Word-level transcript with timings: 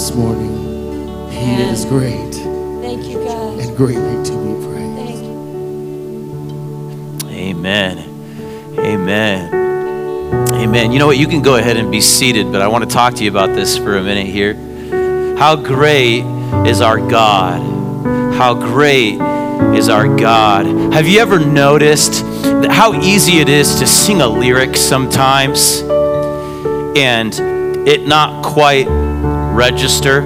this 0.00 0.14
morning. 0.14 1.28
He 1.30 1.40
Amen. 1.40 1.74
is 1.74 1.84
great 1.84 2.32
Thank 2.80 3.04
you, 3.06 3.22
God. 3.22 3.58
and 3.58 3.76
greatly 3.76 4.24
to 4.24 4.32
be 4.32 4.54
praised. 4.64 4.96
Thank 4.96 5.22
you. 7.22 7.28
Amen. 7.28 7.98
Amen. 8.78 9.52
Amen. 10.54 10.92
You 10.92 10.98
know 10.98 11.06
what? 11.06 11.18
You 11.18 11.26
can 11.26 11.42
go 11.42 11.56
ahead 11.56 11.76
and 11.76 11.92
be 11.92 12.00
seated, 12.00 12.50
but 12.50 12.62
I 12.62 12.68
want 12.68 12.82
to 12.82 12.88
talk 12.88 13.12
to 13.16 13.24
you 13.24 13.28
about 13.30 13.54
this 13.54 13.76
for 13.76 13.98
a 13.98 14.02
minute 14.02 14.26
here. 14.26 14.54
How 15.36 15.54
great 15.54 16.24
is 16.66 16.80
our 16.80 16.96
God? 16.96 17.60
How 18.32 18.54
great 18.54 19.20
is 19.76 19.90
our 19.90 20.08
God? 20.16 20.64
Have 20.94 21.06
you 21.06 21.20
ever 21.20 21.38
noticed 21.38 22.22
how 22.70 22.98
easy 23.02 23.40
it 23.40 23.50
is 23.50 23.74
to 23.80 23.86
sing 23.86 24.22
a 24.22 24.26
lyric 24.26 24.78
sometimes 24.78 25.82
and 26.96 27.34
it 27.86 28.06
not 28.06 28.42
quite 28.42 28.88
register? 29.50 30.22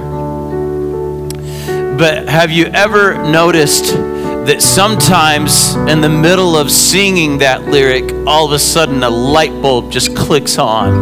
But 1.96 2.28
have 2.28 2.50
you 2.50 2.66
ever 2.66 3.14
noticed 3.22 3.94
that 3.94 4.60
sometimes 4.60 5.74
in 5.74 6.00
the 6.00 6.08
middle 6.08 6.56
of 6.56 6.70
singing 6.70 7.38
that 7.38 7.62
lyric, 7.62 8.12
all 8.26 8.46
of 8.46 8.52
a 8.52 8.58
sudden 8.58 9.02
a 9.02 9.10
light 9.10 9.52
bulb 9.62 9.92
just 9.92 10.16
clicks 10.16 10.58
on? 10.58 10.92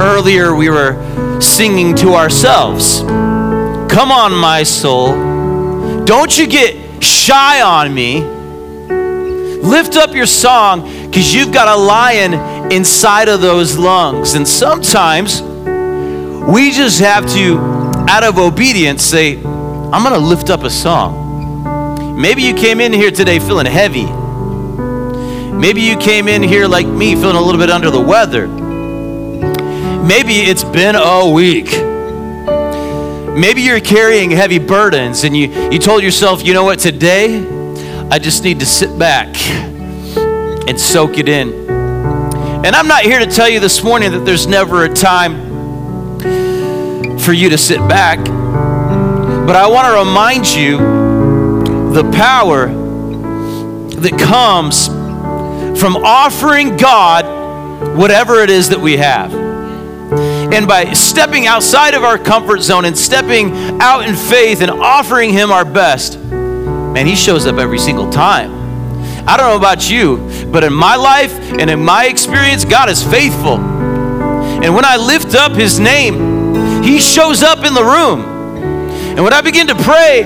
Earlier, 0.00 0.54
we 0.54 0.70
were 0.70 1.40
singing 1.40 1.94
to 1.96 2.14
ourselves 2.14 3.02
Come 3.92 4.10
on, 4.10 4.34
my 4.34 4.62
soul, 4.62 5.12
don't 6.06 6.38
you 6.38 6.46
get 6.46 7.04
shy 7.04 7.60
on 7.60 7.92
me. 7.92 8.22
Lift 9.62 9.96
up 9.96 10.14
your 10.14 10.24
song 10.24 10.80
because 11.06 11.34
you've 11.34 11.52
got 11.52 11.68
a 11.68 11.76
lion 11.76 12.72
inside 12.72 13.28
of 13.28 13.42
those 13.42 13.76
lungs. 13.76 14.32
And 14.32 14.48
sometimes 14.48 15.42
we 16.50 16.70
just 16.70 17.00
have 17.00 17.26
to, 17.34 17.56
out 18.08 18.24
of 18.24 18.38
obedience, 18.38 19.02
say, 19.02 19.36
I'm 19.36 20.02
going 20.02 20.14
to 20.14 20.18
lift 20.18 20.50
up 20.50 20.64
a 20.64 20.70
song. 20.70 22.20
Maybe 22.20 22.42
you 22.42 22.54
came 22.54 22.80
in 22.80 22.92
here 22.92 23.10
today 23.10 23.38
feeling 23.38 23.66
heavy. 23.66 24.06
Maybe 25.52 25.82
you 25.82 25.96
came 25.96 26.28
in 26.28 26.42
here 26.42 26.66
like 26.66 26.86
me, 26.86 27.14
feeling 27.14 27.36
a 27.36 27.40
little 27.40 27.60
bit 27.60 27.70
under 27.70 27.90
the 27.90 28.00
weather. 28.00 28.48
Maybe 28.48 30.40
it's 30.40 30.64
been 30.64 30.96
a 30.96 31.30
week. 31.30 31.70
Maybe 33.38 33.62
you're 33.62 33.80
carrying 33.80 34.30
heavy 34.30 34.58
burdens 34.58 35.24
and 35.24 35.36
you, 35.36 35.48
you 35.70 35.78
told 35.78 36.02
yourself, 36.02 36.44
you 36.44 36.52
know 36.54 36.64
what, 36.64 36.80
today 36.80 37.46
I 38.10 38.18
just 38.18 38.42
need 38.42 38.60
to 38.60 38.66
sit 38.66 38.98
back 38.98 39.28
and 40.68 40.78
soak 40.78 41.18
it 41.18 41.28
in. 41.28 41.70
And 42.64 42.74
I'm 42.74 42.88
not 42.88 43.04
here 43.04 43.20
to 43.20 43.26
tell 43.26 43.48
you 43.48 43.60
this 43.60 43.82
morning 43.82 44.10
that 44.12 44.24
there's 44.24 44.46
never 44.46 44.84
a 44.84 44.92
time 44.92 45.51
for 47.22 47.32
you 47.32 47.50
to 47.50 47.58
sit 47.58 47.78
back, 47.88 48.18
but 49.46 49.54
I 49.54 49.68
want 49.68 49.86
to 49.86 49.98
remind 49.98 50.46
you 50.52 50.78
the 51.92 52.10
power 52.12 52.66
that 54.00 54.18
comes 54.18 54.88
from 55.80 55.96
offering 55.96 56.76
God 56.76 57.96
whatever 57.96 58.40
it 58.40 58.50
is 58.50 58.70
that 58.70 58.80
we 58.80 58.96
have. 58.96 59.32
And 59.32 60.66
by 60.66 60.92
stepping 60.92 61.46
outside 61.46 61.94
of 61.94 62.02
our 62.02 62.18
comfort 62.18 62.60
zone 62.60 62.84
and 62.84 62.98
stepping 62.98 63.80
out 63.80 64.08
in 64.08 64.16
faith 64.16 64.60
and 64.60 64.70
offering 64.70 65.30
Him 65.30 65.52
our 65.52 65.64
best, 65.64 66.18
man, 66.18 67.06
He 67.06 67.14
shows 67.14 67.46
up 67.46 67.56
every 67.56 67.78
single 67.78 68.10
time. 68.10 68.50
I 69.28 69.36
don't 69.36 69.46
know 69.46 69.56
about 69.56 69.88
you, 69.88 70.48
but 70.50 70.64
in 70.64 70.72
my 70.72 70.96
life 70.96 71.32
and 71.52 71.70
in 71.70 71.84
my 71.84 72.06
experience, 72.06 72.64
God 72.64 72.88
is 72.88 73.02
faithful. 73.02 73.58
And 73.58 74.74
when 74.74 74.84
I 74.84 74.96
lift 74.96 75.36
up 75.36 75.52
His 75.52 75.78
name, 75.78 76.41
He 76.82 76.98
shows 76.98 77.42
up 77.42 77.64
in 77.64 77.74
the 77.74 77.84
room. 77.84 78.20
And 79.14 79.22
when 79.22 79.32
I 79.32 79.40
begin 79.40 79.66
to 79.68 79.74
pray, 79.74 80.24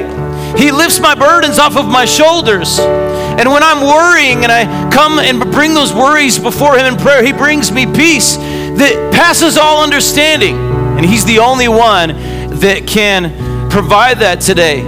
He 0.57 0.71
lifts 0.73 1.01
my 1.01 1.15
burdens 1.15 1.59
off 1.59 1.77
of 1.77 1.87
my 1.87 2.05
shoulders. 2.05 2.79
And 2.79 3.51
when 3.51 3.63
I'm 3.63 3.83
worrying 3.83 4.45
and 4.45 4.51
I 4.51 4.91
come 4.91 5.19
and 5.19 5.41
bring 5.53 5.75
those 5.75 5.93
worries 5.93 6.39
before 6.39 6.79
Him 6.79 6.87
in 6.87 6.97
prayer, 6.99 7.23
He 7.23 7.33
brings 7.33 7.71
me 7.71 7.85
peace 7.85 8.37
that 8.37 9.13
passes 9.13 9.57
all 9.57 9.83
understanding. 9.83 10.57
And 10.57 11.05
He's 11.05 11.25
the 11.25 11.41
only 11.41 11.69
one 11.69 12.09
that 12.61 12.87
can 12.87 13.69
provide 13.69 14.21
that 14.21 14.41
today. 14.41 14.81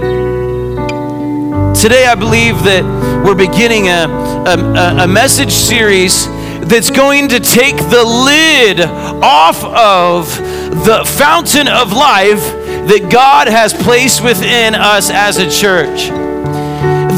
Today, 1.79 2.07
I 2.07 2.15
believe 2.15 2.63
that 2.63 2.83
we're 3.23 3.35
beginning 3.35 3.87
a, 3.87 4.07
a, 4.47 5.03
a 5.03 5.07
message 5.07 5.51
series 5.51 6.27
that's 6.69 6.91
going 6.91 7.29
to 7.29 7.39
take 7.39 7.75
the 7.77 8.03
lid 8.05 8.79
off 9.23 9.63
of 9.65 10.37
the 10.85 11.03
fountain 11.17 11.67
of 11.67 11.91
life 11.91 12.43
that 12.87 13.09
God 13.11 13.47
has 13.47 13.73
placed 13.73 14.23
within 14.23 14.75
us 14.75 15.09
as 15.09 15.37
a 15.37 15.49
church. 15.49 16.09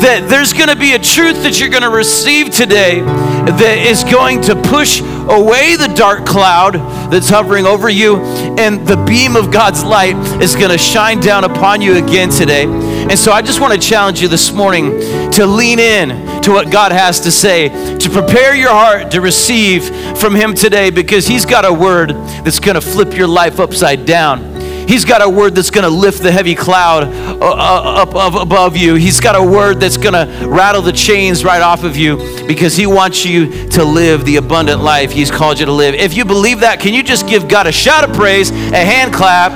That 0.01 0.27
there's 0.29 0.53
going 0.53 0.69
to 0.69 0.75
be 0.75 0.93
a 0.93 0.99
truth 0.99 1.43
that 1.43 1.59
you're 1.59 1.69
going 1.69 1.83
to 1.83 1.89
receive 1.89 2.49
today 2.49 3.01
that 3.01 3.77
is 3.77 4.03
going 4.05 4.41
to 4.43 4.55
push 4.55 5.01
away 5.31 5.75
the 5.75 5.87
dark 5.87 6.25
cloud 6.25 6.73
that's 7.11 7.29
hovering 7.29 7.65
over 7.65 7.89
you, 7.89 8.17
and 8.57 8.85
the 8.87 8.97
beam 9.07 9.35
of 9.35 9.51
God's 9.51 9.83
light 9.83 10.15
is 10.41 10.55
going 10.55 10.69
to 10.69 10.77
shine 10.77 11.19
down 11.19 11.43
upon 11.43 11.81
you 11.81 11.95
again 12.03 12.29
today. 12.29 12.65
And 12.65 13.17
so 13.17 13.31
I 13.31 13.41
just 13.41 13.59
want 13.59 13.73
to 13.73 13.79
challenge 13.79 14.21
you 14.21 14.27
this 14.27 14.51
morning 14.51 14.91
to 15.31 15.45
lean 15.45 15.79
in 15.79 16.41
to 16.41 16.51
what 16.51 16.71
God 16.71 16.91
has 16.91 17.19
to 17.21 17.31
say, 17.31 17.69
to 17.97 18.09
prepare 18.09 18.55
your 18.55 18.69
heart 18.69 19.11
to 19.11 19.21
receive 19.21 19.85
from 20.17 20.35
Him 20.35 20.53
today 20.53 20.89
because 20.89 21.27
He's 21.27 21.45
got 21.45 21.65
a 21.65 21.73
word 21.73 22.11
that's 22.43 22.59
going 22.59 22.75
to 22.75 22.81
flip 22.81 23.15
your 23.15 23.27
life 23.27 23.59
upside 23.59 24.05
down. 24.05 24.50
He's 24.91 25.05
got 25.05 25.21
a 25.21 25.29
word 25.29 25.55
that's 25.55 25.69
going 25.69 25.85
to 25.85 25.89
lift 25.89 26.21
the 26.21 26.33
heavy 26.33 26.53
cloud 26.53 27.03
uh, 27.03 27.37
uh, 27.39 28.03
up, 28.03 28.13
up 28.13 28.33
above 28.33 28.75
you. 28.75 28.95
He's 28.95 29.21
got 29.21 29.37
a 29.37 29.41
word 29.41 29.79
that's 29.79 29.95
going 29.95 30.15
to 30.15 30.49
rattle 30.49 30.81
the 30.81 30.91
chains 30.91 31.45
right 31.45 31.61
off 31.61 31.85
of 31.85 31.95
you 31.95 32.17
because 32.45 32.75
He 32.75 32.85
wants 32.85 33.23
you 33.23 33.69
to 33.69 33.85
live 33.85 34.25
the 34.25 34.35
abundant 34.35 34.83
life 34.83 35.13
He's 35.13 35.31
called 35.31 35.61
you 35.61 35.65
to 35.65 35.71
live. 35.71 35.95
If 35.95 36.13
you 36.17 36.25
believe 36.25 36.59
that, 36.59 36.81
can 36.81 36.93
you 36.93 37.03
just 37.03 37.25
give 37.25 37.47
God 37.47 37.67
a 37.67 37.71
shout 37.71 38.03
of 38.03 38.13
praise, 38.13 38.51
a 38.51 38.83
hand 38.83 39.13
clap, 39.13 39.53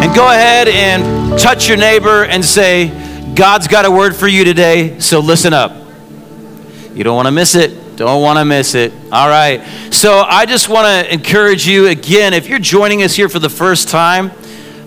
and 0.00 0.14
go 0.14 0.28
ahead 0.28 0.68
and 0.68 1.36
touch 1.40 1.66
your 1.66 1.78
neighbor 1.78 2.26
and 2.26 2.44
say, 2.44 3.34
God's 3.34 3.66
got 3.66 3.86
a 3.86 3.90
word 3.90 4.14
for 4.14 4.28
you 4.28 4.44
today, 4.44 5.00
so 5.00 5.18
listen 5.18 5.52
up. 5.52 5.72
You 6.94 7.02
don't 7.02 7.16
want 7.16 7.26
to 7.26 7.32
miss 7.32 7.56
it. 7.56 7.85
Don't 7.96 8.20
want 8.20 8.38
to 8.38 8.44
miss 8.44 8.74
it. 8.74 8.92
All 9.10 9.28
right. 9.28 9.62
So 9.90 10.18
I 10.20 10.44
just 10.44 10.68
want 10.68 10.86
to 10.86 11.10
encourage 11.10 11.66
you 11.66 11.86
again, 11.86 12.34
if 12.34 12.46
you're 12.46 12.58
joining 12.58 13.02
us 13.02 13.14
here 13.14 13.30
for 13.30 13.38
the 13.38 13.48
first 13.48 13.88
time, 13.88 14.32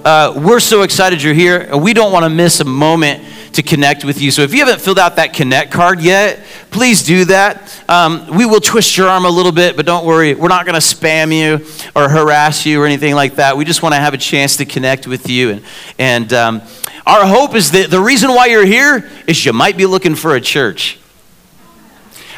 uh, 0.06 0.34
we're 0.38 0.60
so 0.60 0.84
excited 0.84 1.24
you're 1.24 1.34
here. 1.34 1.76
We 1.76 1.96
don't 1.96 2.14
want 2.14 2.26
to 2.26 2.30
miss 2.30 2.60
a 2.60 2.66
moment 2.66 3.24
to 3.54 3.64
connect 3.64 4.06
with 4.06 4.22
you. 4.22 4.30
So 4.30 4.44
if 4.44 4.54
you 4.54 4.60
haven't 4.60 4.80
filled 4.80 5.00
out 5.00 5.16
that 5.16 5.34
connect 5.34 5.72
card 5.72 6.02
yet, 6.02 6.40
please 6.70 7.02
do 7.02 7.26
that. 7.26 7.84
Um, 7.90 8.38
we 8.38 8.46
will 8.46 8.62
twist 8.62 8.96
your 8.96 9.08
arm 9.08 9.26
a 9.26 9.30
little 9.30 9.52
bit, 9.52 9.76
but 9.76 9.88
don't 9.88 10.06
worry. 10.06 10.36
We're 10.36 10.48
not 10.48 10.68
going 10.68 10.80
to 10.80 10.86
spam 10.86 11.36
you 11.36 11.66
or 11.96 12.10
harass 12.10 12.64
you 12.68 12.80
or 12.80 12.86
anything 12.86 13.16
like 13.16 13.38
that. 13.38 13.58
We 13.58 13.66
just 13.66 13.82
want 13.82 13.96
to 13.96 14.00
have 14.00 14.14
a 14.14 14.20
chance 14.20 14.58
to 14.58 14.66
connect 14.66 15.08
with 15.08 15.28
you. 15.28 15.50
And, 15.50 15.64
and 15.98 16.34
um, 16.34 16.62
our 17.08 17.26
hope 17.26 17.56
is 17.56 17.72
that 17.72 17.90
the 17.90 18.00
reason 18.00 18.30
why 18.30 18.46
you're 18.46 18.68
here 18.68 19.10
is 19.26 19.44
you 19.44 19.52
might 19.52 19.78
be 19.78 19.88
looking 19.88 20.14
for 20.14 20.36
a 20.36 20.42
church. 20.42 20.99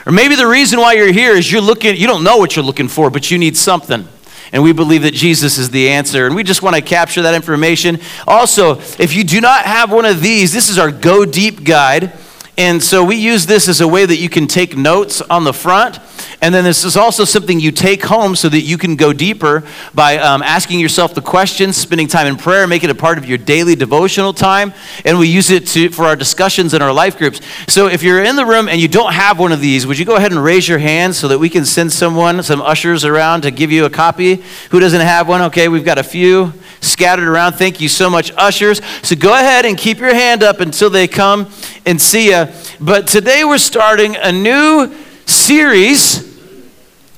Or 0.05 0.11
maybe 0.11 0.35
the 0.35 0.47
reason 0.47 0.79
why 0.79 0.93
you're 0.93 1.11
here 1.11 1.33
is 1.33 1.51
you're 1.51 1.61
looking, 1.61 1.95
you 1.95 2.07
don't 2.07 2.23
know 2.23 2.37
what 2.37 2.55
you're 2.55 2.65
looking 2.65 2.87
for, 2.87 3.09
but 3.09 3.29
you 3.29 3.37
need 3.37 3.55
something. 3.55 4.07
And 4.53 4.63
we 4.63 4.73
believe 4.73 5.03
that 5.03 5.13
Jesus 5.13 5.57
is 5.57 5.69
the 5.69 5.89
answer. 5.89 6.25
And 6.25 6.35
we 6.35 6.43
just 6.43 6.61
want 6.61 6.75
to 6.75 6.81
capture 6.81 7.21
that 7.21 7.35
information. 7.35 7.99
Also, 8.27 8.79
if 8.99 9.15
you 9.15 9.23
do 9.23 9.39
not 9.39 9.65
have 9.65 9.91
one 9.91 10.05
of 10.05 10.21
these, 10.21 10.51
this 10.51 10.69
is 10.69 10.77
our 10.77 10.91
Go 10.91 11.25
Deep 11.25 11.63
guide. 11.63 12.11
And 12.61 12.83
so 12.83 13.03
we 13.03 13.15
use 13.15 13.47
this 13.47 13.67
as 13.67 13.81
a 13.81 13.87
way 13.87 14.05
that 14.05 14.17
you 14.17 14.29
can 14.29 14.45
take 14.45 14.77
notes 14.77 15.19
on 15.19 15.45
the 15.45 15.51
front. 15.51 15.97
And 16.43 16.53
then 16.53 16.63
this 16.63 16.85
is 16.85 16.95
also 16.95 17.25
something 17.25 17.59
you 17.59 17.71
take 17.71 18.03
home 18.03 18.35
so 18.35 18.49
that 18.49 18.61
you 18.61 18.77
can 18.77 18.95
go 18.95 19.13
deeper 19.13 19.63
by 19.95 20.17
um, 20.17 20.43
asking 20.43 20.79
yourself 20.79 21.15
the 21.15 21.21
questions, 21.23 21.75
spending 21.75 22.07
time 22.07 22.27
in 22.27 22.37
prayer, 22.37 22.67
make 22.67 22.83
it 22.83 22.91
a 22.91 22.95
part 22.95 23.17
of 23.17 23.25
your 23.25 23.39
daily 23.39 23.73
devotional 23.73 24.31
time. 24.31 24.75
And 25.05 25.17
we 25.17 25.27
use 25.27 25.49
it 25.49 25.65
to, 25.69 25.89
for 25.89 26.05
our 26.05 26.15
discussions 26.15 26.75
in 26.75 26.83
our 26.83 26.93
life 26.93 27.17
groups. 27.17 27.41
So 27.67 27.87
if 27.87 28.03
you're 28.03 28.23
in 28.23 28.35
the 28.35 28.45
room 28.45 28.69
and 28.69 28.79
you 28.79 28.87
don't 28.87 29.13
have 29.13 29.39
one 29.39 29.51
of 29.51 29.59
these, 29.59 29.87
would 29.87 29.97
you 29.97 30.05
go 30.05 30.17
ahead 30.17 30.31
and 30.31 30.43
raise 30.43 30.69
your 30.69 30.77
hand 30.77 31.15
so 31.15 31.27
that 31.29 31.39
we 31.39 31.49
can 31.49 31.65
send 31.65 31.91
someone, 31.91 32.43
some 32.43 32.61
ushers 32.61 33.03
around 33.03 33.41
to 33.41 33.49
give 33.49 33.71
you 33.71 33.85
a 33.85 33.89
copy? 33.89 34.43
Who 34.69 34.79
doesn't 34.79 35.01
have 35.01 35.27
one? 35.27 35.41
Okay, 35.41 35.67
we've 35.67 35.83
got 35.83 35.97
a 35.97 36.03
few 36.03 36.53
scattered 36.81 37.27
around. 37.27 37.53
Thank 37.53 37.79
you 37.79 37.87
so 37.87 38.09
much, 38.09 38.31
ushers. 38.35 38.81
So 39.03 39.15
go 39.15 39.33
ahead 39.33 39.65
and 39.65 39.77
keep 39.77 39.99
your 39.99 40.13
hand 40.13 40.43
up 40.43 40.59
until 40.59 40.89
they 40.89 41.07
come 41.07 41.49
and 41.85 42.01
see 42.01 42.31
you. 42.31 42.47
But 42.79 43.07
today 43.07 43.43
we're 43.43 43.57
starting 43.57 44.15
a 44.15 44.31
new 44.31 44.93
series 45.25 46.27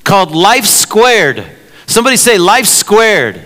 called 0.04 0.32
Life 0.32 0.66
Squared. 0.66 1.44
Somebody 1.86 2.16
say 2.16 2.38
Life 2.38 2.66
Squared. 2.66 3.40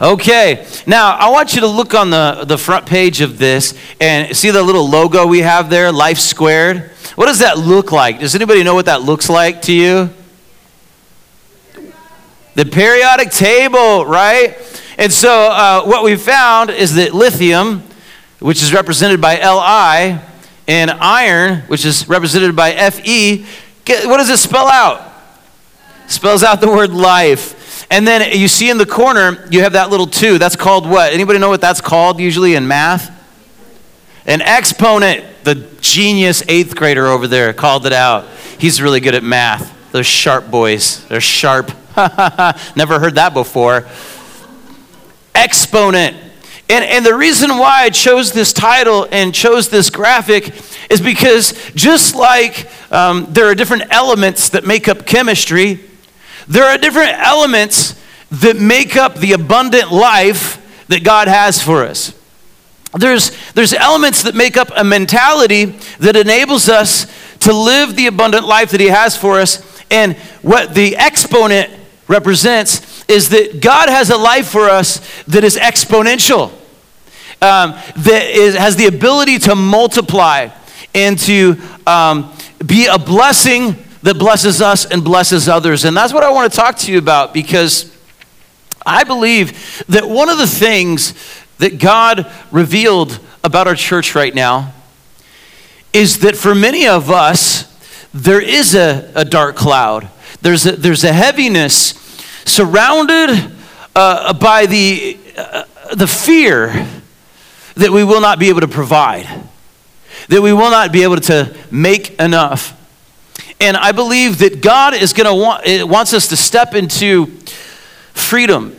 Okay, 0.00 0.66
now 0.84 1.12
I 1.16 1.30
want 1.30 1.54
you 1.54 1.60
to 1.60 1.68
look 1.68 1.94
on 1.94 2.10
the, 2.10 2.44
the 2.44 2.58
front 2.58 2.86
page 2.86 3.20
of 3.20 3.38
this 3.38 3.78
and 4.00 4.36
see 4.36 4.50
the 4.50 4.62
little 4.62 4.88
logo 4.88 5.26
we 5.26 5.40
have 5.40 5.70
there, 5.70 5.92
Life 5.92 6.18
Squared. 6.18 6.90
What 7.14 7.26
does 7.26 7.38
that 7.38 7.58
look 7.58 7.92
like? 7.92 8.18
Does 8.18 8.34
anybody 8.34 8.64
know 8.64 8.74
what 8.74 8.86
that 8.86 9.02
looks 9.02 9.28
like 9.28 9.62
to 9.62 9.72
you? 9.72 10.10
The 12.54 12.66
periodic 12.66 13.30
table, 13.30 14.04
right? 14.04 14.56
And 14.98 15.12
so 15.12 15.50
uh, 15.50 15.84
what 15.84 16.04
we 16.04 16.16
found 16.16 16.70
is 16.70 16.94
that 16.96 17.14
lithium, 17.14 17.82
which 18.40 18.62
is 18.62 18.72
represented 18.72 19.20
by 19.20 19.36
Li, 19.36 20.20
and 20.68 20.90
iron, 20.90 21.60
which 21.62 21.84
is 21.84 22.08
represented 22.08 22.54
by 22.54 22.72
Fe, 22.90 23.44
what 24.04 24.18
does 24.18 24.30
it 24.30 24.38
spell 24.38 24.68
out? 24.68 25.12
Spells 26.08 26.42
out 26.42 26.60
the 26.60 26.68
word 26.68 26.90
life. 26.90 27.86
And 27.90 28.06
then 28.06 28.38
you 28.38 28.48
see 28.48 28.70
in 28.70 28.78
the 28.78 28.86
corner, 28.86 29.46
you 29.50 29.62
have 29.62 29.72
that 29.72 29.90
little 29.90 30.06
two. 30.06 30.38
That's 30.38 30.56
called 30.56 30.88
what? 30.88 31.12
Anybody 31.12 31.38
know 31.38 31.48
what 31.48 31.60
that's 31.60 31.80
called 31.80 32.20
usually 32.20 32.54
in 32.54 32.68
math? 32.68 33.10
An 34.26 34.40
exponent. 34.40 35.24
The 35.44 35.56
genius 35.80 36.42
eighth 36.46 36.76
grader 36.76 37.06
over 37.06 37.26
there 37.26 37.52
called 37.52 37.84
it 37.84 37.92
out. 37.92 38.28
He's 38.58 38.80
really 38.80 39.00
good 39.00 39.14
at 39.14 39.24
math. 39.24 39.76
Those 39.90 40.06
sharp 40.06 40.50
boys. 40.50 41.04
They're 41.08 41.20
sharp. 41.20 41.72
Never 42.76 42.98
heard 42.98 43.16
that 43.16 43.32
before. 43.34 43.86
Exponent. 45.34 46.16
And, 46.68 46.84
and 46.84 47.04
the 47.04 47.14
reason 47.14 47.50
why 47.58 47.82
I 47.82 47.90
chose 47.90 48.32
this 48.32 48.52
title 48.52 49.06
and 49.10 49.34
chose 49.34 49.68
this 49.68 49.90
graphic 49.90 50.54
is 50.90 51.00
because 51.00 51.52
just 51.74 52.14
like 52.14 52.66
um, 52.90 53.26
there 53.30 53.46
are 53.46 53.54
different 53.54 53.92
elements 53.92 54.50
that 54.50 54.64
make 54.64 54.88
up 54.88 55.04
chemistry, 55.04 55.80
there 56.48 56.64
are 56.64 56.78
different 56.78 57.12
elements 57.18 58.00
that 58.30 58.56
make 58.56 58.96
up 58.96 59.16
the 59.16 59.32
abundant 59.32 59.92
life 59.92 60.58
that 60.88 61.04
God 61.04 61.28
has 61.28 61.62
for 61.62 61.84
us. 61.84 62.18
There's, 62.98 63.30
there's 63.52 63.72
elements 63.72 64.22
that 64.22 64.34
make 64.34 64.56
up 64.56 64.70
a 64.74 64.84
mentality 64.84 65.66
that 65.98 66.16
enables 66.16 66.68
us 66.68 67.06
to 67.40 67.52
live 67.52 67.96
the 67.96 68.06
abundant 68.06 68.46
life 68.46 68.70
that 68.70 68.80
He 68.80 68.88
has 68.88 69.16
for 69.16 69.40
us. 69.40 69.66
And 69.90 70.16
what 70.42 70.74
the 70.74 70.96
exponent 70.96 71.70
represents 72.12 73.04
is 73.08 73.30
that 73.30 73.60
God 73.60 73.88
has 73.88 74.10
a 74.10 74.16
life 74.16 74.48
for 74.48 74.68
us 74.68 75.00
that 75.24 75.42
is 75.42 75.56
exponential, 75.56 76.52
um, 77.40 77.74
that 77.96 78.30
is, 78.30 78.54
has 78.54 78.76
the 78.76 78.86
ability 78.86 79.38
to 79.40 79.56
multiply 79.56 80.48
and 80.94 81.18
to 81.20 81.56
um, 81.86 82.32
be 82.64 82.86
a 82.86 82.98
blessing 82.98 83.76
that 84.02 84.18
blesses 84.18 84.60
us 84.60 84.84
and 84.84 85.02
blesses 85.02 85.48
others. 85.48 85.84
And 85.84 85.96
that's 85.96 86.12
what 86.12 86.22
I 86.22 86.30
want 86.30 86.52
to 86.52 86.56
talk 86.56 86.76
to 86.78 86.92
you 86.92 86.98
about 86.98 87.32
because 87.32 87.90
I 88.84 89.04
believe 89.04 89.84
that 89.88 90.08
one 90.08 90.28
of 90.28 90.38
the 90.38 90.46
things 90.46 91.14
that 91.58 91.78
God 91.78 92.30
revealed 92.50 93.18
about 93.44 93.66
our 93.66 93.74
church 93.74 94.14
right 94.14 94.34
now 94.34 94.72
is 95.92 96.20
that 96.20 96.36
for 96.36 96.54
many 96.54 96.86
of 96.86 97.10
us, 97.10 97.68
there 98.12 98.40
is 98.40 98.74
a, 98.74 99.10
a 99.14 99.24
dark 99.24 99.56
cloud. 99.56 100.08
There's 100.40 100.66
a, 100.66 100.72
there's 100.72 101.04
a 101.04 101.12
heaviness 101.12 102.01
surrounded 102.44 103.52
uh, 103.94 104.32
by 104.34 104.66
the, 104.66 105.18
uh, 105.36 105.64
the 105.94 106.06
fear 106.06 106.86
that 107.74 107.90
we 107.90 108.04
will 108.04 108.20
not 108.20 108.38
be 108.38 108.48
able 108.48 108.60
to 108.60 108.68
provide, 108.68 109.26
that 110.28 110.42
we 110.42 110.52
will 110.52 110.70
not 110.70 110.92
be 110.92 111.02
able 111.02 111.16
to 111.16 111.54
make 111.70 112.18
enough. 112.20 112.78
And 113.60 113.76
I 113.76 113.92
believe 113.92 114.38
that 114.38 114.60
God 114.60 114.94
is 114.94 115.12
going 115.12 115.26
to 115.26 115.34
want, 115.34 115.88
wants 115.88 116.12
us 116.12 116.28
to 116.28 116.36
step 116.36 116.74
into 116.74 117.26
freedom 118.12 118.76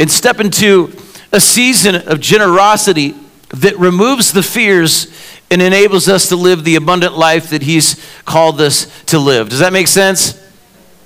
and 0.00 0.10
step 0.10 0.40
into 0.40 0.92
a 1.32 1.40
season 1.40 1.94
of 1.94 2.20
generosity 2.20 3.14
that 3.50 3.78
removes 3.78 4.32
the 4.32 4.42
fears 4.42 5.12
and 5.50 5.60
enables 5.60 6.08
us 6.08 6.30
to 6.30 6.36
live 6.36 6.64
the 6.64 6.76
abundant 6.76 7.16
life 7.16 7.50
that 7.50 7.62
he's 7.62 8.02
called 8.24 8.60
us 8.60 9.02
to 9.04 9.18
live. 9.18 9.50
Does 9.50 9.58
that 9.58 9.72
make 9.72 9.86
sense? 9.86 10.41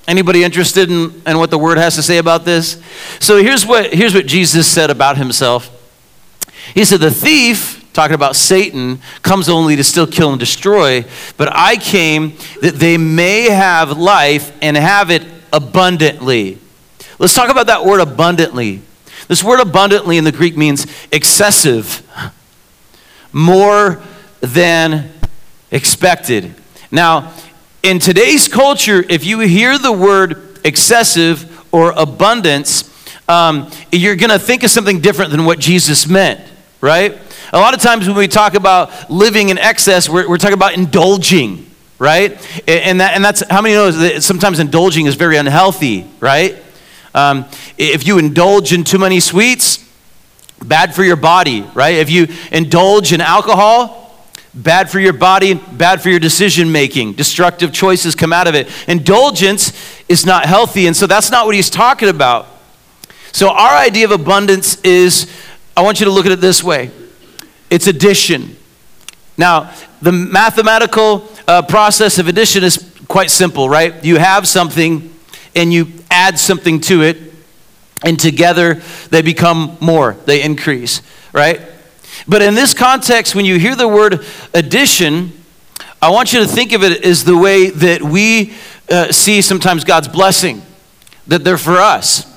Anybody 0.09 0.45
interested 0.45 0.91
in, 0.91 1.23
in 1.27 1.39
what 1.39 1.51
the 1.51 1.59
word 1.59 1.79
has 1.79 1.97
to 1.97 2.03
say 2.03 2.19
about 2.19 2.45
this? 2.45 2.81
So 3.19 3.43
here's 3.43 3.67
what, 3.67 3.93
here's 3.93 4.15
what 4.15 4.27
Jesus 4.27 4.67
said 4.69 4.91
about 4.91 5.17
himself. 5.17 5.71
He 6.75 6.85
said, 6.85 7.01
The 7.01 7.11
thief, 7.11 7.85
talking 7.93 8.15
about 8.15 8.37
Satan, 8.37 9.01
comes 9.23 9.49
only 9.49 9.75
to 9.77 9.83
still 9.85 10.07
kill, 10.07 10.31
and 10.31 10.39
destroy, 10.39 11.05
but 11.37 11.49
I 11.53 11.77
came 11.77 12.37
that 12.63 12.75
they 12.77 12.97
may 12.97 13.51
have 13.51 13.99
life 13.99 14.57
and 14.63 14.77
have 14.77 15.11
it 15.11 15.25
abundantly. 15.53 16.59
Let's 17.19 17.35
talk 17.35 17.51
about 17.51 17.67
that 17.67 17.85
word 17.85 18.01
abundantly. 18.01 18.83
This 19.27 19.43
word 19.43 19.61
abundantly 19.61 20.19
in 20.19 20.25
the 20.25 20.33
Greek 20.33 20.57
means 20.57 20.87
excessive, 21.11 22.03
more 23.33 24.01
than 24.41 25.11
expected. 25.71 26.55
Now, 26.93 27.33
in 27.87 28.01
today's 28.01 28.49
culture, 28.49 29.05
if 29.09 29.25
you 29.25 29.39
hear 29.39 29.79
the 29.79 29.93
word 29.93 30.59
excessive 30.65 31.73
or 31.73 31.93
abundance, 31.93 32.93
um, 33.29 33.71
you're 33.93 34.17
going 34.17 34.31
to 34.31 34.41
think 34.41 34.65
of 34.65 34.71
something 34.71 35.01
different 35.01 35.31
than 35.31 35.45
what 35.45 35.61
Jesus 35.61 36.09
meant, 36.09 36.41
right? 36.81 37.17
A 37.53 37.59
lot 37.59 37.75
of 37.75 37.81
times 37.81 38.09
when 38.09 38.17
we 38.17 38.27
talk 38.27 38.55
about 38.55 39.09
living 39.09 39.51
in 39.51 39.59
excess, 39.59 40.09
we're, 40.09 40.29
we're 40.29 40.37
talking 40.37 40.57
about 40.57 40.75
indulging, 40.75 41.65
right? 42.01 42.33
And, 42.67 43.01
that, 43.01 43.15
and 43.15 43.25
that's 43.25 43.49
how 43.49 43.63
many 43.63 43.75
know 43.77 43.93
that 43.93 44.25
sometimes 44.25 44.59
indulging 44.59 45.07
is 45.07 45.15
very 45.15 45.37
unhealthy, 45.37 46.11
right? 46.19 46.61
Um, 47.15 47.45
if 47.79 48.05
you 48.05 48.19
indulge 48.19 48.73
in 48.73 48.83
too 48.83 48.99
many 48.99 49.21
sweets, 49.21 49.89
bad 50.61 50.93
for 50.93 51.05
your 51.05 51.15
body, 51.15 51.61
right? 51.73 51.95
If 51.95 52.11
you 52.11 52.27
indulge 52.51 53.13
in 53.13 53.21
alcohol, 53.21 54.06
bad 54.57 54.91
for 54.91 54.99
your 54.99 55.13
body, 55.13 55.55
bad 55.55 56.03
for 56.03 56.09
your 56.09 56.19
decision 56.19 56.73
making. 56.73 57.13
Destructive 57.13 57.73
choices 57.73 58.15
come 58.15 58.33
out 58.33 58.49
of 58.49 58.55
it. 58.55 58.69
Indulgence 58.89 59.73
is 60.09 60.25
not 60.25 60.47
healthy, 60.47 60.87
and 60.87 60.97
so 60.97 61.07
that's 61.07 61.31
not 61.31 61.47
what 61.47 61.55
he's 61.55 61.71
talking 61.71 62.09
about. 62.09 62.47
So, 63.33 63.51
our 63.51 63.77
idea 63.77 64.07
of 64.07 64.13
abundance 64.13 64.81
is 64.81 65.31
I 65.77 65.83
want 65.83 66.01
you 66.01 66.07
to 66.07 66.13
look 66.13 66.27
at 66.27 66.33
it 66.33 66.41
this 66.41 66.65
way 66.65 66.91
it's 67.71 67.87
addition. 67.87 68.57
Now, 69.37 69.75
the 70.01 70.13
mathematical 70.13 71.29
uh, 71.47 71.63
process 71.63 72.19
of 72.19 72.29
addition 72.29 72.65
is 72.65 72.79
quite 73.07 73.31
simple, 73.31 73.69
right? 73.69 74.03
You 74.03 74.17
have 74.17 74.49
something 74.49 75.13
and 75.55 75.73
you 75.73 75.89
add 76.11 76.39
something 76.39 76.81
to 76.83 77.03
it, 77.03 77.19
and 78.05 78.19
together 78.19 78.75
they 79.11 79.23
become 79.23 79.77
more, 79.81 80.17
they 80.25 80.43
increase, 80.43 81.03
right? 81.33 81.61
But 82.27 82.43
in 82.43 82.55
this 82.55 82.75
context, 82.75 83.35
when 83.35 83.45
you 83.45 83.59
hear 83.59 83.75
the 83.75 83.89
word 83.89 84.25
addition, 84.55 85.33
I 86.01 86.11
want 86.11 86.33
you 86.33 86.41
to 86.41 86.47
think 86.47 86.73
of 86.73 86.83
it 86.83 87.05
as 87.05 87.25
the 87.25 87.37
way 87.37 87.71
that 87.71 88.03
we 88.03 88.55
uh, 88.91 89.13
see 89.13 89.43
sometimes 89.43 89.85
God's 89.85 90.09
blessing, 90.09 90.63
that 91.27 91.45
they're 91.45 91.59
for 91.59 91.79
us. 91.79 92.33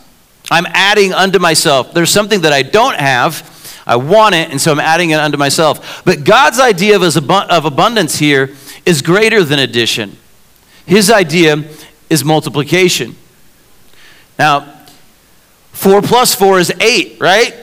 I'm 0.52 0.66
adding 0.68 1.14
unto 1.14 1.40
myself. 1.40 1.94
There's 1.94 2.10
something 2.10 2.42
that 2.42 2.54
I 2.54 2.64
don't 2.64 2.96
have. 2.96 3.46
I 3.86 3.96
want 3.96 4.36
it, 4.36 4.50
and 4.52 4.62
so 4.62 4.72
I'm 4.72 4.80
adding 4.80 5.12
it 5.12 5.20
unto 5.20 5.38
myself. 5.38 6.04
But 6.06 6.24
God's 6.24 6.60
idea 6.60 6.96
of, 6.96 7.04
of 7.04 7.66
abundance 7.66 8.18
here 8.18 8.56
is 8.86 9.02
greater 9.02 9.44
than 9.44 9.60
addition. 9.60 10.18
His 10.86 11.12
idea 11.12 11.64
is 12.10 12.24
multiplication. 12.24 13.16
Now, 14.38 14.80
4 15.74 16.02
plus 16.02 16.34
4 16.34 16.60
is 16.60 16.72
8, 16.80 17.18
right? 17.20 17.56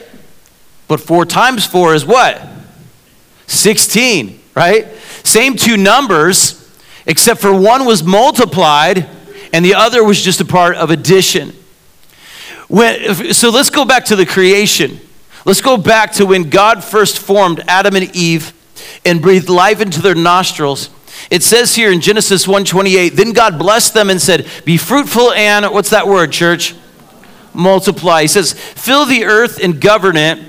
But 0.87 0.99
4 0.99 1.25
times 1.25 1.65
4 1.65 1.95
is 1.95 2.05
what? 2.05 2.41
16, 3.47 4.39
right? 4.55 4.87
Same 5.23 5.55
two 5.55 5.77
numbers, 5.77 6.69
except 7.05 7.41
for 7.41 7.53
one 7.53 7.85
was 7.85 8.03
multiplied 8.03 9.07
and 9.53 9.63
the 9.63 9.75
other 9.75 10.03
was 10.03 10.21
just 10.21 10.41
a 10.41 10.45
part 10.45 10.75
of 10.75 10.91
addition. 10.91 11.53
When, 12.67 13.33
so 13.33 13.49
let's 13.49 13.69
go 13.69 13.85
back 13.85 14.05
to 14.05 14.15
the 14.15 14.25
creation. 14.25 14.99
Let's 15.45 15.61
go 15.61 15.77
back 15.77 16.13
to 16.13 16.25
when 16.25 16.49
God 16.49 16.83
first 16.83 17.19
formed 17.19 17.63
Adam 17.67 17.95
and 17.95 18.13
Eve 18.15 18.53
and 19.05 19.21
breathed 19.21 19.47
life 19.47 19.79
into 19.79 20.01
their 20.01 20.15
nostrils 20.15 20.89
it 21.29 21.43
says 21.43 21.75
here 21.75 21.91
in 21.91 21.99
Genesis 22.01 22.47
1:28, 22.47 23.15
then 23.15 23.31
God 23.31 23.59
blessed 23.59 23.93
them 23.93 24.09
and 24.09 24.21
said, 24.21 24.45
"Be 24.65 24.77
fruitful 24.77 25.33
and 25.33 25.65
what's 25.67 25.89
that 25.89 26.07
word, 26.07 26.31
church? 26.31 26.73
Multiply." 27.53 28.21
He 28.21 28.27
says, 28.27 28.53
"Fill 28.53 29.05
the 29.05 29.25
earth 29.25 29.59
and 29.61 29.79
govern 29.79 30.15
it." 30.15 30.39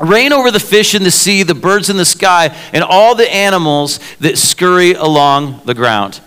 Reign 0.00 0.32
over 0.32 0.50
the 0.50 0.60
fish 0.60 0.94
in 0.94 1.04
the 1.04 1.10
sea, 1.10 1.42
the 1.42 1.54
birds 1.54 1.88
in 1.88 1.96
the 1.96 2.04
sky, 2.04 2.54
and 2.72 2.82
all 2.82 3.14
the 3.14 3.32
animals 3.32 4.00
that 4.18 4.38
scurry 4.38 4.92
along 4.92 5.62
the 5.64 5.74
ground. 5.74 6.20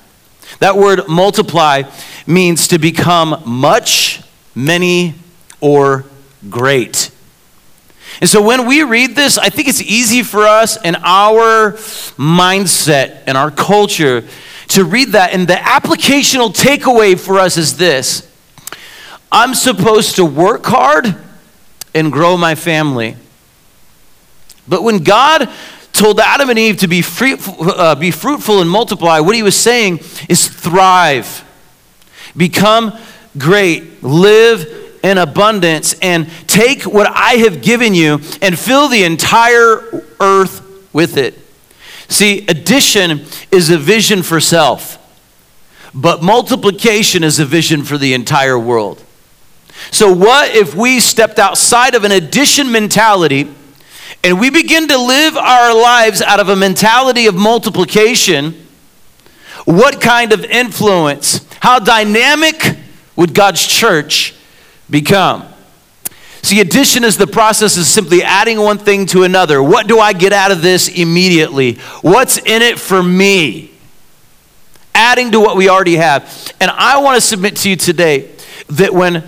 That 0.59 0.77
word 0.77 1.07
multiply 1.07 1.83
means 2.25 2.69
to 2.69 2.79
become 2.79 3.43
much, 3.45 4.21
many, 4.55 5.15
or 5.59 6.05
great. 6.49 7.11
And 8.21 8.29
so 8.29 8.41
when 8.41 8.65
we 8.65 8.83
read 8.83 9.15
this, 9.15 9.37
I 9.37 9.49
think 9.49 9.67
it's 9.67 9.81
easy 9.81 10.23
for 10.23 10.47
us 10.47 10.81
in 10.83 10.95
our 11.03 11.73
mindset 12.17 13.23
and 13.27 13.37
our 13.37 13.51
culture 13.51 14.23
to 14.69 14.83
read 14.83 15.09
that. 15.09 15.33
And 15.33 15.47
the 15.47 15.53
applicational 15.53 16.53
takeaway 16.55 17.19
for 17.19 17.39
us 17.39 17.57
is 17.57 17.77
this 17.77 18.27
I'm 19.31 19.53
supposed 19.53 20.15
to 20.15 20.25
work 20.25 20.65
hard 20.65 21.15
and 21.93 22.11
grow 22.11 22.37
my 22.37 22.55
family. 22.55 23.15
But 24.67 24.83
when 24.83 24.99
God 24.99 25.49
told 25.93 26.19
Adam 26.19 26.49
and 26.49 26.59
Eve 26.59 26.77
to 26.77 26.87
be, 26.87 27.01
free, 27.01 27.37
uh, 27.59 27.95
be 27.95 28.11
fruitful 28.11 28.61
and 28.61 28.69
multiply, 28.69 29.19
what 29.19 29.35
he 29.35 29.43
was 29.43 29.55
saying 29.55 29.99
is 30.29 30.47
thrive, 30.47 31.43
become 32.35 32.97
great, 33.37 34.03
live 34.03 34.99
in 35.03 35.17
abundance 35.17 35.93
and 36.01 36.29
take 36.47 36.83
what 36.83 37.07
I 37.07 37.35
have 37.35 37.61
given 37.61 37.93
you 37.93 38.19
and 38.41 38.57
fill 38.57 38.87
the 38.87 39.03
entire 39.03 40.03
earth 40.19 40.61
with 40.93 41.17
it. 41.17 41.37
See, 42.09 42.45
addition 42.47 43.25
is 43.51 43.69
a 43.69 43.77
vision 43.77 44.23
for 44.23 44.39
self, 44.39 44.97
but 45.93 46.23
multiplication 46.23 47.23
is 47.23 47.39
a 47.39 47.45
vision 47.45 47.83
for 47.83 47.97
the 47.97 48.13
entire 48.13 48.57
world. 48.57 49.03
So, 49.91 50.11
what 50.11 50.55
if 50.55 50.73
we 50.73 50.99
stepped 50.99 51.37
outside 51.37 51.95
of 51.95 52.03
an 52.03 52.11
addition 52.11 52.71
mentality 52.71 53.53
and 54.27 54.41
we 54.41 54.49
begin 54.49 54.89
to 54.89 54.97
live 54.97 55.37
our 55.37 55.73
lives 55.73 56.21
out 56.21 56.41
of 56.41 56.49
a 56.49 56.55
mentality 56.57 57.27
of 57.27 57.35
multiplication? 57.35 58.67
What 59.63 60.01
kind 60.01 60.33
of 60.33 60.43
influence, 60.43 61.47
how 61.61 61.79
dynamic 61.79 62.75
would 63.15 63.33
God's 63.33 63.65
church 63.65 64.35
become? 64.89 65.47
See, 66.41 66.59
addition 66.59 67.05
is 67.05 67.15
the 67.15 67.25
process 67.25 67.77
of 67.77 67.85
simply 67.85 68.21
adding 68.21 68.59
one 68.59 68.77
thing 68.79 69.05
to 69.07 69.23
another. 69.23 69.63
What 69.63 69.87
do 69.87 69.97
I 69.97 70.11
get 70.11 70.33
out 70.33 70.51
of 70.51 70.61
this 70.61 70.89
immediately? 70.89 71.75
What's 72.01 72.37
in 72.37 72.61
it 72.61 72.77
for 72.77 73.01
me? 73.01 73.71
Adding 74.93 75.31
to 75.31 75.39
what 75.39 75.55
we 75.55 75.69
already 75.69 75.95
have. 75.95 76.53
And 76.59 76.69
I 76.69 77.01
want 77.01 77.15
to 77.15 77.21
submit 77.21 77.55
to 77.57 77.69
you 77.69 77.77
today 77.77 78.29
that 78.71 78.93
when 78.93 79.23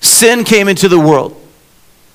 sin 0.00 0.44
came 0.44 0.68
into 0.68 0.88
the 0.88 0.98
world, 0.98 1.38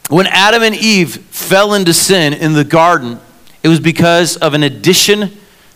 when 0.10 0.28
Adam 0.28 0.64
and 0.64 0.76
Eve 0.76 1.18
fell 1.28 1.74
into 1.74 1.94
sin 1.94 2.34
in 2.34 2.54
the 2.54 2.64
garden, 2.64 3.20
it 3.64 3.68
was 3.68 3.80
because 3.80 4.38
of 4.38 4.54
an 4.54 4.64
addition 4.64 5.32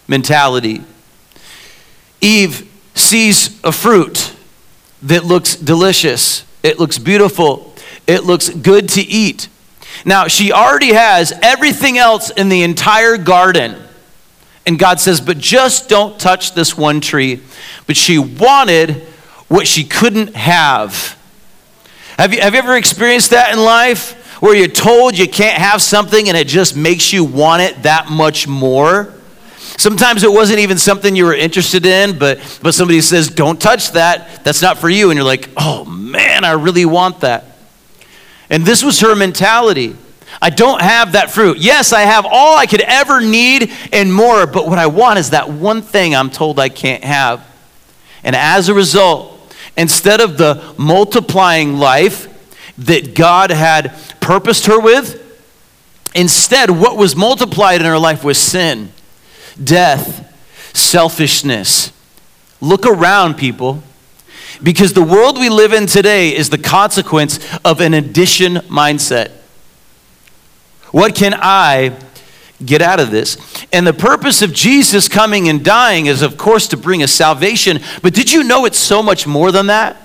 mentality. 0.08 0.84
Eve 2.20 2.70
sees 2.96 3.64
a 3.64 3.72
fruit 3.72 4.34
that 5.04 5.24
looks 5.24 5.56
delicious, 5.56 6.46
it 6.64 6.80
looks 6.80 6.98
beautiful, 6.98 7.74
it 8.08 8.24
looks 8.24 8.50
good 8.50 8.90
to 8.90 9.02
eat. 9.02 9.50
Now, 10.06 10.28
she 10.28 10.52
already 10.52 10.94
has 10.94 11.32
everything 11.42 11.98
else 11.98 12.30
in 12.30 12.50
the 12.50 12.64
entire 12.64 13.18
garden. 13.18 13.76
And 14.66 14.80
God 14.80 15.00
says, 15.00 15.22
but 15.22 15.38
just 15.38 15.90
don't 15.90 16.20
touch 16.20 16.54
this 16.56 16.76
one 16.76 17.02
tree. 17.02 17.42
But 17.86 17.98
she 17.98 18.18
wanted 18.18 19.04
what 19.48 19.68
she 19.68 19.84
couldn't 19.84 20.36
have. 20.36 21.20
Have 22.18 22.34
you, 22.34 22.42
have 22.42 22.54
you 22.54 22.60
ever 22.60 22.76
experienced 22.76 23.32
that 23.32 23.54
in 23.54 23.60
life? 23.60 24.20
Where 24.44 24.54
you're 24.54 24.68
told 24.68 25.18
you 25.18 25.30
can't 25.30 25.58
have 25.58 25.82
something 25.82 26.28
and 26.28 26.38
it 26.38 26.50
just 26.50 26.76
makes 26.76 27.14
you 27.14 27.24
want 27.24 27.62
it 27.62 27.84
that 27.84 28.10
much 28.10 28.46
more? 28.46 29.14
Sometimes 29.58 30.22
it 30.24 30.32
wasn't 30.34 30.60
even 30.60 30.78
something 30.78 31.16
you 31.16 31.24
were 31.24 31.34
interested 31.34 31.86
in, 31.86 32.20
but, 32.20 32.60
but 32.62 32.74
somebody 32.74 33.00
says, 33.00 33.30
Don't 33.30 33.58
touch 33.58 33.94
that. 33.94 34.44
That's 34.44 34.62
not 34.62 34.80
for 34.80 34.90
you. 34.90 35.12
And 35.12 35.16
you're 35.16 35.26
like, 35.26 35.48
Oh 35.56 35.86
man, 35.86 36.44
I 36.44 36.52
really 36.52 36.84
want 36.84 37.22
that. 37.22 37.46
And 38.50 38.66
this 38.66 38.84
was 38.84 39.00
her 39.00 39.16
mentality. 39.16 39.96
I 40.42 40.50
don't 40.50 40.82
have 40.82 41.14
that 41.14 41.32
fruit. 41.32 41.60
Yes, 41.60 41.94
I 41.94 42.02
have 42.02 42.26
all 42.26 42.58
I 42.58 42.66
could 42.66 42.82
ever 42.82 43.22
need 43.22 43.72
and 43.94 44.14
more, 44.14 44.46
but 44.46 44.68
what 44.68 44.78
I 44.78 44.88
want 44.88 45.20
is 45.20 45.30
that 45.30 45.52
one 45.52 45.82
thing 45.82 46.14
I'm 46.14 46.30
told 46.30 46.60
I 46.60 46.68
can't 46.68 47.06
have. 47.06 47.48
And 48.26 48.36
as 48.36 48.68
a 48.68 48.74
result, 48.74 49.56
instead 49.78 50.20
of 50.20 50.38
the 50.38 50.76
multiplying 50.78 51.78
life 51.78 52.28
that 52.78 53.16
God 53.16 53.52
had 53.52 53.94
purposed 54.20 54.66
her 54.66 54.80
with, 54.80 55.20
instead, 56.16 56.70
what 56.72 56.98
was 56.98 57.16
multiplied 57.16 57.82
in 57.82 57.88
her 57.88 58.00
life 58.00 58.24
was 58.24 58.38
sin 58.38 58.92
death, 59.64 60.34
selfishness. 60.76 61.92
Look 62.60 62.86
around, 62.86 63.36
people. 63.36 63.84
Because 64.62 64.94
the 64.94 65.04
world 65.04 65.38
we 65.38 65.50
live 65.50 65.74
in 65.74 65.86
today 65.86 66.36
is 66.36 66.50
the 66.50 66.58
consequence 66.58 67.40
of 67.66 67.82
an 67.82 67.94
addition 67.94 68.56
mindset. 68.56 69.32
What 70.92 71.16
can 71.16 71.34
I 71.36 71.98
get 72.64 72.82
out 72.82 73.00
of 73.00 73.12
this? 73.12 73.38
And 73.74 73.86
the 73.86 73.94
purpose 73.94 74.42
of 74.42 74.54
Jesus 74.54 75.08
coming 75.08 75.50
and 75.50 75.66
dying 75.66 76.06
is, 76.06 76.22
of 76.22 76.38
course, 76.38 76.68
to 76.70 76.78
bring 76.78 77.04
us 77.04 77.12
salvation. 77.12 77.80
But 78.02 78.14
did 78.14 78.32
you 78.32 78.44
know 78.44 78.66
it's 78.66 78.78
so 78.78 79.04
much 79.04 79.28
more 79.28 79.52
than 79.52 79.68
that? 79.68 79.98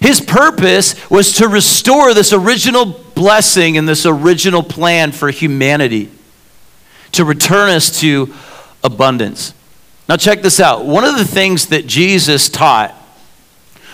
His 0.00 0.20
purpose 0.20 1.10
was 1.10 1.34
to 1.34 1.48
restore 1.48 2.14
this 2.14 2.32
original 2.32 2.84
blessing 2.84 3.76
and 3.76 3.88
this 3.88 4.06
original 4.06 4.62
plan 4.62 5.12
for 5.12 5.30
humanity, 5.30 6.10
to 7.12 7.24
return 7.24 7.70
us 7.70 8.00
to 8.00 8.32
abundance. 8.84 9.54
Now, 10.08 10.16
check 10.16 10.42
this 10.42 10.60
out. 10.60 10.84
One 10.84 11.04
of 11.04 11.18
the 11.18 11.24
things 11.24 11.66
that 11.66 11.86
Jesus 11.86 12.48
taught 12.48 12.92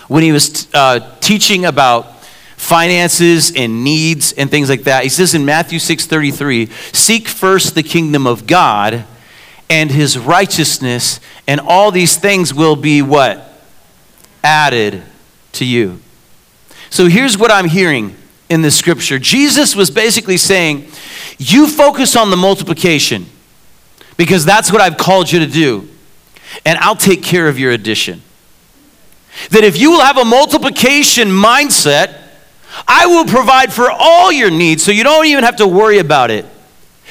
when 0.07 0.21
he 0.23 0.31
was 0.31 0.67
uh, 0.73 1.17
teaching 1.19 1.65
about 1.65 2.23
finances 2.55 3.51
and 3.55 3.83
needs 3.83 4.31
and 4.33 4.49
things 4.49 4.69
like 4.69 4.83
that, 4.83 5.03
he 5.03 5.09
says 5.09 5.33
in 5.33 5.43
Matthew 5.43 5.79
6:33, 5.79 6.69
"Seek 6.93 7.27
first 7.27 7.75
the 7.75 7.83
kingdom 7.83 8.27
of 8.27 8.47
God 8.47 9.05
and 9.69 9.91
his 9.91 10.17
righteousness, 10.17 11.19
and 11.47 11.59
all 11.59 11.91
these 11.91 12.15
things 12.15 12.53
will 12.53 12.75
be 12.75 13.01
what? 13.01 13.51
Added 14.43 15.03
to 15.55 15.65
you." 15.65 15.99
So 16.89 17.07
here's 17.07 17.37
what 17.37 17.51
I'm 17.51 17.67
hearing 17.67 18.15
in 18.49 18.61
this 18.61 18.75
scripture. 18.75 19.19
Jesus 19.19 19.75
was 19.75 19.89
basically 19.89 20.37
saying, 20.37 20.87
"You 21.37 21.67
focus 21.67 22.15
on 22.15 22.29
the 22.29 22.37
multiplication 22.37 23.25
because 24.17 24.45
that's 24.45 24.71
what 24.71 24.81
I've 24.81 24.97
called 24.97 25.31
you 25.31 25.39
to 25.39 25.47
do. 25.47 25.87
And 26.65 26.77
I'll 26.79 26.95
take 26.95 27.23
care 27.23 27.47
of 27.47 27.59
your 27.59 27.71
addition. 27.71 28.21
That 29.49 29.63
if 29.63 29.77
you 29.77 29.91
will 29.91 30.01
have 30.01 30.17
a 30.17 30.25
multiplication 30.25 31.29
mindset, 31.29 32.15
I 32.87 33.05
will 33.05 33.25
provide 33.25 33.73
for 33.73 33.91
all 33.91 34.31
your 34.31 34.49
needs 34.49 34.83
so 34.83 34.91
you 34.91 35.03
don't 35.03 35.25
even 35.25 35.43
have 35.43 35.57
to 35.57 35.67
worry 35.67 35.97
about 35.97 36.31
it. 36.31 36.45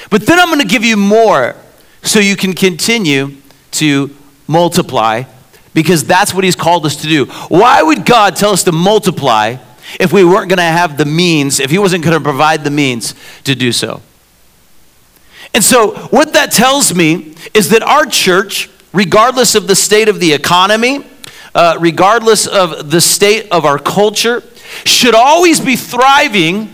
But 0.09 0.25
then 0.25 0.39
I'm 0.39 0.47
going 0.47 0.59
to 0.59 0.67
give 0.67 0.83
you 0.83 0.97
more 0.97 1.55
so 2.01 2.19
you 2.19 2.35
can 2.35 2.53
continue 2.53 3.35
to 3.71 4.15
multiply 4.47 5.23
because 5.75 6.05
that's 6.05 6.33
what 6.33 6.43
He's 6.43 6.55
called 6.55 6.87
us 6.87 6.95
to 7.01 7.07
do. 7.07 7.25
Why 7.25 7.83
would 7.83 8.05
God 8.05 8.35
tell 8.35 8.51
us 8.51 8.63
to 8.63 8.71
multiply 8.71 9.57
if 9.99 10.11
we 10.11 10.23
weren't 10.23 10.49
going 10.49 10.57
to 10.57 10.63
have 10.63 10.97
the 10.97 11.05
means, 11.05 11.59
if 11.59 11.69
He 11.69 11.77
wasn't 11.77 12.03
going 12.03 12.17
to 12.17 12.23
provide 12.23 12.63
the 12.63 12.71
means 12.71 13.13
to 13.43 13.53
do 13.53 13.71
so? 13.71 14.01
And 15.53 15.63
so, 15.63 15.95
what 16.07 16.33
that 16.33 16.51
tells 16.51 16.95
me 16.95 17.35
is 17.53 17.69
that 17.69 17.83
our 17.83 18.05
church, 18.05 18.69
regardless 18.93 19.53
of 19.53 19.67
the 19.67 19.75
state 19.75 20.07
of 20.07 20.19
the 20.19 20.33
economy, 20.33 21.05
uh, 21.53 21.77
regardless 21.79 22.47
of 22.47 22.89
the 22.89 23.01
state 23.01 23.51
of 23.51 23.65
our 23.65 23.77
culture, 23.77 24.43
should 24.85 25.13
always 25.13 25.59
be 25.59 25.75
thriving, 25.75 26.73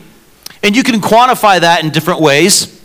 and 0.64 0.76
you 0.76 0.84
can 0.84 1.02
quantify 1.02 1.60
that 1.60 1.84
in 1.84 1.90
different 1.90 2.22
ways, 2.22 2.82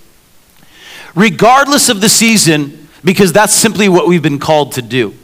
regardless 1.15 1.89
of 1.89 2.01
the 2.01 2.09
season, 2.09 2.89
because 3.05 3.33
that's 3.33 3.53
simply 3.53 3.89
what 3.89 4.09
we've 4.09 4.23
been 4.23 4.39
called 4.39 4.73
to 4.73 4.83
do. 4.83 5.15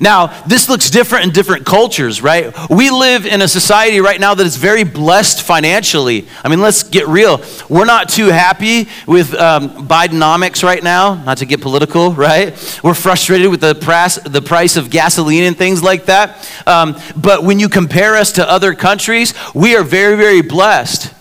Now, 0.00 0.26
this 0.46 0.68
looks 0.68 0.90
different 0.90 1.24
in 1.24 1.30
different 1.30 1.64
cultures, 1.64 2.20
right? 2.20 2.54
We 2.68 2.90
live 2.90 3.26
in 3.26 3.40
a 3.42 3.48
society 3.48 4.00
right 4.00 4.20
now 4.20 4.34
that 4.34 4.46
is 4.46 4.56
very 4.56 4.84
blessed 4.84 5.42
financially. 5.42 6.26
I 6.44 6.48
mean, 6.48 6.60
let's 6.60 6.82
get 6.82 7.08
real. 7.08 7.42
We're 7.68 7.86
not 7.86 8.08
too 8.08 8.26
happy 8.26 8.88
with 9.06 9.34
um, 9.34 9.88
Bidenomics 9.88 10.62
right 10.62 10.82
now, 10.82 11.14
not 11.14 11.38
to 11.38 11.46
get 11.46 11.60
political, 11.60 12.12
right? 12.12 12.80
We're 12.84 12.94
frustrated 12.94 13.50
with 13.50 13.60
the 13.60 13.74
price, 13.74 14.16
the 14.16 14.42
price 14.42 14.76
of 14.76 14.90
gasoline 14.90 15.44
and 15.44 15.56
things 15.56 15.82
like 15.82 16.06
that. 16.06 16.50
Um, 16.66 16.96
but 17.16 17.42
when 17.42 17.58
you 17.58 17.68
compare 17.68 18.16
us 18.16 18.32
to 18.32 18.48
other 18.48 18.74
countries, 18.74 19.32
we 19.54 19.76
are 19.76 19.82
very, 19.82 20.16
very 20.16 20.42
blessed. 20.42 21.15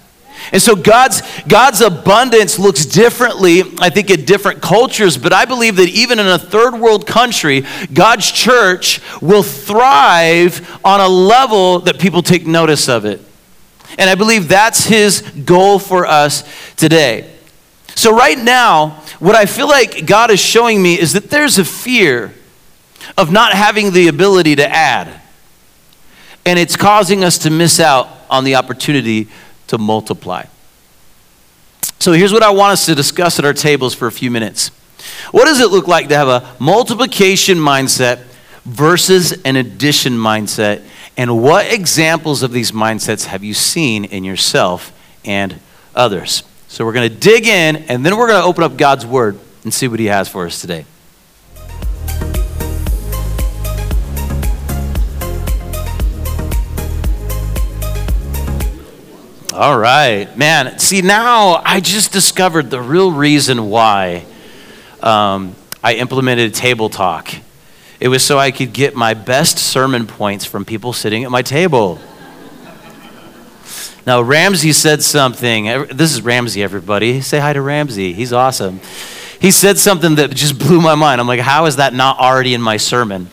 And 0.52 0.62
so 0.62 0.76
God's, 0.76 1.22
God's 1.48 1.82
abundance 1.82 2.60
looks 2.60 2.86
differently, 2.86 3.64
I 3.80 3.90
think, 3.90 4.10
in 4.10 4.26
different 4.26 4.62
cultures, 4.62 5.18
but 5.18 5.34
I 5.34 5.46
believe 5.46 5.76
that 5.78 5.90
even 5.90 6.20
in 6.20 6.28
a 6.28 6.38
third 6.38 6.76
world 6.76 7.08
country, 7.08 7.66
God's 7.94 8.32
church 8.32 9.02
will 9.22 9.44
thrive 9.44 10.80
on 10.84 11.02
a 11.02 11.08
level 11.08 11.80
that 11.80 12.00
people 12.00 12.22
take 12.22 12.46
notice 12.46 12.88
of 12.88 13.06
it. 13.06 13.22
And 13.98 14.10
I 14.10 14.16
believe 14.16 14.48
that's 14.48 14.86
his 14.86 15.22
goal 15.22 15.80
for 15.80 16.06
us 16.06 16.44
today. 16.76 17.32
So, 17.96 18.16
right 18.16 18.38
now, 18.38 19.02
what 19.20 19.36
I 19.36 19.46
feel 19.46 19.68
like 19.68 20.06
God 20.06 20.30
is 20.30 20.40
showing 20.40 20.82
me 20.82 21.00
is 21.00 21.14
that 21.14 21.30
there's 21.30 21.58
a 21.58 21.66
fear 21.66 22.34
of 23.18 23.32
not 23.32 23.54
having 23.54 23.92
the 23.92 24.10
ability 24.10 24.58
to 24.58 24.68
add. 24.68 25.22
And 26.46 26.60
it's 26.60 26.76
causing 26.76 27.24
us 27.24 27.38
to 27.40 27.50
miss 27.50 27.80
out 27.80 28.10
on 28.30 28.44
the 28.44 28.56
opportunity 28.56 29.30
to 29.68 29.78
multiply. 29.78 30.46
So 32.00 32.12
here's 32.12 32.34
what 32.34 32.44
I 32.44 32.52
want 32.52 32.74
us 32.74 32.86
to 32.86 32.96
discuss 32.96 33.40
at 33.40 33.46
our 33.46 33.54
tables 33.54 33.94
for 33.94 34.08
a 34.08 34.12
few 34.12 34.30
minutes. 34.30 34.70
What 35.32 35.46
does 35.46 35.60
it 35.60 35.72
look 35.72 35.88
like 35.88 36.10
to 36.10 36.16
have 36.16 36.28
a 36.28 36.56
multiplication 36.60 37.58
mindset 37.58 38.24
versus 38.64 39.32
an 39.44 39.56
addition 39.56 40.14
mindset? 40.14 40.84
And 41.18 41.42
what 41.42 41.72
examples 41.72 42.44
of 42.44 42.52
these 42.52 42.72
mindsets 42.72 43.26
have 43.26 43.44
you 43.44 43.54
seen 43.54 44.06
in 44.06 44.24
yourself 44.24 44.92
and 45.24 45.60
others? 45.96 46.44
So 46.68 46.86
we're 46.86 46.94
going 46.94 47.10
to 47.10 47.16
dig 47.18 47.48
in 47.48 47.78
and 47.88 48.06
then 48.06 48.18
we're 48.18 48.28
going 48.28 48.42
to 48.42 48.48
open 48.48 48.64
up 48.64 48.78
God's 48.78 49.06
word 49.06 49.40
and 49.64 49.74
see 49.74 49.88
what 49.88 50.00
he 50.00 50.08
has 50.08 50.28
for 50.28 50.46
us 50.46 50.60
today. 50.60 50.86
All 59.56 59.80
right, 59.80 60.36
man. 60.38 60.80
See, 60.80 61.02
now 61.02 61.62
I 61.64 61.80
just 61.80 62.12
discovered 62.12 62.70
the 62.70 62.82
real 62.82 63.10
reason 63.10 63.70
why 63.70 64.26
um, 65.02 65.56
I 65.82 65.94
implemented 65.94 66.54
table 66.54 66.90
talk. 66.90 67.34
It 68.02 68.10
was 68.10 68.22
so 68.22 68.38
I 68.38 68.52
could 68.52 68.74
get 68.74 68.96
my 68.96 69.14
best 69.14 69.58
sermon 69.58 70.08
points 70.08 70.44
from 70.44 70.66
people 70.66 70.92
sitting 70.92 71.24
at 71.24 71.32
my 71.32 71.42
table. 71.42 72.02
Now, 74.06 74.22
Ramsey 74.22 74.74
said 74.74 75.02
something. 75.02 75.68
This 75.90 76.12
is 76.12 76.22
Ramsey, 76.22 76.62
everybody. 76.62 77.22
Say 77.22 77.40
hi 77.40 77.54
to 77.54 77.62
Ramsey. 77.62 78.12
He's 78.12 78.34
awesome. 78.34 78.82
He 79.40 79.52
said 79.52 79.78
something 79.78 80.16
that 80.16 80.32
just 80.32 80.60
blew 80.60 80.82
my 80.82 80.96
mind. 80.96 81.22
I'm 81.22 81.28
like, 81.28 81.40
how 81.40 81.66
is 81.66 81.78
that 81.78 81.94
not 81.94 82.20
already 82.20 82.56
in 82.56 82.62
my 82.62 82.76
sermon? 82.76 83.30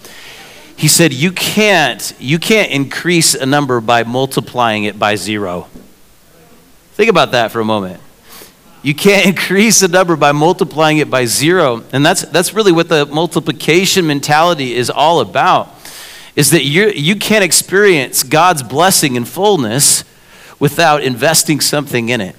He 0.76 0.86
said, 0.86 1.12
you 1.12 1.32
can't, 1.32 2.14
you 2.20 2.38
can't 2.38 2.70
increase 2.70 3.34
a 3.34 3.44
number 3.44 3.80
by 3.80 4.04
multiplying 4.04 4.84
it 4.84 5.00
by 5.00 5.16
zero. 5.16 5.66
Think 7.02 7.10
about 7.10 7.32
that 7.32 7.50
for 7.50 7.58
a 7.58 7.64
moment. 7.64 8.00
You 8.84 8.94
can't 8.94 9.26
increase 9.36 9.82
a 9.82 9.88
number 9.88 10.14
by 10.14 10.30
multiplying 10.30 10.98
it 10.98 11.10
by 11.10 11.24
zero. 11.24 11.82
And 11.92 12.06
that's, 12.06 12.22
that's 12.22 12.54
really 12.54 12.70
what 12.70 12.88
the 12.88 13.06
multiplication 13.06 14.06
mentality 14.06 14.76
is 14.76 14.88
all 14.88 15.18
about. 15.18 15.74
Is 16.36 16.52
that 16.52 16.62
you, 16.62 16.90
you 16.90 17.16
can't 17.16 17.42
experience 17.42 18.22
God's 18.22 18.62
blessing 18.62 19.16
in 19.16 19.24
fullness 19.24 20.04
without 20.60 21.02
investing 21.02 21.60
something 21.60 22.08
in 22.08 22.20
it, 22.20 22.36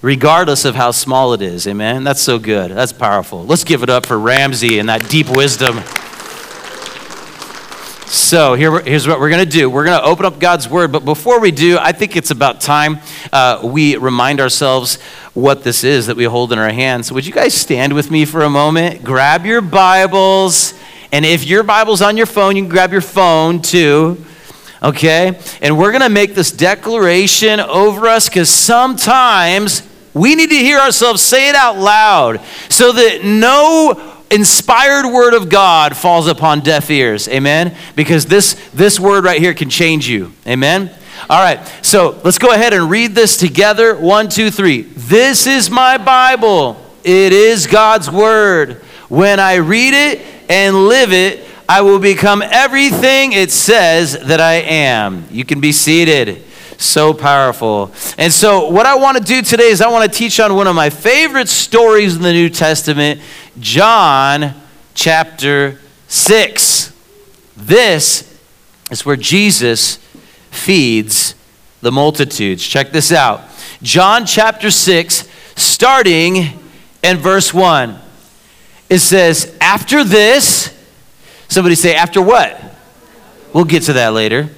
regardless 0.00 0.64
of 0.64 0.76
how 0.76 0.92
small 0.92 1.32
it 1.32 1.42
is. 1.42 1.66
Amen? 1.66 2.04
That's 2.04 2.22
so 2.22 2.38
good. 2.38 2.70
That's 2.70 2.92
powerful. 2.92 3.44
Let's 3.44 3.64
give 3.64 3.82
it 3.82 3.90
up 3.90 4.06
for 4.06 4.16
Ramsey 4.16 4.78
and 4.78 4.88
that 4.88 5.10
deep 5.10 5.28
wisdom. 5.28 5.80
So 8.06 8.54
here, 8.54 8.80
here's 8.82 9.08
what 9.08 9.18
we're 9.18 9.30
going 9.30 9.44
to 9.44 9.50
do. 9.50 9.68
We're 9.68 9.84
going 9.84 9.98
to 9.98 10.06
open 10.06 10.24
up 10.24 10.38
God's 10.38 10.68
Word, 10.68 10.92
but 10.92 11.04
before 11.04 11.40
we 11.40 11.50
do, 11.50 11.76
I 11.76 11.90
think 11.90 12.14
it's 12.14 12.30
about 12.30 12.60
time 12.60 13.00
uh, 13.32 13.60
we 13.64 13.96
remind 13.96 14.40
ourselves 14.40 15.00
what 15.34 15.64
this 15.64 15.82
is 15.82 16.06
that 16.06 16.16
we 16.16 16.22
hold 16.22 16.52
in 16.52 16.60
our 16.60 16.70
hands. 16.70 17.08
So 17.08 17.16
would 17.16 17.26
you 17.26 17.32
guys 17.32 17.52
stand 17.52 17.94
with 17.94 18.12
me 18.12 18.24
for 18.24 18.42
a 18.42 18.48
moment? 18.48 19.02
Grab 19.02 19.44
your 19.44 19.60
Bibles, 19.60 20.72
and 21.10 21.26
if 21.26 21.44
your 21.46 21.64
Bible's 21.64 22.00
on 22.00 22.16
your 22.16 22.26
phone, 22.26 22.54
you 22.54 22.62
can 22.62 22.70
grab 22.70 22.92
your 22.92 23.00
phone 23.00 23.60
too. 23.60 24.24
Okay? 24.84 25.36
And 25.60 25.76
we're 25.76 25.90
going 25.90 26.02
to 26.02 26.08
make 26.08 26.36
this 26.36 26.52
declaration 26.52 27.58
over 27.58 28.06
us 28.06 28.28
because 28.28 28.48
sometimes 28.48 29.82
we 30.14 30.36
need 30.36 30.50
to 30.50 30.56
hear 30.56 30.78
ourselves 30.78 31.22
say 31.22 31.48
it 31.48 31.56
out 31.56 31.76
loud 31.76 32.40
so 32.68 32.92
that 32.92 33.24
no 33.24 34.15
inspired 34.30 35.06
word 35.06 35.34
of 35.34 35.48
God 35.48 35.96
falls 35.96 36.26
upon 36.26 36.60
deaf 36.60 36.90
ears. 36.90 37.28
Amen? 37.28 37.76
Because 37.94 38.26
this, 38.26 38.54
this 38.74 38.98
word 38.98 39.24
right 39.24 39.40
here 39.40 39.54
can 39.54 39.70
change 39.70 40.08
you. 40.08 40.32
Amen? 40.46 40.90
All 41.28 41.42
right, 41.42 41.66
so 41.82 42.20
let's 42.24 42.38
go 42.38 42.52
ahead 42.52 42.72
and 42.72 42.90
read 42.90 43.14
this 43.14 43.36
together. 43.36 43.96
One, 43.96 44.28
two, 44.28 44.50
three. 44.50 44.82
This 44.82 45.46
is 45.46 45.70
my 45.70 45.98
Bible. 45.98 46.76
It 47.02 47.32
is 47.32 47.66
God's 47.66 48.10
word. 48.10 48.82
When 49.08 49.40
I 49.40 49.56
read 49.56 49.94
it 49.94 50.20
and 50.48 50.88
live 50.88 51.12
it, 51.12 51.44
I 51.68 51.80
will 51.80 51.98
become 51.98 52.42
everything 52.42 53.32
it 53.32 53.50
says 53.50 54.18
that 54.26 54.40
I 54.40 54.54
am. 54.54 55.24
You 55.30 55.44
can 55.44 55.60
be 55.60 55.72
seated. 55.72 56.44
So 56.78 57.14
powerful. 57.14 57.90
And 58.18 58.32
so, 58.32 58.68
what 58.68 58.84
I 58.84 58.96
want 58.96 59.16
to 59.16 59.24
do 59.24 59.40
today 59.40 59.68
is 59.68 59.80
I 59.80 59.88
want 59.88 60.10
to 60.10 60.16
teach 60.16 60.38
on 60.40 60.54
one 60.54 60.66
of 60.66 60.76
my 60.76 60.90
favorite 60.90 61.48
stories 61.48 62.16
in 62.16 62.22
the 62.22 62.32
New 62.32 62.50
Testament, 62.50 63.20
John 63.58 64.54
chapter 64.94 65.80
6. 66.08 66.92
This 67.56 68.38
is 68.90 69.06
where 69.06 69.16
Jesus 69.16 69.96
feeds 70.50 71.34
the 71.80 71.92
multitudes. 71.92 72.66
Check 72.66 72.92
this 72.92 73.12
out. 73.12 73.42
John 73.82 74.26
chapter 74.26 74.70
6, 74.70 75.28
starting 75.54 76.58
in 77.02 77.16
verse 77.16 77.52
1. 77.54 77.98
It 78.88 78.98
says, 78.98 79.56
After 79.60 80.04
this, 80.04 80.72
somebody 81.48 81.74
say, 81.74 81.94
After 81.94 82.20
what? 82.20 82.60
We'll 83.52 83.64
get 83.64 83.84
to 83.84 83.94
that 83.94 84.12
later. 84.12 84.50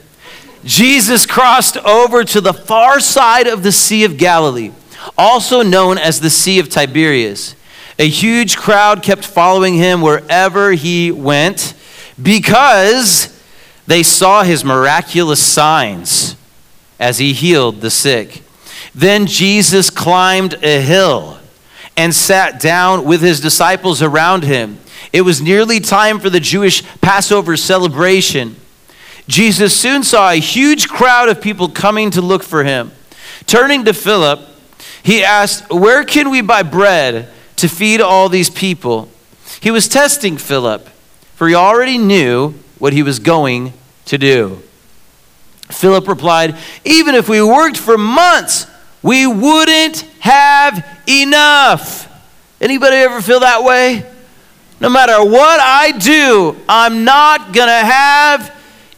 Jesus 0.64 1.25
crossed 1.25 1.77
over 1.79 2.25
to 2.25 2.40
the 2.40 2.53
far 2.53 3.01
side 3.01 3.46
of 3.46 3.62
the 3.62 3.72
Sea 3.72 4.05
of 4.05 4.16
Galilee, 4.16 4.72
also 5.16 5.62
known 5.62 5.99
as 5.99 6.20
the 6.20 6.31
Sea 6.31 6.59
of 6.59 6.68
Tiberias. 6.68 7.55
A 7.98 8.08
huge 8.08 8.56
crowd 8.56 9.02
kept 9.02 9.24
following 9.24 9.74
him 9.74 10.00
wherever 10.00 10.72
he 10.72 11.11
went 11.11 11.74
because 12.20 13.37
they 13.88 14.04
saw 14.04 14.44
his 14.44 14.64
miraculous 14.64 15.44
signs 15.44 16.37
as 17.00 17.18
he 17.18 17.32
healed 17.32 17.80
the 17.80 17.90
sick. 17.90 18.42
Then 18.94 19.26
Jesus 19.26 19.90
climbed 19.90 20.62
a 20.62 20.80
hill 20.80 21.38
and 21.96 22.14
sat 22.14 22.61
down 22.61 23.04
with 23.04 23.20
his 23.20 23.40
disciples 23.40 24.00
around 24.00 24.44
him. 24.44 24.78
It 25.12 25.22
was 25.22 25.40
nearly 25.40 25.80
time 25.80 26.20
for 26.20 26.30
the 26.30 26.38
Jewish 26.38 26.84
Passover 27.00 27.56
celebration. 27.56 28.54
Jesus 29.26 29.74
soon 29.74 30.04
saw 30.04 30.30
a 30.30 30.37
huge 30.37 30.88
crowd 30.88 31.28
of 31.28 31.40
people 31.40 31.68
coming 31.68 32.11
to 32.12 32.20
look 32.20 32.44
for 32.44 32.62
him. 32.62 32.92
Turning 33.46 33.84
to 33.87 33.92
Philip, 33.92 34.40
he 35.02 35.24
asked, 35.24 35.70
Where 35.70 36.04
can 36.04 36.30
we 36.30 36.40
buy 36.40 36.62
bread 36.62 37.28
to 37.59 37.68
feed 37.68 38.01
all 38.01 38.29
these 38.29 38.51
people? 38.51 39.09
He 39.61 39.71
was 39.71 39.88
testing 39.88 40.37
Philip, 40.37 40.88
for 41.35 41.49
he 41.49 41.55
already 41.55 41.99
knew 41.99 42.55
what 42.79 42.92
he 42.92 43.03
was 43.03 43.18
going 43.18 43.73
to 44.07 44.18
do. 44.18 44.62
Philip 45.71 46.09
replied, 46.09 46.57
Even 46.85 47.14
if 47.14 47.29
we 47.29 47.42
worked 47.42 47.77
for 47.77 47.99
months, 47.99 48.66
we 49.03 49.27
wouldn't 49.27 50.01
have 50.21 50.85
enough. 51.07 52.07
Anybody 52.61 52.97
ever 52.97 53.21
feel 53.21 53.40
that 53.40 53.62
way? 53.62 54.05
No 54.81 54.88
matter 54.88 55.25
what 55.25 55.61
I 55.61 55.92
do, 55.92 56.57
I'm 56.68 57.05
not 57.05 57.53
going 57.53 57.68
to 57.68 57.73
have 57.73 58.57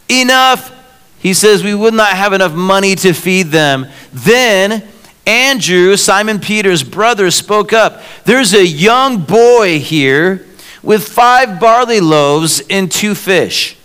enough. 0.09 0.71
He 1.19 1.33
says 1.33 1.63
we 1.63 1.75
would 1.75 1.93
not 1.93 2.09
have 2.09 2.33
enough 2.33 2.53
money 2.53 2.95
to 2.95 3.13
feed 3.13 3.47
them. 3.47 3.87
Then 4.11 4.87
Andrew, 5.25 5.95
Simon 5.97 6.39
Peter's 6.39 6.83
brother, 6.83 7.29
spoke 7.31 7.73
up. 7.73 8.01
There's 8.25 8.53
a 8.53 8.65
young 8.65 9.21
boy 9.21 9.79
here 9.79 10.45
with 10.81 11.07
five 11.07 11.59
barley 11.59 11.99
loaves 11.99 12.61
and 12.69 12.91
two 12.91 13.13
fish. 13.13 13.77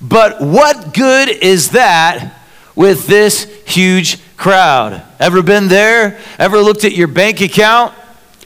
But 0.00 0.40
what 0.40 0.94
good 0.94 1.28
is 1.28 1.70
that 1.70 2.40
with 2.76 3.06
this 3.06 3.44
huge 3.66 4.18
crowd? 4.36 5.02
Ever 5.18 5.42
been 5.42 5.68
there? 5.68 6.20
Ever 6.38 6.58
looked 6.58 6.84
at 6.84 6.92
your 6.92 7.08
bank 7.08 7.40
account 7.40 7.94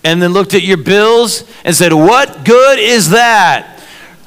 and 0.03 0.21
then 0.23 0.33
looked 0.33 0.55
at 0.55 0.63
your 0.63 0.79
bills 0.79 1.45
and 1.65 1.77
said, 1.77 1.93
What 1.93 2.45
good 2.45 2.79
is 2.79 3.11
that? 3.11 3.72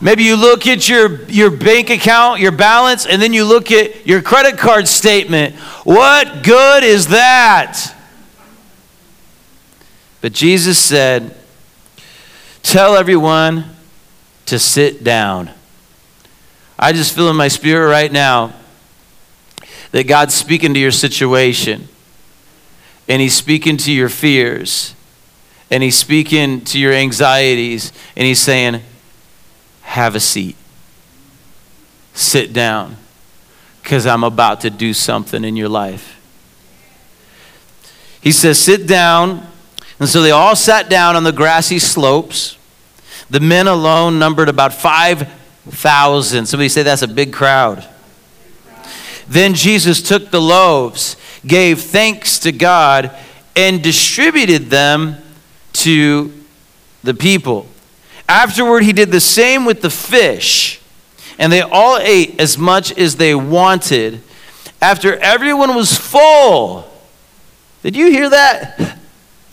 Maybe 0.06 0.24
you 0.24 0.36
look 0.36 0.68
at 0.68 0.88
your, 0.88 1.24
your 1.24 1.50
bank 1.50 1.90
account, 1.90 2.40
your 2.40 2.52
balance, 2.52 3.08
and 3.08 3.20
then 3.20 3.34
you 3.34 3.44
look 3.44 3.72
at 3.72 4.06
your 4.06 4.22
credit 4.22 4.56
card 4.56 4.88
statement. 4.88 5.56
What 5.84 6.44
good 6.44 6.84
is 6.84 7.08
that? 7.08 7.92
But 10.22 10.32
Jesus 10.32 10.78
said, 10.78 11.36
Tell 12.62 12.96
everyone 12.96 13.66
to 14.46 14.60
sit 14.60 15.04
down. 15.04 15.50
I 16.78 16.94
just 16.94 17.16
feel 17.16 17.28
in 17.32 17.36
my 17.36 17.48
spirit 17.48 17.90
right 17.90 18.12
now 18.12 18.54
that 19.90 20.04
God's 20.08 20.36
speaking 20.36 20.76
to 20.76 20.80
your 20.80 20.92
situation, 20.92 21.88
and 23.08 23.24
He's 23.24 23.34
speaking 23.34 23.76
to 23.78 23.92
your 23.92 24.10
fears, 24.10 24.94
and 25.72 25.82
He's 25.82 25.98
speaking 25.98 26.62
to 26.66 26.78
your 26.78 26.94
anxieties, 26.94 27.92
and 28.16 28.28
He's 28.28 28.40
saying, 28.40 28.84
have 29.86 30.16
a 30.16 30.20
seat. 30.20 30.58
Sit 32.14 32.54
down, 32.54 32.98
because 33.82 34.06
I'm 34.06 34.24
about 34.24 34.62
to 34.62 34.70
do 34.70 34.94
something 34.94 35.44
in 35.44 35.56
your 35.56 35.70
life. 35.70 36.20
He 38.22 38.32
says, 38.32 38.60
Sit 38.60 38.88
down. 38.88 39.48
And 39.98 40.10
so 40.10 40.22
they 40.22 40.32
all 40.32 40.58
sat 40.58 40.90
down 40.90 41.16
on 41.16 41.24
the 41.24 41.32
grassy 41.32 41.80
slopes. 41.80 42.58
The 43.30 43.40
men 43.40 43.68
alone 43.68 44.20
numbered 44.20 44.50
about 44.50 44.74
5,000. 44.74 46.46
Somebody 46.46 46.68
say 46.68 46.84
that's 46.84 47.02
a 47.02 47.08
big 47.08 47.32
crowd. 47.32 47.88
Then 49.28 49.54
Jesus 49.54 50.02
took 50.02 50.32
the 50.32 50.42
loaves, 50.42 51.16
gave 51.48 51.82
thanks 51.82 52.40
to 52.40 52.52
God, 52.52 53.16
and 53.56 53.82
distributed 53.82 54.70
them 54.70 55.16
to 55.74 56.34
the 57.04 57.14
people. 57.14 57.68
Afterward, 58.28 58.84
he 58.84 58.94
did 58.94 59.12
the 59.12 59.20
same 59.20 59.66
with 59.66 59.82
the 59.82 59.90
fish, 59.90 60.82
and 61.38 61.52
they 61.52 61.62
all 61.62 61.98
ate 61.98 62.40
as 62.40 62.58
much 62.58 62.98
as 62.98 63.18
they 63.18 63.36
wanted. 63.36 64.22
After 64.82 65.16
everyone 65.18 65.76
was 65.76 65.96
full, 65.96 66.90
did 67.84 67.96
you 67.96 68.12
hear 68.12 68.30
that? 68.30 68.98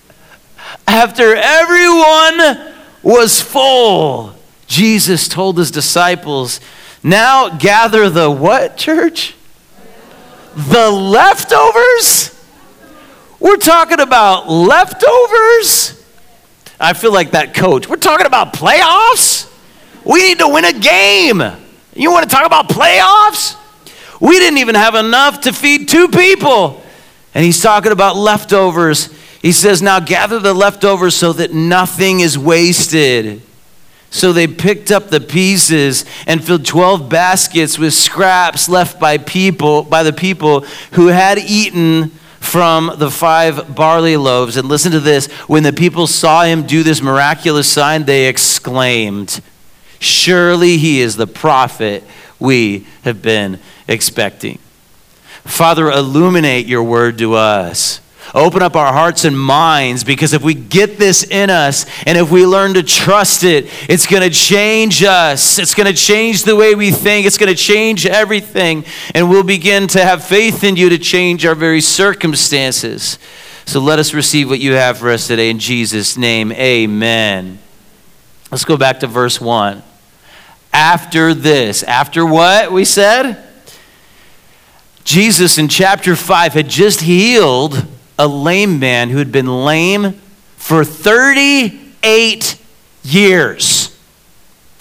After 0.87 1.35
everyone 1.37 2.73
was 3.03 3.41
full, 3.41 4.35
Jesus 4.67 5.29
told 5.29 5.59
his 5.59 5.71
disciples, 5.71 6.61
Now 7.03 7.51
gather 7.51 8.09
the 8.09 8.31
what, 8.31 8.79
church? 8.79 9.35
The 10.57 10.91
leftovers? 10.91 12.31
We're 13.39 13.57
talking 13.57 14.01
about 14.01 14.49
leftovers. 14.49 16.02
I 16.83 16.95
feel 16.95 17.13
like 17.13 17.31
that 17.31 17.55
coach. 17.55 17.89
We're 17.89 17.95
talking 17.95 18.27
about 18.27 18.55
playoffs. 18.55 19.49
We 20.05 20.21
need 20.21 20.41
to 20.41 20.49
win 20.49 20.65
a 20.65 20.73
game. 20.73 21.41
You 21.95 22.11
want 22.11 22.29
to 22.29 22.35
talk 22.35 22.45
about 22.45 22.69
playoffs? 22.69 23.57
We 24.21 24.37
didn't 24.41 24.59
even 24.59 24.75
have 24.75 24.97
enough 24.97 25.43
to 25.43 25.53
feed 25.53 25.89
two 25.89 26.09
people. 26.09 26.83
And 27.35 27.45
he's 27.45 27.63
talking 27.63 27.93
about 27.93 28.17
leftovers. 28.17 29.11
He 29.41 29.53
says, 29.53 29.81
Now 29.81 30.01
gather 30.01 30.41
the 30.41 30.53
leftovers 30.53 31.15
so 31.15 31.33
that 31.35 31.53
nothing 31.53 32.19
is 32.19 32.37
wasted. 32.37 33.43
So 34.11 34.33
they 34.33 34.49
picked 34.49 34.91
up 34.91 35.09
the 35.09 35.21
pieces 35.21 36.05
and 36.27 36.45
filled 36.45 36.67
12 36.67 37.09
baskets 37.09 37.79
with 37.79 37.95
scraps 37.95 38.69
left 38.69 38.99
by 38.99 39.19
people 39.19 39.85
by 39.85 40.03
the 40.03 40.13
people 40.13 40.61
who 40.93 41.07
had 41.07 41.39
eaten 41.39 42.11
from 42.43 42.93
the 42.97 43.11
five 43.11 43.75
barley 43.75 44.17
loaves. 44.17 44.57
And 44.57 44.69
listen 44.69 44.93
to 44.93 45.01
this, 45.01 45.27
when 45.47 45.63
the 45.63 45.73
people 45.73 46.07
saw 46.07 46.43
him 46.43 46.67
do 46.67 46.83
this 46.83 47.01
miraculous 47.01 47.69
sign, 47.69 48.05
they 48.05 48.27
exclaimed, 48.27 49.41
"Surely 50.01 50.77
he 50.77 51.01
is 51.01 51.17
the 51.17 51.27
prophet 51.27 52.05
we 52.39 52.85
have 53.05 53.23
been 53.23 53.59
expecting." 53.89 54.59
Father, 55.45 55.91
illuminate 55.91 56.67
your 56.67 56.83
word 56.83 57.17
to 57.19 57.35
us. 57.35 58.01
Open 58.35 58.63
up 58.63 58.77
our 58.77 58.93
hearts 58.93 59.25
and 59.25 59.39
minds 59.39 60.05
because 60.05 60.33
if 60.33 60.43
we 60.43 60.55
get 60.55 60.99
this 60.99 61.23
in 61.23 61.51
us 61.51 61.85
and 62.07 62.17
if 62.17 62.31
we 62.31 62.47
learn 62.47 62.75
to 62.75 62.83
trust 62.83 63.45
it, 63.45 63.69
it's 63.89 64.07
going 64.07 64.23
to 64.23 64.31
change 64.31 65.03
us. 65.03 65.59
It's 65.59 65.75
going 65.75 65.87
to 65.87 65.93
change 65.93 66.45
the 66.45 66.57
way 66.57 66.75
we 66.75 66.91
think. 66.91 67.27
It's 67.27 67.37
going 67.37 67.51
to 67.51 67.59
change 67.59 68.07
everything. 68.07 68.85
And 69.15 69.29
we'll 69.29 69.43
begin 69.43 69.87
to 69.89 70.05
have 70.05 70.25
faith 70.25 70.65
in 70.65 70.77
you 70.77 70.89
to 70.89 70.99
change 70.99 71.45
our 71.45 71.55
very 71.55 71.81
circumstances. 71.81 73.19
So 73.67 73.81
let 73.81 73.99
us 73.99 74.15
receive 74.15 74.49
what 74.49 74.61
you 74.61 74.73
have 74.73 74.99
for 74.99 75.11
us 75.11 75.27
today 75.27 75.51
in 75.51 75.59
Jesus' 75.59 76.17
name. 76.17 76.53
Amen. 76.53 77.59
Let's 78.51 78.65
go 78.65 78.77
back 78.77 79.01
to 79.01 79.07
verse 79.07 79.41
1. 79.41 79.83
After 80.73 81.35
this, 81.35 81.83
after 81.83 82.25
what 82.25 82.73
we 82.73 82.85
said? 82.85 83.49
Jesus 85.05 85.59
in 85.59 85.69
chapter 85.69 86.17
5 86.17 86.55
had 86.55 86.69
just 86.69 87.01
healed 87.01 87.87
a 88.23 88.29
lame 88.29 88.79
man 88.79 89.11
who 89.11 89.19
had 89.19 89.33
been 89.33 89.65
lame 89.65 90.13
for 90.57 90.85
38 90.85 92.57
years. 93.03 93.89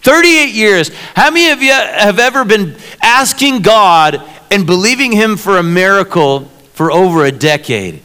38 0.03 0.53
years. 0.53 0.89
How 1.15 1.31
many 1.31 1.49
of 1.49 1.63
you 1.63 1.71
have 1.71 2.19
ever 2.19 2.45
been 2.45 2.77
asking 3.01 3.63
God 3.63 4.21
and 4.51 4.67
believing 4.67 5.11
Him 5.11 5.37
for 5.37 5.57
a 5.57 5.63
miracle 5.63 6.41
for 6.73 6.91
over 6.91 7.25
a 7.25 7.31
decade? 7.31 8.03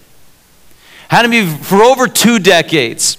How 1.08 1.20
many 1.20 1.40
of 1.40 1.48
you 1.48 1.56
for 1.58 1.82
over 1.82 2.08
two 2.08 2.38
decades? 2.38 3.18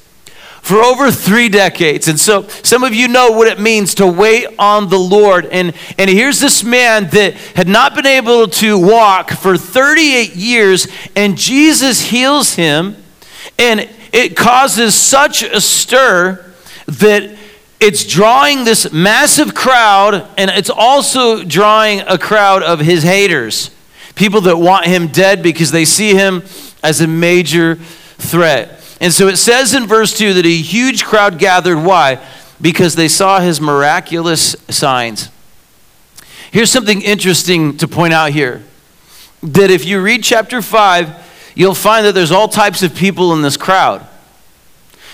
For 0.67 0.83
over 0.83 1.09
three 1.09 1.47
decades. 1.47 2.09
And 2.09 2.19
so 2.19 2.45
some 2.61 2.83
of 2.83 2.93
you 2.93 3.07
know 3.07 3.31
what 3.31 3.47
it 3.47 3.57
means 3.57 3.95
to 3.95 4.05
wait 4.05 4.47
on 4.59 4.89
the 4.89 4.99
Lord. 4.99 5.45
And, 5.45 5.73
and 5.97 6.09
here's 6.09 6.41
this 6.41 6.61
man 6.61 7.09
that 7.11 7.35
had 7.55 7.69
not 7.69 7.95
been 7.95 8.05
able 8.05 8.49
to 8.49 8.77
walk 8.77 9.31
for 9.31 9.57
38 9.57 10.35
years, 10.35 10.89
and 11.15 11.37
Jesus 11.37 12.01
heals 12.01 12.55
him. 12.55 12.97
And 13.57 13.89
it 14.11 14.35
causes 14.35 14.93
such 14.93 15.41
a 15.41 15.61
stir 15.61 16.53
that 16.87 17.37
it's 17.79 18.05
drawing 18.05 18.65
this 18.65 18.91
massive 18.91 19.55
crowd, 19.55 20.27
and 20.37 20.51
it's 20.51 20.69
also 20.69 21.45
drawing 21.45 22.01
a 22.01 22.17
crowd 22.17 22.61
of 22.61 22.81
his 22.81 23.03
haters. 23.03 23.71
People 24.15 24.41
that 24.41 24.57
want 24.57 24.85
him 24.85 25.07
dead 25.07 25.41
because 25.41 25.71
they 25.71 25.85
see 25.85 26.13
him 26.13 26.43
as 26.83 26.99
a 26.99 27.07
major 27.07 27.75
threat. 27.75 28.76
And 28.99 29.13
so 29.13 29.27
it 29.27 29.37
says 29.37 29.73
in 29.73 29.85
verse 29.85 30.17
2 30.17 30.33
that 30.35 30.45
a 30.45 30.57
huge 30.57 31.05
crowd 31.05 31.37
gathered. 31.37 31.77
Why? 31.77 32.25
Because 32.59 32.95
they 32.95 33.07
saw 33.07 33.39
his 33.39 33.61
miraculous 33.61 34.55
signs. 34.69 35.29
Here's 36.51 36.71
something 36.71 37.01
interesting 37.01 37.77
to 37.77 37.87
point 37.87 38.13
out 38.13 38.31
here 38.31 38.63
that 39.43 39.69
if 39.69 39.85
you 39.85 40.01
read 40.01 40.23
chapter 40.23 40.61
5, 40.61 41.51
you'll 41.55 41.75
find 41.75 42.05
that 42.05 42.13
there's 42.13 42.31
all 42.31 42.47
types 42.47 42.81
of 42.81 42.95
people 42.95 43.33
in 43.33 43.41
this 43.41 43.57
crowd. 43.57 44.07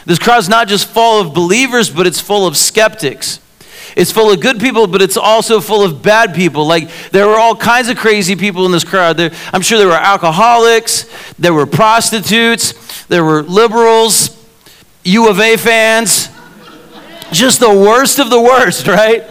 This 0.06 0.19
crowd's 0.19 0.50
not 0.50 0.67
just 0.67 0.88
full 0.88 1.22
of 1.22 1.34
believers, 1.34 1.89
but 1.89 2.08
it's 2.08 2.19
full 2.22 2.46
of 2.46 2.56
skeptics. 2.56 3.39
It's 3.96 4.12
full 4.12 4.32
of 4.32 4.40
good 4.40 4.60
people, 4.60 4.88
but 4.88 5.02
it's 5.02 5.18
also 5.18 5.60
full 5.60 5.84
of 5.84 6.02
bad 6.02 6.34
people. 6.34 6.66
Like 6.66 6.90
there 7.12 7.28
were 7.28 7.38
all 7.38 7.56
kinds 7.56 7.90
of 7.90 7.98
crazy 7.98 8.36
people 8.36 8.66
in 8.66 8.72
this 8.72 8.84
crowd. 8.84 9.18
There, 9.18 9.32
I'm 9.52 9.62
sure 9.62 9.78
there 9.78 9.88
were 9.88 9.94
alcoholics, 9.94 11.06
there 11.38 11.54
were 11.54 11.66
prostitutes, 11.66 13.06
there 13.06 13.24
were 13.24 13.44
liberals, 13.44 14.38
U 15.04 15.30
of 15.30 15.40
A 15.40 15.58
fans, 15.58 16.30
just 17.32 17.60
the 17.60 17.70
worst 17.70 18.20
of 18.20 18.30
the 18.30 18.42
worst, 18.42 18.88
right? 18.88 19.26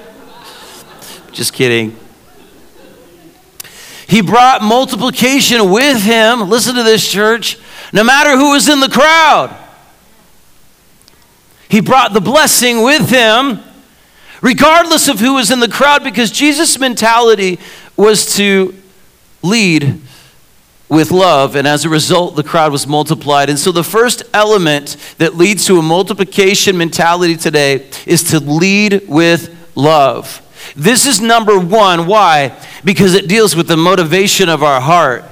Just 1.33 1.53
kidding. 1.53 1.97
He 4.07 4.21
brought 4.21 4.63
multiplication 4.63 5.71
with 5.71 6.03
him. 6.03 6.51
Listen 6.51 6.75
to 6.75 6.83
this, 6.83 7.11
church. 7.11 7.59
No 7.95 8.05
matter 8.05 8.37
who 8.37 8.53
was 8.53 8.69
in 8.69 8.81
the 8.81 8.89
crowd, 8.89 9.57
he 11.71 11.81
brought 11.81 12.13
the 12.13 12.21
blessing 12.21 12.83
with 12.83 13.09
him, 13.09 13.61
regardless 14.43 15.09
of 15.09 15.21
who 15.21 15.35
was 15.35 15.51
in 15.51 15.61
the 15.61 15.69
crowd, 15.69 16.05
because 16.05 16.31
Jesus' 16.31 16.79
mentality 16.79 17.59
was 17.97 18.37
to 18.37 18.75
lead 19.43 20.01
with 20.93 21.11
love, 21.11 21.57
and 21.57 21.67
as 21.67 21.87
a 21.87 21.89
result, 21.89 22.37
the 22.37 22.43
crowd 22.43 22.71
was 22.71 22.87
multiplied. 22.87 23.49
And 23.49 23.59
so, 23.59 23.73
the 23.73 23.83
first 23.83 24.23
element 24.35 24.99
that 25.17 25.37
leads 25.37 25.65
to 25.65 25.79
a 25.79 25.83
multiplication 25.83 26.77
mentality 26.77 27.35
today 27.35 27.89
is 28.05 28.23
to 28.25 28.41
lead 28.41 29.09
with 29.09 29.57
love. 29.75 30.43
This 30.77 31.07
is 31.07 31.19
number 31.19 31.59
one. 31.59 32.07
Why? 32.07 32.55
Because 32.85 33.15
it 33.15 33.27
deals 33.27 33.57
with 33.57 33.69
the 33.69 33.77
motivation 33.77 34.51
of 34.51 34.63
our 34.63 34.83
heart. 34.83 35.25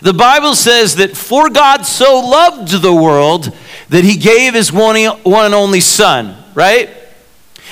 The 0.00 0.14
Bible 0.14 0.54
says 0.54 0.96
that 0.96 1.14
for 1.14 1.50
God 1.50 1.84
so 1.84 2.18
loved 2.18 2.70
the 2.80 2.94
world 2.94 3.54
that 3.90 4.02
he 4.02 4.16
gave 4.16 4.54
his 4.54 4.72
one, 4.72 4.96
and 4.96 5.54
only 5.54 5.80
Son, 5.80 6.42
right? 6.54 6.88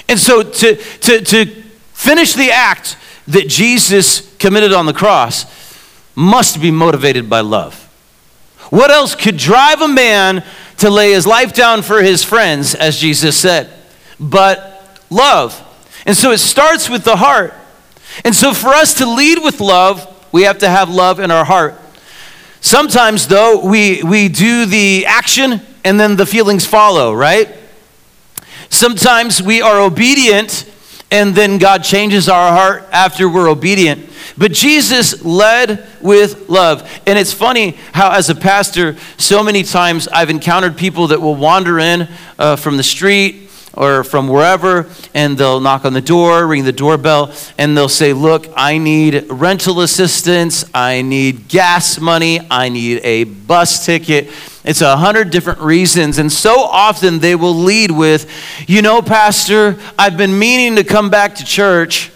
And 0.08 0.18
so, 0.18 0.42
to, 0.42 0.76
to, 0.76 1.20
to 1.20 1.46
finish 1.92 2.34
the 2.34 2.50
act 2.50 2.96
that 3.26 3.48
Jesus 3.48 4.34
committed 4.36 4.72
on 4.72 4.86
the 4.86 4.92
cross, 4.92 5.44
must 6.14 6.60
be 6.60 6.70
motivated 6.70 7.28
by 7.28 7.40
love. 7.40 7.84
What 8.70 8.90
else 8.90 9.14
could 9.14 9.36
drive 9.36 9.80
a 9.80 9.88
man 9.88 10.44
to 10.78 10.90
lay 10.90 11.12
his 11.12 11.26
life 11.26 11.52
down 11.52 11.82
for 11.82 12.02
his 12.02 12.24
friends, 12.24 12.74
as 12.74 12.98
Jesus 12.98 13.36
said, 13.36 13.70
but 14.18 15.00
love? 15.10 15.64
And 16.06 16.16
so 16.16 16.30
it 16.32 16.38
starts 16.38 16.88
with 16.88 17.04
the 17.04 17.16
heart. 17.16 17.54
And 18.24 18.34
so 18.34 18.54
for 18.54 18.68
us 18.68 18.94
to 18.94 19.06
lead 19.06 19.42
with 19.42 19.60
love, 19.60 20.06
we 20.32 20.42
have 20.42 20.58
to 20.58 20.68
have 20.68 20.90
love 20.90 21.20
in 21.20 21.30
our 21.30 21.44
heart. 21.44 21.74
Sometimes, 22.60 23.28
though, 23.28 23.64
we, 23.64 24.02
we 24.02 24.28
do 24.28 24.66
the 24.66 25.06
action 25.06 25.60
and 25.84 26.00
then 26.00 26.16
the 26.16 26.26
feelings 26.26 26.66
follow, 26.66 27.14
right? 27.14 27.48
Sometimes 28.70 29.42
we 29.42 29.62
are 29.62 29.80
obedient 29.80 30.70
and 31.10 31.34
then 31.34 31.58
God 31.58 31.82
changes 31.82 32.28
our 32.28 32.52
heart 32.52 32.86
after 32.92 33.28
we're 33.28 33.48
obedient. 33.48 34.08
But 34.36 34.52
Jesus 34.52 35.24
led 35.24 35.86
with 36.00 36.48
love. 36.48 36.88
And 37.06 37.18
it's 37.18 37.32
funny 37.32 37.72
how, 37.92 38.12
as 38.12 38.28
a 38.30 38.34
pastor, 38.34 38.96
so 39.16 39.42
many 39.42 39.62
times 39.62 40.06
I've 40.08 40.30
encountered 40.30 40.76
people 40.76 41.08
that 41.08 41.20
will 41.20 41.34
wander 41.34 41.78
in 41.78 42.08
uh, 42.38 42.56
from 42.56 42.76
the 42.76 42.82
street 42.82 43.48
or 43.74 44.02
from 44.02 44.28
wherever, 44.28 44.90
and 45.14 45.38
they'll 45.38 45.60
knock 45.60 45.84
on 45.84 45.92
the 45.92 46.00
door, 46.00 46.46
ring 46.46 46.64
the 46.64 46.72
doorbell, 46.72 47.32
and 47.58 47.76
they'll 47.76 47.88
say, 47.88 48.12
Look, 48.12 48.48
I 48.56 48.76
need 48.76 49.26
rental 49.30 49.80
assistance, 49.82 50.64
I 50.74 51.02
need 51.02 51.48
gas 51.48 52.00
money, 52.00 52.40
I 52.50 52.70
need 52.70 53.00
a 53.04 53.24
bus 53.24 53.86
ticket. 53.86 54.30
It's 54.68 54.82
a 54.82 54.98
hundred 54.98 55.30
different 55.30 55.60
reasons. 55.60 56.18
And 56.18 56.30
so 56.30 56.60
often 56.60 57.20
they 57.20 57.34
will 57.34 57.54
lead 57.54 57.90
with, 57.90 58.30
You 58.68 58.82
know, 58.82 59.00
Pastor, 59.00 59.78
I've 59.98 60.18
been 60.18 60.38
meaning 60.38 60.76
to 60.76 60.84
come 60.84 61.08
back 61.08 61.36
to 61.36 61.44
church. 61.44 62.12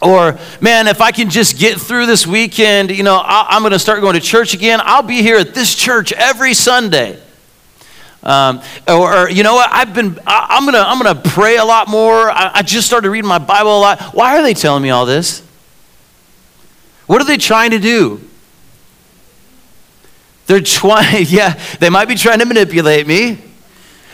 Or, 0.00 0.38
man, 0.62 0.88
if 0.88 1.02
I 1.02 1.12
can 1.12 1.28
just 1.28 1.58
get 1.58 1.78
through 1.78 2.06
this 2.06 2.26
weekend, 2.26 2.90
you 2.90 3.02
know, 3.02 3.20
I'm 3.22 3.60
going 3.60 3.72
to 3.72 3.78
start 3.78 4.00
going 4.00 4.14
to 4.14 4.22
church 4.22 4.54
again. 4.54 4.80
I'll 4.82 5.02
be 5.02 5.20
here 5.20 5.36
at 5.36 5.54
this 5.54 5.74
church 5.74 6.12
every 6.12 6.54
Sunday. 6.54 7.20
Um, 8.22 8.62
or, 8.88 9.14
or, 9.14 9.30
you 9.30 9.42
know 9.42 9.54
what? 9.54 9.68
I've 9.70 9.92
been, 9.92 10.18
I, 10.26 10.56
am 10.56 10.62
going 10.62 10.72
to 10.72 10.80
I'm 10.80 10.98
gonna 10.98 11.20
pray 11.20 11.58
a 11.58 11.64
lot 11.64 11.88
more. 11.88 12.30
I, 12.30 12.52
I 12.54 12.62
just 12.62 12.86
started 12.86 13.10
reading 13.10 13.28
my 13.28 13.38
Bible 13.38 13.78
a 13.78 13.80
lot. 13.80 14.00
Why 14.14 14.38
are 14.38 14.42
they 14.42 14.54
telling 14.54 14.82
me 14.82 14.88
all 14.88 15.04
this? 15.04 15.42
What 17.04 17.20
are 17.20 17.26
they 17.26 17.36
trying 17.36 17.72
to 17.72 17.78
do? 17.78 18.30
They're 20.46 20.60
trying, 20.60 21.26
yeah, 21.28 21.60
they 21.80 21.90
might 21.90 22.08
be 22.08 22.14
trying 22.14 22.38
to 22.40 22.46
manipulate 22.46 23.06
me, 23.06 23.38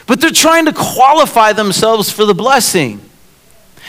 but 0.06 0.20
they're 0.20 0.30
trying 0.30 0.66
to 0.66 0.72
qualify 0.72 1.52
themselves 1.52 2.10
for 2.10 2.24
the 2.24 2.34
blessing. 2.34 3.00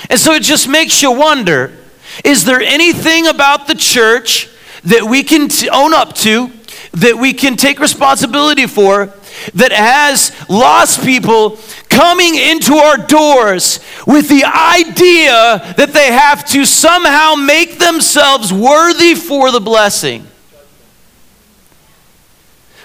And 0.09 0.19
so 0.19 0.33
it 0.33 0.43
just 0.43 0.67
makes 0.67 1.01
you 1.01 1.11
wonder 1.11 1.77
is 2.25 2.43
there 2.43 2.59
anything 2.61 3.27
about 3.27 3.67
the 3.67 3.75
church 3.75 4.49
that 4.83 5.03
we 5.03 5.23
can 5.23 5.47
t- 5.47 5.69
own 5.69 5.93
up 5.93 6.13
to 6.15 6.51
that 6.93 7.15
we 7.17 7.33
can 7.33 7.55
take 7.55 7.79
responsibility 7.79 8.67
for 8.67 9.13
that 9.53 9.71
has 9.71 10.35
lost 10.49 11.03
people 11.03 11.57
coming 11.89 12.35
into 12.35 12.73
our 12.75 12.97
doors 12.97 13.79
with 14.05 14.27
the 14.27 14.43
idea 14.43 15.73
that 15.77 15.91
they 15.93 16.11
have 16.11 16.45
to 16.45 16.65
somehow 16.65 17.35
make 17.35 17.79
themselves 17.79 18.51
worthy 18.51 19.15
for 19.15 19.51
the 19.51 19.61
blessing. 19.61 20.27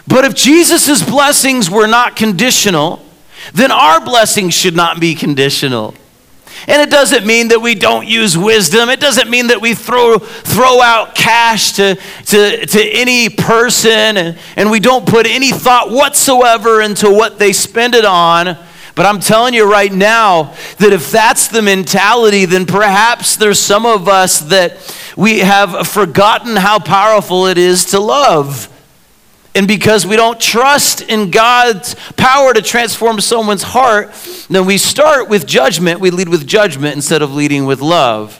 But 0.08 0.24
if 0.24 0.34
Jesus' 0.34 1.02
blessings 1.02 1.70
were 1.70 1.86
not 1.86 2.16
conditional, 2.16 3.04
then 3.52 3.70
our 3.70 4.00
blessings 4.00 4.54
should 4.54 4.76
not 4.76 5.00
be 5.00 5.14
conditional. 5.14 5.94
And 6.68 6.82
it 6.82 6.90
doesn't 6.90 7.26
mean 7.26 7.48
that 7.48 7.60
we 7.60 7.74
don't 7.74 8.06
use 8.06 8.36
wisdom. 8.36 8.88
It 8.88 8.98
doesn't 8.98 9.30
mean 9.30 9.48
that 9.48 9.60
we 9.60 9.74
throw, 9.74 10.18
throw 10.18 10.80
out 10.80 11.14
cash 11.14 11.72
to, 11.72 11.96
to, 12.26 12.66
to 12.66 12.82
any 12.92 13.28
person 13.28 14.16
and, 14.16 14.38
and 14.56 14.70
we 14.70 14.80
don't 14.80 15.06
put 15.06 15.26
any 15.26 15.52
thought 15.52 15.90
whatsoever 15.90 16.80
into 16.80 17.10
what 17.10 17.38
they 17.38 17.52
spend 17.52 17.94
it 17.94 18.04
on. 18.04 18.58
But 18.94 19.04
I'm 19.04 19.20
telling 19.20 19.52
you 19.52 19.70
right 19.70 19.92
now 19.92 20.54
that 20.78 20.92
if 20.92 21.10
that's 21.12 21.48
the 21.48 21.60
mentality, 21.60 22.46
then 22.46 22.64
perhaps 22.64 23.36
there's 23.36 23.60
some 23.60 23.84
of 23.84 24.08
us 24.08 24.40
that 24.40 24.78
we 25.16 25.40
have 25.40 25.86
forgotten 25.86 26.56
how 26.56 26.78
powerful 26.78 27.46
it 27.46 27.58
is 27.58 27.84
to 27.86 28.00
love. 28.00 28.72
And 29.56 29.66
because 29.66 30.06
we 30.06 30.16
don't 30.16 30.38
trust 30.38 31.00
in 31.00 31.30
God's 31.30 31.96
power 32.18 32.52
to 32.52 32.60
transform 32.60 33.22
someone's 33.22 33.62
heart, 33.62 34.12
then 34.50 34.66
we 34.66 34.76
start 34.76 35.30
with 35.30 35.46
judgment. 35.46 35.98
We 35.98 36.10
lead 36.10 36.28
with 36.28 36.46
judgment 36.46 36.94
instead 36.94 37.22
of 37.22 37.32
leading 37.32 37.64
with 37.64 37.80
love. 37.80 38.38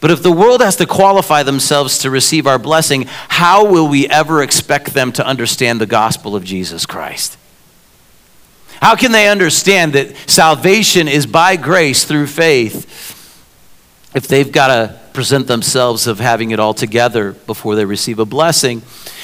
But 0.00 0.10
if 0.10 0.20
the 0.20 0.32
world 0.32 0.62
has 0.62 0.74
to 0.76 0.86
qualify 0.86 1.44
themselves 1.44 1.98
to 1.98 2.10
receive 2.10 2.44
our 2.48 2.58
blessing, 2.58 3.06
how 3.28 3.64
will 3.66 3.86
we 3.86 4.08
ever 4.08 4.42
expect 4.42 4.94
them 4.94 5.12
to 5.12 5.24
understand 5.24 5.80
the 5.80 5.86
gospel 5.86 6.34
of 6.34 6.42
Jesus 6.42 6.84
Christ? 6.84 7.38
How 8.82 8.96
can 8.96 9.12
they 9.12 9.28
understand 9.28 9.92
that 9.92 10.16
salvation 10.28 11.06
is 11.06 11.24
by 11.24 11.54
grace 11.54 12.04
through 12.04 12.26
faith 12.26 13.17
if 14.14 14.26
they've 14.28 14.50
got 14.50 14.68
to 14.68 14.98
present 15.12 15.46
themselves 15.46 16.06
of 16.06 16.20
having 16.20 16.50
it 16.50 16.60
all 16.60 16.74
together 16.74 17.32
before 17.32 17.74
they 17.74 17.84
receive 17.84 18.18
a 18.18 18.24
blessing? 18.24 18.82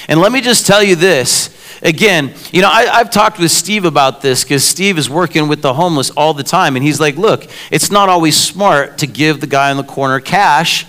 And 0.08 0.20
let 0.20 0.32
me 0.32 0.40
just 0.40 0.66
tell 0.66 0.82
you 0.82 0.96
this. 0.96 1.50
Again, 1.82 2.34
you 2.52 2.62
know, 2.62 2.68
I, 2.68 2.98
have 2.98 3.10
talked 3.10 3.38
with 3.38 3.50
Steve 3.50 3.84
about 3.84 4.20
this 4.22 4.44
because 4.44 4.64
Steve 4.64 4.98
is 4.98 5.10
working 5.10 5.48
with 5.48 5.62
the 5.62 5.74
homeless 5.74 6.10
all 6.10 6.34
the 6.34 6.42
time. 6.42 6.76
And 6.76 6.84
he's 6.84 7.00
like, 7.00 7.16
look, 7.16 7.46
it's 7.70 7.90
not 7.90 8.08
always 8.08 8.36
smart 8.36 8.98
to 8.98 9.06
give 9.06 9.40
the 9.40 9.46
guy 9.46 9.70
in 9.70 9.76
the 9.76 9.84
corner 9.84 10.20
cash 10.20 10.86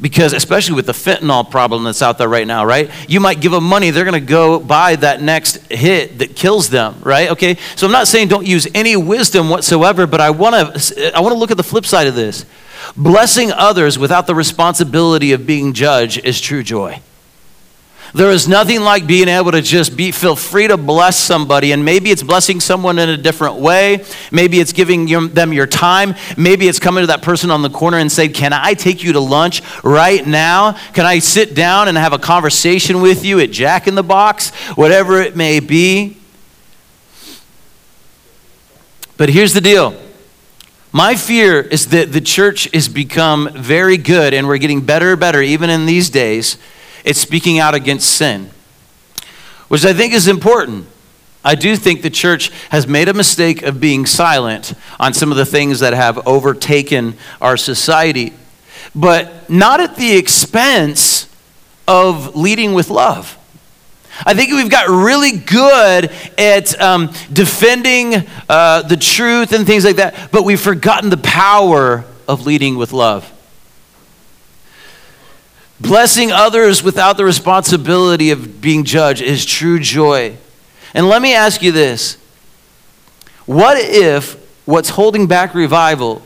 because, 0.00 0.32
especially 0.32 0.76
with 0.76 0.86
the 0.86 0.92
fentanyl 0.92 1.50
problem 1.50 1.84
that's 1.84 2.02
out 2.02 2.18
there 2.18 2.28
right 2.28 2.46
now, 2.46 2.64
right? 2.64 2.90
You 3.08 3.20
might 3.20 3.40
give 3.40 3.52
them 3.52 3.64
money, 3.64 3.90
they're 3.90 4.04
going 4.04 4.20
to 4.20 4.26
go 4.26 4.60
buy 4.60 4.96
that 4.96 5.20
next 5.20 5.56
hit 5.70 6.18
that 6.20 6.36
kills 6.36 6.70
them, 6.70 6.96
right? 7.02 7.30
Okay? 7.30 7.56
So 7.74 7.86
I'm 7.86 7.92
not 7.92 8.06
saying 8.06 8.28
don't 8.28 8.46
use 8.46 8.68
any 8.74 8.96
wisdom 8.96 9.48
whatsoever, 9.48 10.06
but 10.06 10.20
I 10.20 10.30
want 10.30 10.54
to 10.54 11.16
I 11.16 11.20
want 11.20 11.32
to 11.32 11.38
look 11.38 11.50
at 11.50 11.56
the 11.56 11.64
flip 11.64 11.84
side 11.84 12.06
of 12.06 12.14
this. 12.14 12.46
Blessing 12.96 13.52
others 13.52 13.98
without 13.98 14.26
the 14.26 14.34
responsibility 14.34 15.32
of 15.32 15.46
being 15.46 15.72
judged 15.72 16.24
is 16.24 16.40
true 16.40 16.62
joy. 16.62 17.00
There 18.14 18.30
is 18.30 18.48
nothing 18.48 18.80
like 18.80 19.06
being 19.06 19.28
able 19.28 19.52
to 19.52 19.60
just 19.60 19.94
be 19.94 20.12
feel 20.12 20.34
free 20.34 20.66
to 20.66 20.78
bless 20.78 21.18
somebody, 21.18 21.72
and 21.72 21.84
maybe 21.84 22.10
it's 22.10 22.22
blessing 22.22 22.58
someone 22.58 22.98
in 22.98 23.10
a 23.10 23.18
different 23.18 23.56
way. 23.56 24.02
Maybe 24.32 24.60
it's 24.60 24.72
giving 24.72 25.04
them 25.34 25.52
your 25.52 25.66
time. 25.66 26.14
Maybe 26.34 26.68
it's 26.68 26.78
coming 26.78 27.02
to 27.02 27.08
that 27.08 27.20
person 27.20 27.50
on 27.50 27.60
the 27.60 27.68
corner 27.68 27.98
and 27.98 28.10
say, 28.10 28.28
"Can 28.28 28.54
I 28.54 28.72
take 28.72 29.04
you 29.04 29.12
to 29.12 29.20
lunch 29.20 29.60
right 29.82 30.26
now? 30.26 30.74
Can 30.94 31.04
I 31.04 31.18
sit 31.18 31.54
down 31.54 31.86
and 31.86 31.98
have 31.98 32.14
a 32.14 32.18
conversation 32.18 33.02
with 33.02 33.26
you 33.26 33.40
at 33.40 33.50
Jack 33.50 33.86
in 33.86 33.94
the 33.94 34.02
Box, 34.02 34.52
whatever 34.74 35.20
it 35.20 35.36
may 35.36 35.60
be?" 35.60 36.16
But 39.18 39.28
here's 39.28 39.52
the 39.52 39.60
deal. 39.60 39.94
My 40.92 41.16
fear 41.16 41.60
is 41.60 41.88
that 41.88 42.12
the 42.12 42.20
church 42.20 42.68
has 42.72 42.88
become 42.88 43.50
very 43.52 43.98
good, 43.98 44.32
and 44.32 44.46
we're 44.48 44.58
getting 44.58 44.80
better 44.80 45.12
and 45.12 45.20
better, 45.20 45.42
even 45.42 45.68
in 45.68 45.86
these 45.86 46.08
days 46.08 46.56
it's 47.04 47.20
speaking 47.20 47.58
out 47.58 47.74
against 47.74 48.08
sin, 48.08 48.50
which 49.68 49.84
I 49.84 49.92
think 49.92 50.12
is 50.12 50.28
important. 50.28 50.86
I 51.44 51.54
do 51.54 51.76
think 51.76 52.02
the 52.02 52.10
church 52.10 52.50
has 52.70 52.86
made 52.86 53.08
a 53.08 53.14
mistake 53.14 53.62
of 53.62 53.80
being 53.80 54.06
silent 54.06 54.74
on 54.98 55.14
some 55.14 55.30
of 55.30 55.36
the 55.36 55.46
things 55.46 55.80
that 55.80 55.94
have 55.94 56.26
overtaken 56.26 57.16
our 57.40 57.56
society, 57.56 58.32
but 58.94 59.48
not 59.48 59.80
at 59.80 59.96
the 59.96 60.16
expense 60.16 61.28
of 61.86 62.34
leading 62.34 62.74
with 62.74 62.90
love. 62.90 63.37
I 64.26 64.34
think 64.34 64.52
we've 64.52 64.70
got 64.70 64.88
really 64.88 65.32
good 65.32 66.10
at 66.36 66.80
um, 66.80 67.12
defending 67.32 68.26
uh, 68.48 68.82
the 68.82 68.96
truth 68.96 69.52
and 69.52 69.66
things 69.66 69.84
like 69.84 69.96
that, 69.96 70.30
but 70.32 70.44
we've 70.44 70.60
forgotten 70.60 71.10
the 71.10 71.16
power 71.16 72.04
of 72.26 72.44
leading 72.44 72.76
with 72.76 72.92
love. 72.92 73.32
Blessing 75.80 76.32
others 76.32 76.82
without 76.82 77.16
the 77.16 77.24
responsibility 77.24 78.30
of 78.30 78.60
being 78.60 78.84
judged 78.84 79.22
is 79.22 79.44
true 79.44 79.78
joy. 79.78 80.36
And 80.92 81.08
let 81.08 81.22
me 81.22 81.34
ask 81.34 81.62
you 81.62 81.70
this 81.70 82.16
What 83.46 83.78
if 83.78 84.34
what's 84.66 84.90
holding 84.90 85.26
back 85.28 85.54
revival 85.54 86.22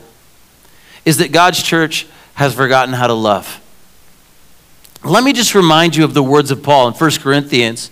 is 1.05 1.17
that 1.17 1.31
God's 1.31 1.61
church 1.61 2.07
has 2.33 2.55
forgotten 2.55 2.95
how 2.95 3.07
to 3.07 3.13
love? 3.13 3.62
Let 5.05 5.25
me 5.25 5.33
just 5.33 5.53
remind 5.53 5.97
you 5.97 6.05
of 6.05 6.13
the 6.13 6.23
words 6.23 6.49
of 6.49 6.63
Paul 6.63 6.87
in 6.87 6.93
1 6.93 7.11
Corinthians 7.19 7.91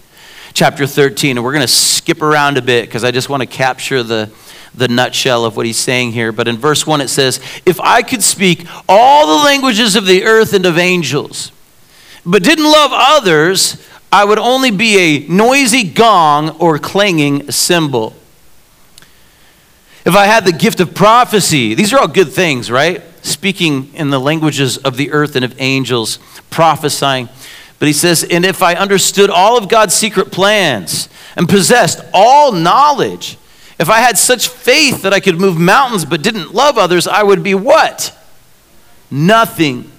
chapter 0.53 0.87
13. 0.87 1.37
And 1.37 1.43
we're 1.43 1.51
going 1.51 1.59
to 1.59 1.67
skip 1.67 2.21
around 2.21 2.57
a 2.57 2.61
bit 2.61 2.85
because 2.85 3.03
I 3.03 3.11
just 3.11 3.27
want 3.27 3.41
to 3.41 3.47
capture 3.47 4.01
the, 4.01 4.31
the 4.73 4.87
nutshell 4.87 5.43
of 5.43 5.57
what 5.57 5.65
he's 5.65 5.77
saying 5.77 6.13
here. 6.13 6.31
But 6.31 6.47
in 6.47 6.55
verse 6.55 6.87
1, 6.87 7.01
it 7.01 7.09
says, 7.09 7.41
If 7.65 7.81
I 7.81 8.01
could 8.01 8.23
speak 8.23 8.65
all 8.87 9.27
the 9.27 9.43
languages 9.43 9.97
of 9.97 10.05
the 10.05 10.23
earth 10.23 10.53
and 10.53 10.65
of 10.65 10.77
angels, 10.77 11.51
but 12.25 12.43
didn't 12.43 12.63
love 12.63 12.91
others, 12.93 13.85
I 14.09 14.23
would 14.23 14.39
only 14.39 14.71
be 14.71 14.97
a 14.97 15.27
noisy 15.27 15.83
gong 15.83 16.51
or 16.61 16.79
clanging 16.79 17.51
cymbal. 17.51 18.15
If 20.05 20.15
I 20.15 20.27
had 20.27 20.45
the 20.45 20.53
gift 20.53 20.79
of 20.79 20.95
prophecy, 20.95 21.75
these 21.75 21.91
are 21.91 21.99
all 21.99 22.07
good 22.07 22.31
things, 22.31 22.71
right? 22.71 23.03
Speaking 23.21 23.93
in 23.93 24.09
the 24.09 24.19
languages 24.19 24.77
of 24.77 24.97
the 24.97 25.11
earth 25.11 25.35
and 25.35 25.45
of 25.45 25.55
angels, 25.59 26.19
prophesying. 26.49 27.29
But 27.79 27.87
he 27.87 27.93
says, 27.93 28.23
and 28.23 28.45
if 28.45 28.61
I 28.61 28.75
understood 28.75 29.29
all 29.29 29.57
of 29.57 29.67
God's 29.67 29.93
secret 29.93 30.31
plans 30.31 31.09
and 31.35 31.49
possessed 31.49 31.99
all 32.13 32.51
knowledge, 32.51 33.37
if 33.79 33.89
I 33.89 33.99
had 33.99 34.17
such 34.17 34.47
faith 34.47 35.01
that 35.01 35.13
I 35.13 35.19
could 35.19 35.39
move 35.39 35.57
mountains 35.57 36.05
but 36.05 36.21
didn't 36.21 36.53
love 36.53 36.77
others, 36.77 37.07
I 37.07 37.23
would 37.23 37.41
be 37.41 37.55
what? 37.55 38.15
Nothing. 39.09 39.91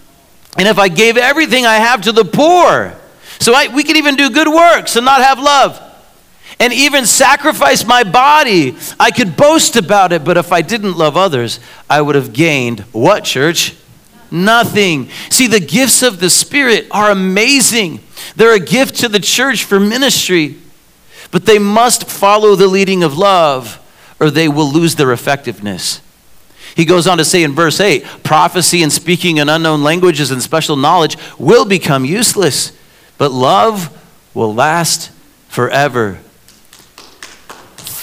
And 0.57 0.69
if 0.69 0.79
I 0.79 0.89
gave 0.89 1.17
everything 1.17 1.67
I 1.67 1.77
have 1.77 2.03
to 2.03 2.13
the 2.13 2.25
poor, 2.25 2.97
so 3.41 3.53
I, 3.55 3.75
we 3.75 3.83
could 3.83 3.97
even 3.97 4.15
do 4.15 4.31
good 4.31 4.47
works 4.47 4.95
and 4.95 5.05
not 5.05 5.21
have 5.21 5.41
love, 5.41 5.92
and 6.59 6.73
even 6.73 7.07
sacrifice 7.07 7.85
my 7.85 8.05
body, 8.05 8.77
I 8.99 9.11
could 9.11 9.37
boast 9.37 9.77
about 9.77 10.13
it, 10.13 10.25
but 10.25 10.37
if 10.37 10.53
I 10.53 10.63
didn't 10.63 10.97
love 10.97 11.17
others, 11.17 11.61
I 11.89 12.01
would 12.01 12.15
have 12.15 12.33
gained 12.33 12.81
what, 12.93 13.25
church? 13.25 13.75
Nothing. 14.31 15.09
See, 15.31 15.47
the 15.47 15.61
gifts 15.61 16.03
of 16.03 16.21
the 16.21 16.31
Spirit 16.31 16.87
are 16.91 17.11
amazing. 17.11 18.01
They're 18.37 18.55
a 18.55 18.61
gift 18.61 18.97
to 18.97 19.09
the 19.09 19.21
church 19.21 19.65
for 19.65 19.79
ministry 19.79 20.57
but 21.33 21.47
they 21.47 21.59
must 21.59 22.09
follow 22.09 22.55
the 22.55 22.69
leading 22.69 23.03
of 23.03 23.19
love 23.19 23.81
or 24.21 24.31
they 24.31 24.49
will 24.49 24.71
lose 24.71 24.95
their 24.95 25.11
effectiveness. 25.11 26.01
He 26.77 26.85
goes 26.85 27.09
on 27.09 27.19
to 27.19 27.25
say 27.25 27.43
in 27.43 27.55
verse 27.55 27.81
8 27.81 28.05
prophecy 28.23 28.83
and 28.83 28.93
speaking 28.93 29.39
in 29.39 29.49
unknown 29.49 29.83
languages 29.83 30.31
and 30.31 30.41
special 30.41 30.77
knowledge 30.77 31.17
will 31.39 31.65
become 31.65 32.05
useless, 32.05 32.73
but 33.19 33.33
love 33.33 33.99
will 34.35 34.55
last 34.55 35.11
forever. 35.49 36.21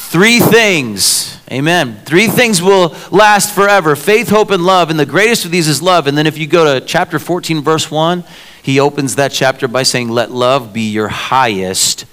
Three 0.10 0.40
things, 0.40 1.40
amen. 1.52 2.02
Three 2.04 2.26
things 2.26 2.64
will 2.64 2.96
last 3.12 3.54
forever 3.54 3.96
faith, 3.96 4.30
hope, 4.30 4.50
and 4.50 4.66
love. 4.66 4.90
And 4.90 5.00
the 5.00 5.06
greatest 5.06 5.46
of 5.46 5.52
these 5.52 5.68
is 5.68 5.84
love. 5.84 6.08
And 6.08 6.18
then 6.18 6.26
if 6.26 6.36
you 6.36 6.48
go 6.48 6.80
to 6.80 6.84
chapter 6.84 7.20
14, 7.20 7.62
verse 7.62 7.92
1, 7.92 8.24
he 8.64 8.80
opens 8.80 9.18
that 9.18 9.32
chapter 9.32 9.68
by 9.68 9.84
saying, 9.84 10.10
Let 10.10 10.32
love 10.32 10.74
be 10.74 10.90
your 10.90 11.10
highest 11.10 12.08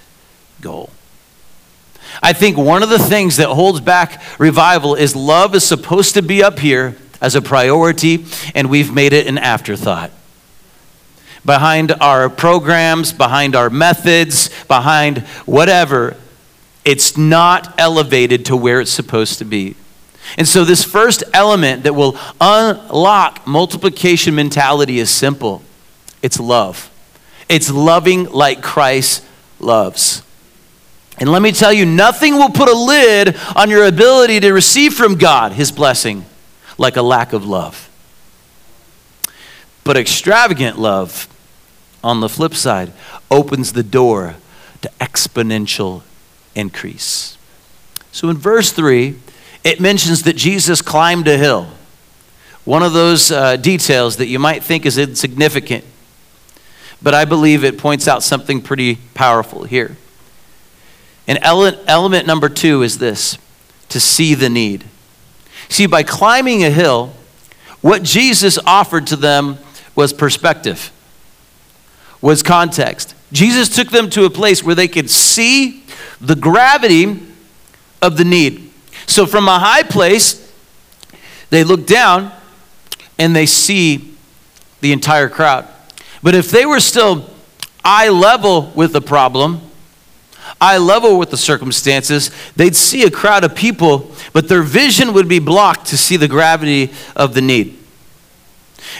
goal. 0.61 0.91
I 2.21 2.33
think 2.33 2.55
one 2.55 2.83
of 2.83 2.89
the 2.89 2.99
things 2.99 3.37
that 3.37 3.49
holds 3.49 3.81
back 3.81 4.21
revival 4.37 4.93
is 4.93 5.15
love 5.15 5.55
is 5.55 5.63
supposed 5.63 6.13
to 6.13 6.21
be 6.21 6.43
up 6.43 6.59
here 6.59 6.95
as 7.19 7.33
a 7.33 7.41
priority, 7.41 8.27
and 8.53 8.69
we've 8.69 8.93
made 8.93 9.13
it 9.13 9.25
an 9.25 9.39
afterthought. 9.39 10.11
Behind 11.43 11.93
our 11.93 12.29
programs, 12.29 13.11
behind 13.11 13.55
our 13.55 13.71
methods, 13.71 14.51
behind 14.65 15.21
whatever, 15.47 16.15
it's 16.87 17.17
not 17.17 17.77
elevated 17.77 18.45
to 18.45 18.55
where 18.55 18.79
it's 18.79 18.91
supposed 18.91 19.39
to 19.39 19.45
be. 19.45 19.75
And 20.37 20.47
so, 20.47 20.63
this 20.63 20.85
first 20.85 21.21
element 21.33 21.83
that 21.83 21.93
will 21.93 22.17
unlock 22.39 23.45
multiplication 23.45 24.33
mentality 24.33 24.97
is 24.97 25.09
simple 25.09 25.61
it's 26.21 26.39
love. 26.39 26.89
It's 27.49 27.69
loving 27.69 28.23
like 28.31 28.61
Christ 28.61 29.25
loves. 29.59 30.23
And 31.19 31.29
let 31.29 31.41
me 31.41 31.51
tell 31.51 31.73
you, 31.73 31.85
nothing 31.85 32.35
will 32.35 32.51
put 32.51 32.69
a 32.69 32.77
lid 32.77 33.35
on 33.55 33.69
your 33.69 33.85
ability 33.85 34.39
to 34.39 34.53
receive 34.53 34.93
from 34.93 35.15
God 35.15 35.51
his 35.51 35.73
blessing 35.73 36.25
like 36.77 36.95
a 36.95 37.01
lack 37.01 37.33
of 37.33 37.45
love. 37.45 37.89
But 39.83 39.97
extravagant 39.97 40.79
love, 40.79 41.27
on 42.01 42.21
the 42.21 42.29
flip 42.29 42.53
side, 42.53 42.93
opens 43.29 43.73
the 43.73 43.83
door 43.83 44.35
to 44.81 44.89
exponential 45.01 46.03
increase. 46.57 47.37
So 48.11 48.29
in 48.29 48.37
verse 48.37 48.71
3, 48.71 49.15
it 49.63 49.79
mentions 49.79 50.23
that 50.23 50.35
Jesus 50.35 50.81
climbed 50.81 51.27
a 51.27 51.37
hill. 51.37 51.67
One 52.65 52.83
of 52.83 52.93
those 52.93 53.31
uh, 53.31 53.55
details 53.57 54.17
that 54.17 54.27
you 54.27 54.39
might 54.39 54.63
think 54.63 54.85
is 54.85 54.97
insignificant, 54.97 55.85
but 57.01 57.13
I 57.13 57.25
believe 57.25 57.63
it 57.63 57.77
points 57.77 58.07
out 58.07 58.23
something 58.23 58.61
pretty 58.61 58.95
powerful 59.13 59.63
here. 59.63 59.95
And 61.27 61.39
element 61.41 62.27
number 62.27 62.49
two 62.49 62.81
is 62.81 62.97
this 62.97 63.37
to 63.89 63.99
see 63.99 64.33
the 64.33 64.49
need. 64.49 64.85
See, 65.69 65.85
by 65.85 66.03
climbing 66.03 66.63
a 66.63 66.69
hill, 66.69 67.13
what 67.81 68.03
Jesus 68.03 68.57
offered 68.65 69.07
to 69.07 69.15
them 69.15 69.57
was 69.95 70.13
perspective, 70.13 70.91
was 72.21 72.41
context. 72.43 73.13
Jesus 73.31 73.69
took 73.69 73.89
them 73.89 74.09
to 74.11 74.25
a 74.25 74.29
place 74.29 74.63
where 74.63 74.75
they 74.75 74.87
could 74.87 75.09
see 75.09 75.83
the 76.21 76.35
gravity 76.35 77.21
of 78.01 78.17
the 78.17 78.23
need. 78.23 78.71
So, 79.05 79.25
from 79.25 79.47
a 79.47 79.59
high 79.59 79.83
place, 79.83 80.51
they 81.49 81.63
look 81.63 81.85
down 81.85 82.31
and 83.17 83.35
they 83.35 83.45
see 83.45 84.15
the 84.81 84.91
entire 84.91 85.29
crowd. 85.29 85.67
But 86.21 86.35
if 86.35 86.51
they 86.51 86.65
were 86.65 86.79
still 86.79 87.29
eye 87.83 88.09
level 88.09 88.71
with 88.75 88.93
the 88.93 89.01
problem, 89.01 89.61
eye 90.59 90.77
level 90.77 91.17
with 91.17 91.29
the 91.29 91.37
circumstances, 91.37 92.31
they'd 92.55 92.75
see 92.75 93.03
a 93.03 93.11
crowd 93.11 93.43
of 93.43 93.55
people, 93.55 94.11
but 94.33 94.47
their 94.47 94.63
vision 94.63 95.13
would 95.13 95.27
be 95.27 95.39
blocked 95.39 95.87
to 95.87 95.97
see 95.97 96.17
the 96.17 96.27
gravity 96.27 96.91
of 97.15 97.33
the 97.33 97.41
need. 97.41 97.77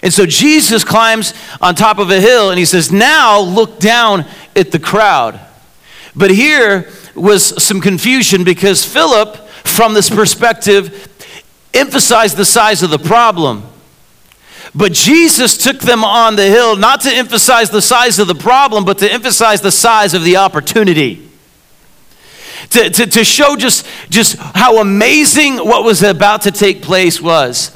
And 0.04 0.14
so 0.14 0.26
Jesus 0.26 0.84
climbs 0.84 1.34
on 1.62 1.76
top 1.76 2.00
of 2.00 2.10
a 2.12 2.20
hill 2.20 2.50
and 2.50 2.60
he 2.60 2.66
says, 2.66 2.92
Now 2.92 3.40
look 3.40 3.80
down 3.80 4.26
at 4.56 4.72
the 4.72 4.80
crowd. 4.80 5.40
But 6.16 6.32
here 6.32 6.90
was 7.16 7.64
some 7.64 7.82
confusion 7.82 8.44
because 8.44 8.86
Philip, 8.86 9.36
from 9.64 9.94
this 9.94 10.10
perspective, 10.10 11.08
emphasized 11.74 12.38
the 12.38 12.46
size 12.46 12.84
of 12.84 12.90
the 12.90 13.00
problem. 13.00 13.64
But 14.76 14.94
Jesus 14.94 15.58
took 15.58 15.80
them 15.80 16.04
on 16.04 16.36
the 16.36 16.48
hill 16.48 16.76
not 16.76 17.02
to 17.02 17.12
emphasize 17.12 17.70
the 17.70 17.82
size 17.82 18.20
of 18.20 18.28
the 18.28 18.36
problem, 18.36 18.86
but 18.86 19.00
to 19.00 19.12
emphasize 19.12 19.62
the 19.62 19.72
size 19.72 20.14
of 20.14 20.24
the 20.24 20.38
opportunity 20.38 21.28
to, 22.70 22.90
to, 22.90 23.06
to 23.06 23.24
show 23.24 23.56
just, 23.56 23.86
just 24.10 24.36
how 24.38 24.80
amazing 24.82 25.58
what 25.58 25.84
was 25.84 26.04
about 26.04 26.44
to 26.44 26.52
take 26.52 26.82
place 26.82 27.22
was. 27.22 27.72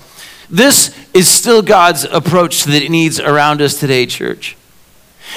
This 0.50 0.96
is 1.14 1.28
still 1.28 1.62
God's 1.62 2.04
approach 2.06 2.64
to 2.64 2.70
the 2.70 2.88
needs 2.88 3.20
around 3.20 3.62
us 3.62 3.80
today, 3.80 4.06
church. 4.06 4.56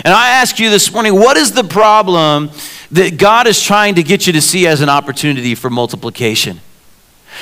And 0.04 0.12
I 0.12 0.30
ask 0.30 0.58
you 0.58 0.70
this 0.70 0.92
morning 0.92 1.14
what 1.14 1.36
is 1.36 1.52
the 1.52 1.64
problem 1.64 2.50
that 2.90 3.16
God 3.16 3.46
is 3.46 3.62
trying 3.62 3.94
to 3.96 4.02
get 4.02 4.26
you 4.26 4.32
to 4.32 4.40
see 4.40 4.66
as 4.66 4.80
an 4.80 4.88
opportunity 4.88 5.54
for 5.54 5.70
multiplication? 5.70 6.60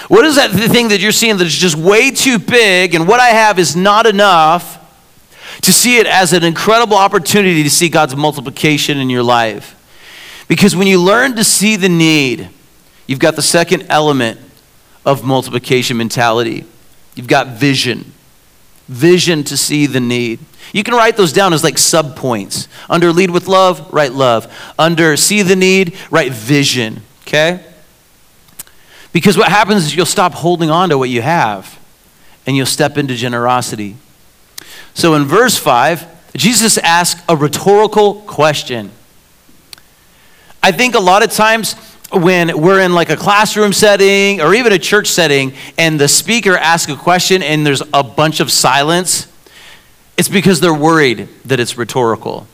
What 0.08 0.24
is 0.24 0.36
that 0.36 0.50
thing 0.50 0.88
that 0.88 1.00
you're 1.00 1.12
seeing 1.12 1.36
that's 1.36 1.54
just 1.54 1.76
way 1.76 2.10
too 2.10 2.38
big 2.38 2.94
and 2.94 3.06
what 3.06 3.20
I 3.20 3.28
have 3.28 3.58
is 3.58 3.76
not 3.76 4.06
enough 4.06 4.78
to 5.62 5.72
see 5.72 5.98
it 5.98 6.06
as 6.06 6.32
an 6.32 6.44
incredible 6.44 6.96
opportunity 6.96 7.62
to 7.62 7.70
see 7.70 7.88
God's 7.88 8.16
multiplication 8.16 8.98
in 8.98 9.10
your 9.10 9.22
life? 9.22 9.78
Because 10.48 10.74
when 10.74 10.86
you 10.86 11.00
learn 11.00 11.36
to 11.36 11.44
see 11.44 11.76
the 11.76 11.88
need, 11.88 12.48
you've 13.06 13.18
got 13.18 13.36
the 13.36 13.42
second 13.42 13.86
element 13.88 14.40
of 15.04 15.24
multiplication 15.24 15.96
mentality. 15.96 16.64
You've 17.14 17.28
got 17.28 17.48
vision. 17.48 18.12
Vision 18.92 19.42
to 19.44 19.56
see 19.56 19.86
the 19.86 20.00
need. 20.00 20.38
You 20.72 20.84
can 20.84 20.94
write 20.94 21.16
those 21.16 21.32
down 21.32 21.52
as 21.52 21.64
like 21.64 21.76
subpoints. 21.76 22.68
Under 22.90 23.12
lead 23.12 23.30
with 23.30 23.48
love, 23.48 23.92
write 23.92 24.12
love. 24.12 24.52
Under 24.78 25.16
see 25.16 25.42
the 25.42 25.56
need, 25.56 25.96
write 26.10 26.32
vision. 26.32 27.02
Okay? 27.22 27.64
Because 29.12 29.38
what 29.38 29.48
happens 29.48 29.84
is 29.84 29.96
you'll 29.96 30.06
stop 30.06 30.34
holding 30.34 30.70
on 30.70 30.90
to 30.90 30.98
what 30.98 31.08
you 31.08 31.22
have 31.22 31.78
and 32.46 32.56
you'll 32.56 32.66
step 32.66 32.98
into 32.98 33.14
generosity. 33.14 33.96
So 34.94 35.14
in 35.14 35.24
verse 35.24 35.56
5, 35.56 36.34
Jesus 36.34 36.78
asks 36.78 37.22
a 37.28 37.36
rhetorical 37.36 38.14
question. 38.22 38.90
I 40.62 40.72
think 40.72 40.94
a 40.94 41.00
lot 41.00 41.22
of 41.22 41.32
times 41.32 41.76
when 42.12 42.60
we're 42.60 42.80
in 42.80 42.92
like 42.92 43.10
a 43.10 43.16
classroom 43.16 43.72
setting 43.72 44.40
or 44.40 44.54
even 44.54 44.72
a 44.72 44.78
church 44.78 45.08
setting 45.08 45.54
and 45.78 45.98
the 45.98 46.08
speaker 46.08 46.56
asks 46.56 46.90
a 46.90 46.96
question 46.96 47.42
and 47.42 47.66
there's 47.66 47.82
a 47.92 48.02
bunch 48.02 48.40
of 48.40 48.50
silence, 48.50 49.26
it's 50.16 50.28
because 50.28 50.60
they're 50.60 50.74
worried 50.74 51.28
that 51.44 51.58
it's 51.58 51.76
rhetorical. 51.76 52.46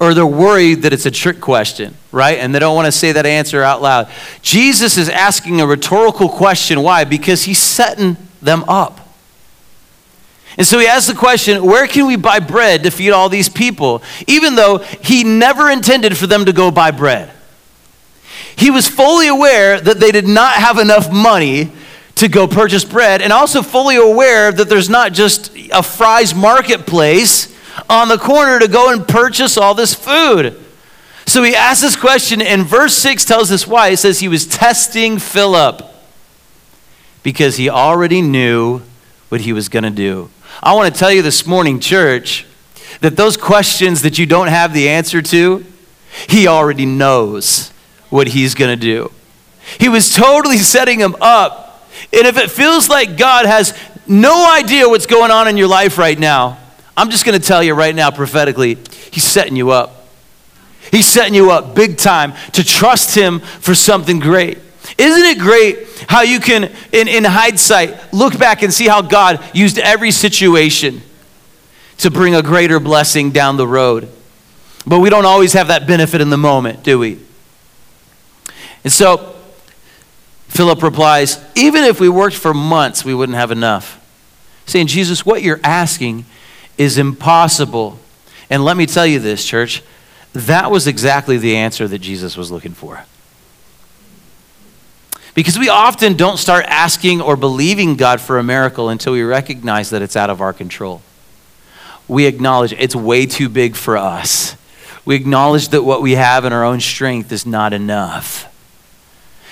Or 0.00 0.14
they're 0.14 0.26
worried 0.26 0.82
that 0.82 0.92
it's 0.92 1.06
a 1.06 1.10
trick 1.10 1.40
question, 1.40 1.96
right? 2.12 2.38
And 2.38 2.54
they 2.54 2.58
don't 2.58 2.76
want 2.76 2.86
to 2.86 2.92
say 2.92 3.12
that 3.12 3.26
answer 3.26 3.62
out 3.62 3.82
loud. 3.82 4.08
Jesus 4.42 4.96
is 4.96 5.08
asking 5.08 5.60
a 5.60 5.66
rhetorical 5.66 6.28
question. 6.28 6.82
Why? 6.82 7.04
Because 7.04 7.42
he's 7.42 7.58
setting 7.58 8.16
them 8.40 8.64
up. 8.68 9.08
And 10.56 10.66
so 10.66 10.78
he 10.78 10.86
asks 10.86 11.08
the 11.08 11.18
question 11.18 11.64
where 11.64 11.86
can 11.86 12.06
we 12.06 12.16
buy 12.16 12.40
bread 12.40 12.84
to 12.84 12.90
feed 12.90 13.10
all 13.10 13.28
these 13.28 13.48
people? 13.48 14.02
Even 14.26 14.54
though 14.54 14.78
he 14.78 15.22
never 15.22 15.68
intended 15.68 16.16
for 16.16 16.26
them 16.26 16.44
to 16.46 16.52
go 16.52 16.70
buy 16.70 16.90
bread. 16.90 17.32
He 18.56 18.70
was 18.70 18.88
fully 18.88 19.28
aware 19.28 19.80
that 19.80 20.00
they 20.00 20.10
did 20.10 20.26
not 20.26 20.54
have 20.54 20.78
enough 20.78 21.10
money 21.10 21.70
to 22.16 22.28
go 22.28 22.48
purchase 22.48 22.84
bread, 22.84 23.22
and 23.22 23.32
also 23.32 23.62
fully 23.62 23.96
aware 23.96 24.50
that 24.50 24.68
there's 24.68 24.90
not 24.90 25.12
just 25.12 25.56
a 25.72 25.82
Fry's 25.82 26.34
marketplace 26.34 27.54
on 27.88 28.08
the 28.08 28.18
corner 28.18 28.58
to 28.58 28.66
go 28.66 28.90
and 28.92 29.06
purchase 29.06 29.56
all 29.56 29.74
this 29.74 29.94
food. 29.94 30.60
So 31.26 31.42
he 31.42 31.54
asks 31.54 31.82
this 31.82 31.94
question, 31.94 32.42
and 32.42 32.66
verse 32.66 32.94
6 32.94 33.24
tells 33.24 33.52
us 33.52 33.66
why. 33.66 33.88
It 33.88 33.98
says 33.98 34.18
he 34.18 34.28
was 34.28 34.46
testing 34.46 35.18
Philip 35.18 35.82
because 37.22 37.56
he 37.56 37.68
already 37.68 38.22
knew 38.22 38.82
what 39.28 39.42
he 39.42 39.52
was 39.52 39.68
going 39.68 39.84
to 39.84 39.90
do. 39.90 40.30
I 40.62 40.74
want 40.74 40.92
to 40.92 40.98
tell 40.98 41.12
you 41.12 41.22
this 41.22 41.46
morning, 41.46 41.78
church, 41.78 42.46
that 43.00 43.16
those 43.16 43.36
questions 43.36 44.02
that 44.02 44.18
you 44.18 44.26
don't 44.26 44.48
have 44.48 44.72
the 44.72 44.88
answer 44.88 45.22
to, 45.22 45.64
He 46.26 46.46
already 46.46 46.86
knows 46.86 47.72
what 48.10 48.28
He's 48.28 48.54
going 48.54 48.78
to 48.78 48.80
do. 48.80 49.12
He 49.78 49.88
was 49.88 50.14
totally 50.14 50.58
setting 50.58 50.98
him 50.98 51.14
up. 51.20 51.86
And 52.12 52.26
if 52.26 52.38
it 52.38 52.50
feels 52.50 52.88
like 52.88 53.16
God 53.16 53.44
has 53.44 53.78
no 54.06 54.50
idea 54.54 54.88
what's 54.88 55.06
going 55.06 55.30
on 55.30 55.48
in 55.48 55.56
your 55.56 55.68
life 55.68 55.98
right 55.98 56.18
now, 56.18 56.58
I'm 56.96 57.10
just 57.10 57.24
going 57.24 57.38
to 57.38 57.46
tell 57.46 57.62
you 57.62 57.74
right 57.74 57.94
now 57.94 58.10
prophetically, 58.10 58.78
He's 59.10 59.24
setting 59.24 59.56
you 59.56 59.70
up. 59.70 60.06
He's 60.90 61.06
setting 61.06 61.34
you 61.34 61.50
up 61.50 61.74
big 61.74 61.98
time 61.98 62.32
to 62.52 62.64
trust 62.64 63.14
Him 63.14 63.40
for 63.40 63.74
something 63.74 64.20
great. 64.20 64.58
Isn't 64.96 65.24
it 65.24 65.38
great 65.38 65.86
how 66.08 66.22
you 66.22 66.40
can, 66.40 66.72
in, 66.92 67.08
in 67.08 67.24
hindsight, 67.24 68.12
look 68.12 68.38
back 68.38 68.62
and 68.62 68.72
see 68.72 68.86
how 68.88 69.02
God 69.02 69.44
used 69.54 69.78
every 69.78 70.10
situation 70.10 71.02
to 71.98 72.10
bring 72.10 72.34
a 72.34 72.42
greater 72.42 72.80
blessing 72.80 73.30
down 73.30 73.58
the 73.58 73.66
road? 73.66 74.08
But 74.86 75.00
we 75.00 75.10
don't 75.10 75.26
always 75.26 75.52
have 75.52 75.68
that 75.68 75.86
benefit 75.86 76.20
in 76.22 76.30
the 76.30 76.38
moment, 76.38 76.82
do 76.82 76.98
we? 76.98 77.18
And 78.88 78.92
so, 78.94 79.34
Philip 80.48 80.82
replies, 80.82 81.44
Even 81.54 81.84
if 81.84 82.00
we 82.00 82.08
worked 82.08 82.34
for 82.34 82.54
months, 82.54 83.04
we 83.04 83.12
wouldn't 83.12 83.36
have 83.36 83.50
enough. 83.50 84.02
Saying, 84.64 84.86
Jesus, 84.86 85.26
what 85.26 85.42
you're 85.42 85.60
asking 85.62 86.24
is 86.78 86.96
impossible. 86.96 87.98
And 88.48 88.64
let 88.64 88.78
me 88.78 88.86
tell 88.86 89.06
you 89.06 89.18
this, 89.18 89.44
church, 89.44 89.82
that 90.32 90.70
was 90.70 90.86
exactly 90.86 91.36
the 91.36 91.54
answer 91.54 91.86
that 91.86 91.98
Jesus 91.98 92.34
was 92.34 92.50
looking 92.50 92.72
for. 92.72 93.04
Because 95.34 95.58
we 95.58 95.68
often 95.68 96.14
don't 96.14 96.38
start 96.38 96.64
asking 96.64 97.20
or 97.20 97.36
believing 97.36 97.94
God 97.94 98.22
for 98.22 98.38
a 98.38 98.42
miracle 98.42 98.88
until 98.88 99.12
we 99.12 99.22
recognize 99.22 99.90
that 99.90 100.00
it's 100.00 100.16
out 100.16 100.30
of 100.30 100.40
our 100.40 100.54
control. 100.54 101.02
We 102.08 102.24
acknowledge 102.24 102.72
it's 102.72 102.96
way 102.96 103.26
too 103.26 103.50
big 103.50 103.76
for 103.76 103.98
us. 103.98 104.56
We 105.04 105.14
acknowledge 105.14 105.68
that 105.68 105.82
what 105.82 106.00
we 106.00 106.12
have 106.12 106.46
in 106.46 106.54
our 106.54 106.64
own 106.64 106.80
strength 106.80 107.30
is 107.32 107.44
not 107.44 107.74
enough. 107.74 108.46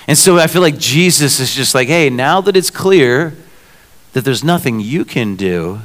And 0.07 0.17
so 0.17 0.37
I 0.37 0.47
feel 0.47 0.61
like 0.61 0.77
Jesus 0.77 1.39
is 1.39 1.53
just 1.53 1.75
like, 1.75 1.87
hey, 1.87 2.09
now 2.09 2.41
that 2.41 2.55
it's 2.55 2.69
clear 2.69 3.35
that 4.13 4.23
there's 4.23 4.43
nothing 4.43 4.79
you 4.79 5.03
can 5.03 5.35
do, 5.35 5.79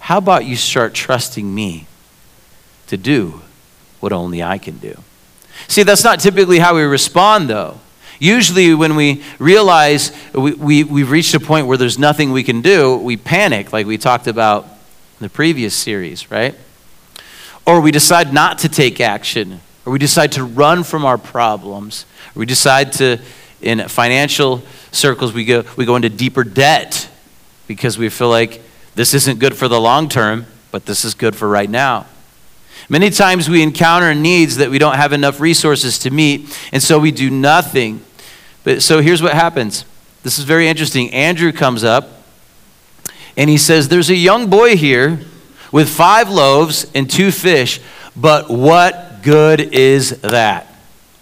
how 0.00 0.18
about 0.18 0.46
you 0.46 0.56
start 0.56 0.94
trusting 0.94 1.54
me 1.54 1.86
to 2.86 2.96
do 2.96 3.42
what 4.00 4.12
only 4.12 4.42
I 4.42 4.56
can 4.58 4.78
do? 4.78 4.96
See, 5.66 5.82
that's 5.82 6.04
not 6.04 6.20
typically 6.20 6.58
how 6.58 6.74
we 6.74 6.82
respond, 6.82 7.50
though. 7.50 7.78
Usually, 8.18 8.74
when 8.74 8.96
we 8.96 9.22
realize 9.38 10.10
we, 10.32 10.54
we, 10.54 10.84
we've 10.84 11.10
reached 11.10 11.34
a 11.34 11.40
point 11.40 11.66
where 11.66 11.76
there's 11.76 11.98
nothing 11.98 12.32
we 12.32 12.42
can 12.42 12.62
do, 12.62 12.96
we 12.96 13.16
panic, 13.16 13.72
like 13.72 13.86
we 13.86 13.98
talked 13.98 14.26
about 14.26 14.64
in 14.64 15.20
the 15.20 15.28
previous 15.28 15.74
series, 15.74 16.30
right? 16.30 16.54
or 17.68 17.82
we 17.82 17.90
decide 17.90 18.32
not 18.32 18.56
to 18.60 18.68
take 18.68 18.98
action, 18.98 19.60
or 19.84 19.92
we 19.92 19.98
decide 19.98 20.32
to 20.32 20.42
run 20.42 20.82
from 20.82 21.04
our 21.04 21.18
problems, 21.18 22.06
we 22.38 22.46
decide 22.46 22.92
to, 22.92 23.18
in 23.60 23.80
financial 23.88 24.62
circles, 24.92 25.32
we 25.32 25.44
go, 25.44 25.64
we 25.76 25.84
go 25.84 25.96
into 25.96 26.08
deeper 26.08 26.44
debt 26.44 27.10
because 27.66 27.98
we 27.98 28.08
feel 28.08 28.30
like 28.30 28.62
this 28.94 29.12
isn't 29.12 29.40
good 29.40 29.56
for 29.56 29.66
the 29.66 29.80
long 29.80 30.08
term, 30.08 30.46
but 30.70 30.86
this 30.86 31.04
is 31.04 31.14
good 31.14 31.34
for 31.34 31.48
right 31.48 31.68
now. 31.68 32.06
Many 32.88 33.10
times 33.10 33.48
we 33.48 33.60
encounter 33.60 34.14
needs 34.14 34.56
that 34.58 34.70
we 34.70 34.78
don't 34.78 34.94
have 34.94 35.12
enough 35.12 35.40
resources 35.40 35.98
to 35.98 36.10
meet, 36.10 36.56
and 36.72 36.80
so 36.80 37.00
we 37.00 37.10
do 37.10 37.28
nothing. 37.28 38.04
But 38.62 38.82
so 38.82 39.00
here's 39.00 39.20
what 39.20 39.32
happens. 39.34 39.84
This 40.22 40.38
is 40.38 40.44
very 40.44 40.68
interesting. 40.68 41.12
Andrew 41.12 41.50
comes 41.50 41.82
up 41.82 42.22
and 43.36 43.50
he 43.50 43.58
says, 43.58 43.88
There's 43.88 44.10
a 44.10 44.14
young 44.14 44.48
boy 44.48 44.76
here 44.76 45.18
with 45.72 45.88
five 45.88 46.30
loaves 46.30 46.88
and 46.94 47.10
two 47.10 47.32
fish, 47.32 47.80
but 48.14 48.48
what 48.48 49.22
good 49.24 49.60
is 49.60 50.20
that? 50.20 50.68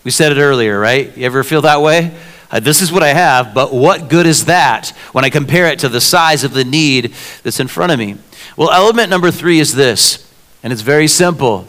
We 0.07 0.13
said 0.13 0.31
it 0.31 0.41
earlier, 0.41 0.79
right? 0.79 1.17
You 1.17 1.27
ever 1.27 1.43
feel 1.43 1.63
that 1.63 1.83
way? 1.83 2.17
Uh, 2.49 2.61
this 2.61 2.81
is 2.81 2.93
what 2.93 3.03
I 3.03 3.09
have, 3.09 3.53
but 3.53 3.75
what 3.75 4.09
good 4.09 4.25
is 4.25 4.45
that 4.45 4.91
when 5.11 5.25
I 5.25 5.31
compare 5.31 5.67
it 5.67 5.81
to 5.81 5.89
the 5.89 6.01
size 6.01 6.45
of 6.45 6.53
the 6.55 6.65
need 6.65 7.13
that's 7.43 7.59
in 7.59 7.67
front 7.67 7.91
of 7.91 7.99
me? 7.99 8.17
Well, 8.57 8.71
element 8.71 9.11
number 9.11 9.33
three 9.33 9.59
is 9.59 9.75
this 9.75 10.33
and 10.63 10.73
it's 10.73 10.83
very 10.83 11.09
simple. 11.09 11.67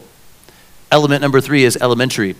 Element 0.91 1.19
number 1.19 1.41
three 1.41 1.63
is 1.63 1.77
elementary. 1.77 2.35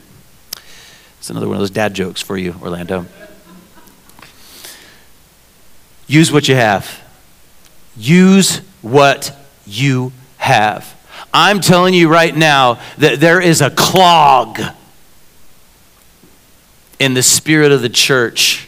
It's 1.17 1.31
another 1.31 1.47
one 1.47 1.55
of 1.55 1.61
those 1.61 1.71
dad 1.71 1.95
jokes 1.95 2.21
for 2.21 2.37
you, 2.37 2.53
Orlando. 2.61 3.07
Use 6.05 6.31
what 6.31 6.47
you 6.47 6.53
have. 6.53 7.01
Use 7.95 8.57
what 8.83 9.35
you 9.65 10.11
have. 10.37 10.95
I'm 11.33 11.59
telling 11.59 11.95
you 11.95 12.07
right 12.07 12.35
now 12.35 12.79
that 12.99 13.19
there 13.19 13.41
is 13.41 13.61
a 13.61 13.71
clog 13.71 14.59
in 16.99 17.13
the 17.13 17.23
spirit 17.23 17.71
of 17.71 17.81
the 17.81 17.89
church 17.89 18.67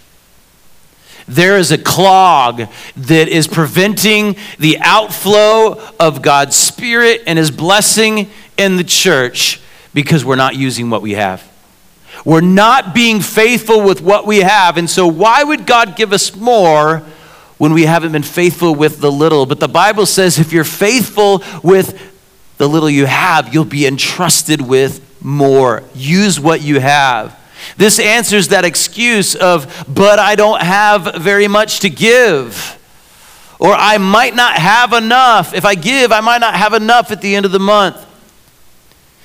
there 1.29 1.59
is 1.59 1.71
a 1.71 1.77
clog 1.77 2.67
that 2.97 3.27
is 3.27 3.47
preventing 3.47 4.35
the 4.57 4.79
outflow 4.79 5.79
of 5.99 6.23
God's 6.23 6.55
Spirit 6.55 7.21
and 7.27 7.37
His 7.37 7.51
blessing 7.51 8.31
in 8.57 8.77
the 8.77 8.83
church 8.83 9.61
because 9.93 10.25
we're 10.25 10.35
not 10.35 10.55
using 10.55 10.89
what 10.89 11.03
we 11.03 11.11
have. 11.13 11.47
We're 12.25 12.41
not 12.41 12.95
being 12.95 13.21
faithful 13.21 13.81
with 13.81 14.01
what 14.01 14.25
we 14.25 14.39
have. 14.39 14.77
And 14.77 14.89
so, 14.89 15.07
why 15.07 15.43
would 15.43 15.67
God 15.67 15.95
give 15.95 16.13
us 16.13 16.35
more 16.35 17.03
when 17.59 17.73
we 17.73 17.83
haven't 17.85 18.11
been 18.11 18.23
faithful 18.23 18.73
with 18.73 18.99
the 18.99 19.11
little? 19.11 19.45
But 19.45 19.59
the 19.59 19.67
Bible 19.69 20.07
says 20.07 20.39
if 20.39 20.51
you're 20.51 20.63
faithful 20.63 21.43
with 21.63 22.01
the 22.57 22.67
little 22.67 22.89
you 22.89 23.05
have, 23.05 23.53
you'll 23.53 23.65
be 23.65 23.85
entrusted 23.85 24.61
with 24.61 25.05
more. 25.21 25.83
Use 25.93 26.39
what 26.39 26.61
you 26.61 26.79
have. 26.79 27.39
This 27.77 27.99
answers 27.99 28.49
that 28.49 28.65
excuse 28.65 29.35
of, 29.35 29.85
but 29.87 30.19
I 30.19 30.35
don't 30.35 30.61
have 30.61 31.15
very 31.15 31.47
much 31.47 31.81
to 31.81 31.89
give. 31.89 32.77
Or 33.59 33.73
I 33.73 33.97
might 33.97 34.35
not 34.35 34.53
have 34.53 34.93
enough. 34.93 35.53
If 35.53 35.65
I 35.65 35.75
give, 35.75 36.11
I 36.11 36.21
might 36.21 36.39
not 36.39 36.55
have 36.55 36.73
enough 36.73 37.11
at 37.11 37.21
the 37.21 37.35
end 37.35 37.45
of 37.45 37.51
the 37.51 37.59
month. 37.59 38.05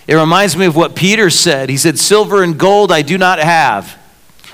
It 0.07 0.15
reminds 0.15 0.57
me 0.57 0.67
of 0.67 0.77
what 0.77 0.95
Peter 0.95 1.31
said. 1.31 1.71
He 1.71 1.77
said, 1.77 1.99
Silver 1.99 2.43
and 2.43 2.59
gold 2.59 2.93
I 2.93 3.03
do 3.03 3.17
not 3.17 3.39
have. 3.39 3.99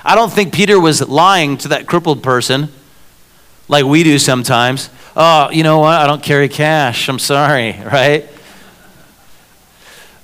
I 0.03 0.15
don't 0.15 0.31
think 0.31 0.53
Peter 0.53 0.79
was 0.79 1.07
lying 1.07 1.57
to 1.57 1.69
that 1.69 1.87
crippled 1.87 2.23
person 2.23 2.69
like 3.67 3.85
we 3.85 4.03
do 4.03 4.17
sometimes. 4.19 4.89
Oh, 5.15 5.49
you 5.49 5.63
know 5.63 5.79
what? 5.79 5.99
I 5.99 6.07
don't 6.07 6.23
carry 6.23 6.49
cash. 6.49 7.09
I'm 7.09 7.19
sorry, 7.19 7.79
right? 7.85 8.29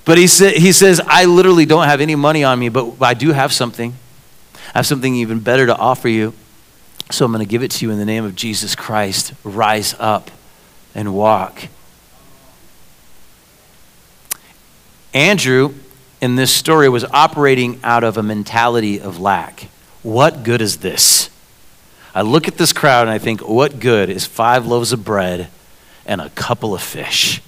But 0.08 0.16
he, 0.16 0.26
sa- 0.26 0.46
he 0.46 0.72
says, 0.72 1.02
I 1.06 1.26
literally 1.26 1.66
don't 1.66 1.84
have 1.84 2.00
any 2.00 2.14
money 2.14 2.42
on 2.42 2.58
me, 2.58 2.70
but 2.70 2.94
I 3.02 3.12
do 3.12 3.32
have 3.32 3.52
something. 3.52 3.92
I 4.74 4.78
have 4.78 4.86
something 4.86 5.14
even 5.14 5.38
better 5.38 5.66
to 5.66 5.76
offer 5.76 6.08
you. 6.08 6.32
So 7.10 7.26
I'm 7.26 7.30
going 7.30 7.44
to 7.44 7.50
give 7.50 7.62
it 7.62 7.72
to 7.72 7.84
you 7.84 7.90
in 7.90 7.98
the 7.98 8.06
name 8.06 8.24
of 8.24 8.34
Jesus 8.34 8.74
Christ. 8.74 9.34
Rise 9.44 9.94
up 9.98 10.30
and 10.94 11.12
walk. 11.12 11.68
Andrew, 15.12 15.74
in 16.22 16.36
this 16.36 16.54
story, 16.54 16.88
was 16.88 17.04
operating 17.04 17.78
out 17.84 18.02
of 18.02 18.16
a 18.16 18.22
mentality 18.22 18.98
of 18.98 19.20
lack. 19.20 19.68
What 20.02 20.42
good 20.42 20.62
is 20.62 20.78
this? 20.78 21.28
I 22.14 22.22
look 22.22 22.48
at 22.48 22.56
this 22.56 22.72
crowd 22.72 23.02
and 23.02 23.10
I 23.10 23.18
think, 23.18 23.46
what 23.46 23.78
good 23.78 24.08
is 24.08 24.24
five 24.24 24.66
loaves 24.66 24.90
of 24.90 25.04
bread 25.04 25.50
and 26.06 26.22
a 26.22 26.30
couple 26.30 26.74
of 26.74 26.80
fish? 26.80 27.42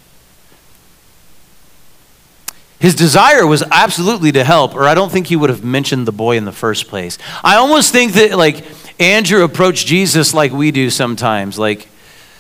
His 2.80 2.94
desire 2.94 3.46
was 3.46 3.62
absolutely 3.70 4.32
to 4.32 4.42
help, 4.42 4.74
or 4.74 4.88
I 4.88 4.94
don't 4.94 5.12
think 5.12 5.26
he 5.26 5.36
would 5.36 5.50
have 5.50 5.62
mentioned 5.62 6.06
the 6.06 6.12
boy 6.12 6.38
in 6.38 6.46
the 6.46 6.52
first 6.52 6.88
place. 6.88 7.18
I 7.44 7.56
almost 7.56 7.92
think 7.92 8.14
that, 8.14 8.36
like, 8.36 8.64
Andrew 8.98 9.44
approached 9.44 9.86
Jesus 9.86 10.32
like 10.32 10.50
we 10.50 10.70
do 10.70 10.88
sometimes. 10.88 11.58
Like, 11.58 11.88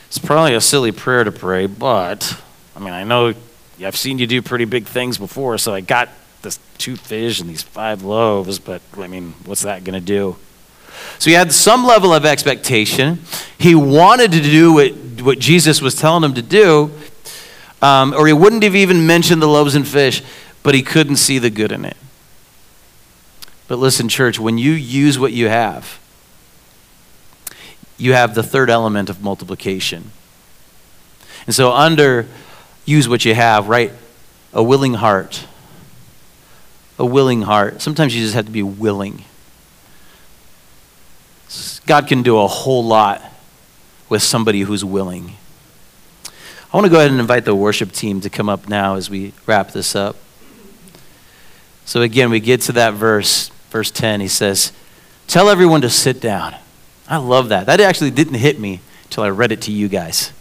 it's 0.06 0.18
probably 0.18 0.54
a 0.54 0.60
silly 0.60 0.92
prayer 0.92 1.24
to 1.24 1.30
pray, 1.30 1.66
but, 1.66 2.40
I 2.74 2.80
mean, 2.80 2.94
I 2.94 3.04
know 3.04 3.34
I've 3.84 3.96
seen 3.96 4.18
you 4.18 4.26
do 4.26 4.40
pretty 4.40 4.64
big 4.64 4.86
things 4.86 5.18
before, 5.18 5.58
so 5.58 5.74
I 5.74 5.82
got 5.82 6.08
this 6.40 6.58
two 6.78 6.96
fish 6.96 7.38
and 7.40 7.48
these 7.48 7.62
five 7.62 8.02
loaves, 8.02 8.58
but, 8.58 8.80
I 8.96 9.08
mean, 9.08 9.34
what's 9.44 9.62
that 9.62 9.84
going 9.84 10.00
to 10.00 10.04
do? 10.04 10.36
So 11.18 11.28
he 11.28 11.34
had 11.34 11.52
some 11.52 11.86
level 11.86 12.14
of 12.14 12.24
expectation. 12.24 13.20
He 13.58 13.74
wanted 13.74 14.32
to 14.32 14.40
do 14.40 14.72
what, 14.72 14.92
what 15.22 15.38
Jesus 15.38 15.82
was 15.82 15.94
telling 15.94 16.24
him 16.24 16.34
to 16.34 16.42
do, 16.42 16.92
um, 17.82 18.14
or 18.14 18.26
he 18.26 18.32
wouldn't 18.32 18.62
have 18.62 18.76
even 18.76 19.06
mentioned 19.06 19.40
the 19.40 19.48
loaves 19.48 19.74
and 19.74 19.86
fish, 19.86 20.22
but 20.62 20.74
he 20.74 20.82
couldn't 20.82 21.16
see 21.16 21.38
the 21.38 21.50
good 21.50 21.72
in 21.72 21.84
it. 21.84 21.96
But 23.68 23.78
listen, 23.78 24.08
church, 24.08 24.38
when 24.38 24.58
you 24.58 24.72
use 24.72 25.18
what 25.18 25.32
you 25.32 25.48
have, 25.48 26.00
you 27.96 28.12
have 28.14 28.34
the 28.34 28.42
third 28.42 28.68
element 28.68 29.08
of 29.08 29.22
multiplication. 29.22 30.10
And 31.46 31.54
so, 31.54 31.72
under 31.72 32.26
use 32.84 33.08
what 33.08 33.24
you 33.24 33.34
have, 33.34 33.68
right? 33.68 33.92
A 34.52 34.62
willing 34.62 34.94
heart. 34.94 35.46
A 36.98 37.06
willing 37.06 37.42
heart. 37.42 37.80
Sometimes 37.80 38.14
you 38.14 38.22
just 38.22 38.34
have 38.34 38.46
to 38.46 38.50
be 38.50 38.62
willing. 38.62 39.24
God 41.86 42.06
can 42.06 42.22
do 42.22 42.38
a 42.38 42.46
whole 42.46 42.84
lot 42.84 43.22
with 44.08 44.22
somebody 44.22 44.60
who's 44.60 44.84
willing. 44.84 45.34
I 46.72 46.76
want 46.76 46.84
to 46.84 46.90
go 46.90 46.98
ahead 46.98 47.10
and 47.10 47.18
invite 47.18 47.44
the 47.44 47.54
worship 47.54 47.90
team 47.90 48.20
to 48.20 48.30
come 48.30 48.48
up 48.48 48.68
now 48.68 48.94
as 48.94 49.10
we 49.10 49.32
wrap 49.44 49.72
this 49.72 49.96
up. 49.96 50.16
So, 51.84 52.02
again, 52.02 52.30
we 52.30 52.38
get 52.38 52.60
to 52.62 52.72
that 52.72 52.94
verse, 52.94 53.48
verse 53.70 53.90
10. 53.90 54.20
He 54.20 54.28
says, 54.28 54.72
Tell 55.26 55.48
everyone 55.48 55.80
to 55.80 55.90
sit 55.90 56.20
down. 56.20 56.54
I 57.08 57.16
love 57.16 57.48
that. 57.48 57.66
That 57.66 57.80
actually 57.80 58.12
didn't 58.12 58.34
hit 58.34 58.60
me 58.60 58.80
until 59.04 59.24
I 59.24 59.30
read 59.30 59.50
it 59.50 59.62
to 59.62 59.72
you 59.72 59.88
guys. 59.88 60.32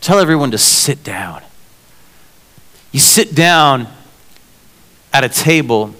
Tell 0.00 0.18
everyone 0.18 0.50
to 0.52 0.58
sit 0.58 1.04
down. 1.04 1.42
You 2.90 3.00
sit 3.00 3.34
down 3.34 3.88
at 5.12 5.24
a 5.24 5.28
table 5.28 5.94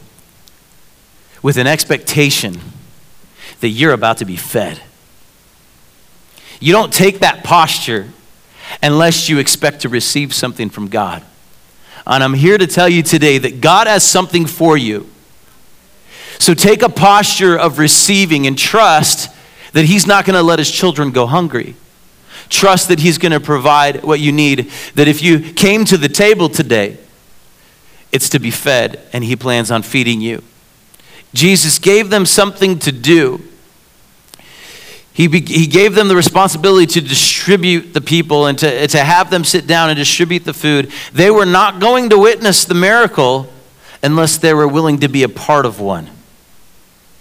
with 1.42 1.58
an 1.58 1.66
expectation 1.66 2.58
that 3.60 3.68
you're 3.68 3.92
about 3.92 4.18
to 4.18 4.24
be 4.24 4.36
fed. 4.36 4.80
You 6.60 6.72
don't 6.72 6.92
take 6.92 7.18
that 7.18 7.44
posture 7.44 8.10
unless 8.82 9.28
you 9.28 9.38
expect 9.38 9.80
to 9.82 9.88
receive 9.88 10.34
something 10.34 10.70
from 10.70 10.88
God. 10.88 11.22
And 12.06 12.22
I'm 12.22 12.34
here 12.34 12.56
to 12.56 12.66
tell 12.66 12.88
you 12.88 13.02
today 13.02 13.38
that 13.38 13.60
God 13.60 13.86
has 13.86 14.04
something 14.04 14.46
for 14.46 14.76
you. 14.76 15.10
So 16.38 16.54
take 16.54 16.82
a 16.82 16.88
posture 16.88 17.58
of 17.58 17.78
receiving 17.78 18.46
and 18.46 18.56
trust 18.56 19.34
that 19.72 19.86
He's 19.86 20.06
not 20.06 20.24
going 20.24 20.36
to 20.36 20.42
let 20.42 20.58
His 20.58 20.70
children 20.70 21.10
go 21.10 21.26
hungry. 21.26 21.74
Trust 22.48 22.88
that 22.88 23.00
He's 23.00 23.18
going 23.18 23.32
to 23.32 23.40
provide 23.40 24.04
what 24.04 24.20
you 24.20 24.30
need. 24.30 24.70
That 24.94 25.08
if 25.08 25.22
you 25.22 25.40
came 25.40 25.84
to 25.86 25.96
the 25.96 26.08
table 26.08 26.48
today, 26.48 26.98
it's 28.12 28.28
to 28.30 28.38
be 28.38 28.50
fed, 28.50 29.00
and 29.12 29.24
He 29.24 29.34
plans 29.34 29.70
on 29.70 29.82
feeding 29.82 30.20
you. 30.20 30.42
Jesus 31.34 31.78
gave 31.78 32.08
them 32.10 32.24
something 32.24 32.78
to 32.78 32.92
do. 32.92 33.42
He, 35.16 35.28
be, 35.28 35.40
he 35.40 35.66
gave 35.66 35.94
them 35.94 36.08
the 36.08 36.14
responsibility 36.14 36.84
to 36.92 37.00
distribute 37.00 37.94
the 37.94 38.02
people 38.02 38.44
and 38.44 38.58
to, 38.58 38.86
to 38.86 38.98
have 39.02 39.30
them 39.30 39.44
sit 39.44 39.66
down 39.66 39.88
and 39.88 39.96
distribute 39.96 40.44
the 40.44 40.52
food. 40.52 40.92
They 41.14 41.30
were 41.30 41.46
not 41.46 41.80
going 41.80 42.10
to 42.10 42.18
witness 42.18 42.66
the 42.66 42.74
miracle 42.74 43.50
unless 44.02 44.36
they 44.36 44.52
were 44.52 44.68
willing 44.68 44.98
to 44.98 45.08
be 45.08 45.22
a 45.22 45.28
part 45.30 45.64
of 45.64 45.80
one. 45.80 46.10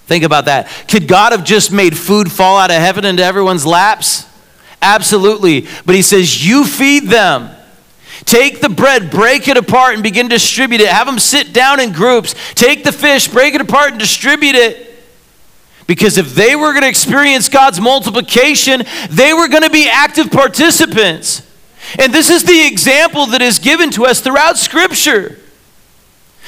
Think 0.08 0.26
about 0.26 0.44
that. 0.44 0.68
Could 0.90 1.08
God 1.08 1.32
have 1.32 1.46
just 1.46 1.72
made 1.72 1.98
food 1.98 2.30
fall 2.30 2.58
out 2.58 2.70
of 2.70 2.82
heaven 2.82 3.06
into 3.06 3.24
everyone's 3.24 3.66
laps? 3.66 4.28
Absolutely. 4.82 5.66
But 5.86 5.96
He 5.96 6.02
says, 6.02 6.46
You 6.46 6.66
feed 6.66 7.06
them. 7.06 7.50
Take 8.26 8.60
the 8.60 8.68
bread, 8.68 9.10
break 9.10 9.48
it 9.48 9.56
apart, 9.56 9.94
and 9.94 10.04
begin 10.04 10.28
to 10.28 10.36
distribute 10.36 10.82
it. 10.82 10.90
Have 10.90 11.08
them 11.08 11.18
sit 11.18 11.54
down 11.54 11.80
in 11.80 11.94
groups. 11.94 12.36
Take 12.56 12.84
the 12.84 12.92
fish, 12.92 13.30
break 13.30 13.54
it 13.54 13.62
apart, 13.62 13.92
and 13.92 14.00
distribute 14.02 14.56
it. 14.56 14.85
Because 15.88 16.18
if 16.18 16.34
they 16.34 16.56
were 16.56 16.72
going 16.72 16.82
to 16.82 16.90
experience 16.90 17.48
God's 17.48 17.80
multiplication, 17.80 18.84
they 19.10 19.34
were 19.34 19.48
going 19.48 19.64
to 19.64 19.70
be 19.70 19.88
active 19.88 20.32
participants. 20.32 21.44
And 22.00 22.14
this 22.14 22.30
is 22.30 22.44
the 22.44 22.66
example 22.66 23.28
that 23.28 23.42
is 23.42 23.60
given 23.60 23.92
to 23.92 24.06
us 24.06 24.20
throughout 24.20 24.58
Scripture. 24.58 25.40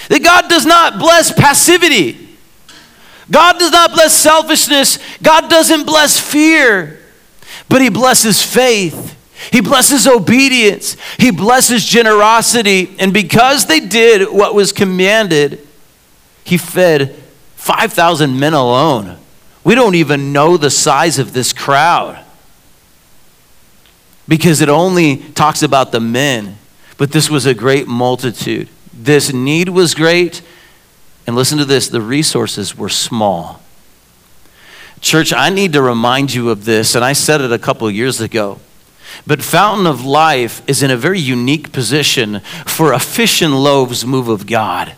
That 0.10 0.24
God 0.24 0.50
does 0.50 0.66
not 0.66 1.00
bless 1.00 1.32
passivity. 1.32 2.28
God 3.30 3.60
does 3.60 3.72
not 3.72 3.94
bless 3.94 4.14
selfishness. 4.14 5.00
God 5.22 5.50
doesn't 5.50 5.86
bless 5.86 6.20
fear, 6.20 7.00
but 7.70 7.82
He 7.82 7.90
blesses 7.90 8.42
faith. 8.42 9.16
He 9.52 9.62
blesses 9.62 10.08
obedience. 10.08 10.98
He 11.20 11.30
blesses 11.30 11.86
generosity. 11.86 12.96
And 12.98 13.14
because 13.14 13.68
they 13.68 13.80
did 13.80 14.32
what 14.32 14.56
was 14.56 14.72
commanded, 14.72 15.68
He 16.44 16.58
fed 16.58 17.16
5,000 17.56 18.40
men 18.40 18.54
alone. 18.54 19.18
We 19.68 19.76
don't 19.76 19.95
even 19.95 20.32
know 20.32 20.55
the 20.55 20.70
size 20.70 21.20
of 21.20 21.34
this 21.34 21.51
crowd 21.51 22.24
because 24.26 24.61
it 24.61 24.70
only 24.70 25.18
talks 25.18 25.61
about 25.61 25.91
the 25.91 25.99
men, 25.99 26.57
but 26.97 27.11
this 27.11 27.30
was 27.30 27.45
a 27.45 27.53
great 27.53 27.86
multitude. 27.86 28.70
This 28.93 29.34
need 29.34 29.68
was 29.68 29.93
great, 29.93 30.41
and 31.28 31.36
listen 31.36 31.57
to 31.57 31.65
this 31.65 31.89
the 31.89 31.99
resources 31.99 32.78
were 32.78 32.88
small. 32.88 33.59
Church, 35.01 35.34
I 35.34 35.49
need 35.49 35.74
to 35.74 35.82
remind 35.82 36.34
you 36.34 36.49
of 36.49 36.63
this, 36.63 36.95
and 36.95 37.03
I 37.03 37.11
said 37.11 37.41
it 37.41 37.51
a 37.51 37.59
couple 37.59 37.91
years 37.91 38.22
ago. 38.22 38.61
But 39.26 39.43
Fountain 39.43 39.86
of 39.86 40.05
Life 40.05 40.61
is 40.65 40.82
in 40.82 40.91
a 40.91 40.95
very 40.95 41.20
unique 41.20 41.74
position 41.74 42.39
for 42.65 42.93
a 42.93 42.99
fish 42.99 43.41
and 43.41 43.53
loaves 43.53 44.05
move 44.05 44.30
of 44.30 44.47
God. 44.47 44.95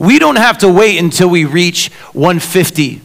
We 0.00 0.18
don't 0.18 0.36
have 0.36 0.56
to 0.58 0.68
wait 0.68 0.98
until 0.98 1.28
we 1.28 1.44
reach 1.44 1.90
150, 2.14 3.02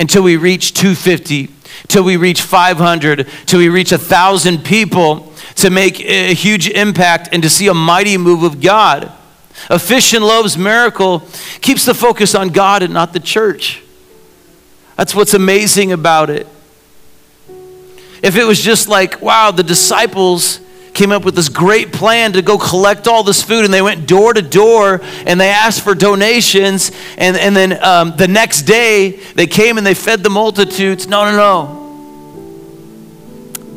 until 0.00 0.24
we 0.24 0.36
reach 0.36 0.74
250, 0.74 1.48
till 1.86 2.02
we 2.02 2.16
reach 2.16 2.42
500, 2.42 3.28
till 3.46 3.60
we 3.60 3.68
reach 3.68 3.92
1,000 3.92 4.64
people 4.64 5.32
to 5.54 5.70
make 5.70 6.00
a 6.00 6.34
huge 6.34 6.68
impact 6.68 7.28
and 7.30 7.40
to 7.44 7.48
see 7.48 7.68
a 7.68 7.74
mighty 7.74 8.18
move 8.18 8.42
of 8.42 8.60
God. 8.60 9.12
A 9.70 9.78
fish 9.78 10.12
and 10.12 10.24
loaves 10.24 10.58
miracle 10.58 11.22
keeps 11.60 11.84
the 11.84 11.94
focus 11.94 12.34
on 12.34 12.48
God 12.48 12.82
and 12.82 12.92
not 12.92 13.12
the 13.12 13.20
church. 13.20 13.80
That's 14.96 15.14
what's 15.14 15.34
amazing 15.34 15.92
about 15.92 16.30
it. 16.30 16.48
If 18.24 18.36
it 18.36 18.44
was 18.44 18.60
just 18.60 18.88
like, 18.88 19.22
wow, 19.22 19.52
the 19.52 19.62
disciples 19.62 20.58
came 20.94 21.10
up 21.10 21.24
with 21.24 21.34
this 21.34 21.48
great 21.48 21.92
plan 21.92 22.32
to 22.32 22.42
go 22.42 22.58
collect 22.58 23.08
all 23.08 23.22
this 23.22 23.42
food 23.42 23.64
and 23.64 23.72
they 23.72 23.80
went 23.80 24.06
door 24.06 24.34
to 24.34 24.42
door 24.42 25.00
and 25.26 25.40
they 25.40 25.48
asked 25.48 25.82
for 25.82 25.94
donations 25.94 26.92
and, 27.16 27.36
and 27.36 27.56
then 27.56 27.82
um, 27.82 28.14
the 28.16 28.28
next 28.28 28.62
day 28.62 29.12
they 29.34 29.46
came 29.46 29.78
and 29.78 29.86
they 29.86 29.94
fed 29.94 30.22
the 30.22 30.30
multitudes. 30.30 31.06
No 31.06 31.24
no 31.30 31.36
no. 31.36 31.78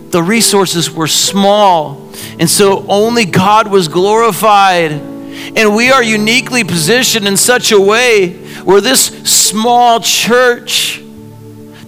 The 0.10 0.22
resources 0.22 0.92
were 0.92 1.08
small 1.08 2.12
and 2.40 2.50
so 2.50 2.86
only 2.88 3.26
god 3.26 3.68
was 3.68 3.88
glorified. 3.88 4.92
And 4.92 5.76
we 5.76 5.92
are 5.92 6.02
uniquely 6.04 6.64
positioned 6.64 7.28
in 7.28 7.38
such 7.38 7.72
a 7.72 7.80
way 7.80 8.34
where 8.64 8.82
this 8.82 9.06
small 9.30 10.00
church 10.00 11.02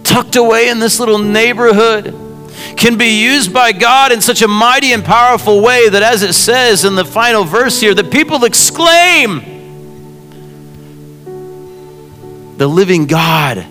tucked 0.04 0.36
away 0.36 0.68
in 0.68 0.78
this 0.78 1.00
little 1.00 1.18
neighborhood 1.18 2.27
can 2.78 2.96
be 2.96 3.20
used 3.22 3.52
by 3.52 3.72
God 3.72 4.12
in 4.12 4.20
such 4.20 4.40
a 4.40 4.48
mighty 4.48 4.92
and 4.92 5.04
powerful 5.04 5.60
way 5.60 5.88
that, 5.88 6.02
as 6.02 6.22
it 6.22 6.32
says 6.32 6.84
in 6.84 6.94
the 6.94 7.04
final 7.04 7.44
verse 7.44 7.80
here, 7.80 7.92
that 7.92 8.10
people 8.10 8.44
exclaim, 8.44 9.56
The 12.56 12.68
living 12.68 13.06
God 13.06 13.66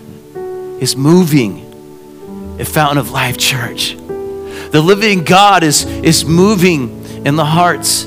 is 0.80 0.96
moving 0.96 2.56
at 2.58 2.66
Fountain 2.66 2.98
of 2.98 3.10
Life 3.10 3.36
Church. 3.36 3.96
The 3.96 4.80
living 4.82 5.24
God 5.24 5.62
is, 5.62 5.84
is 5.84 6.24
moving 6.24 7.04
in 7.26 7.36
the 7.36 7.44
hearts 7.44 8.04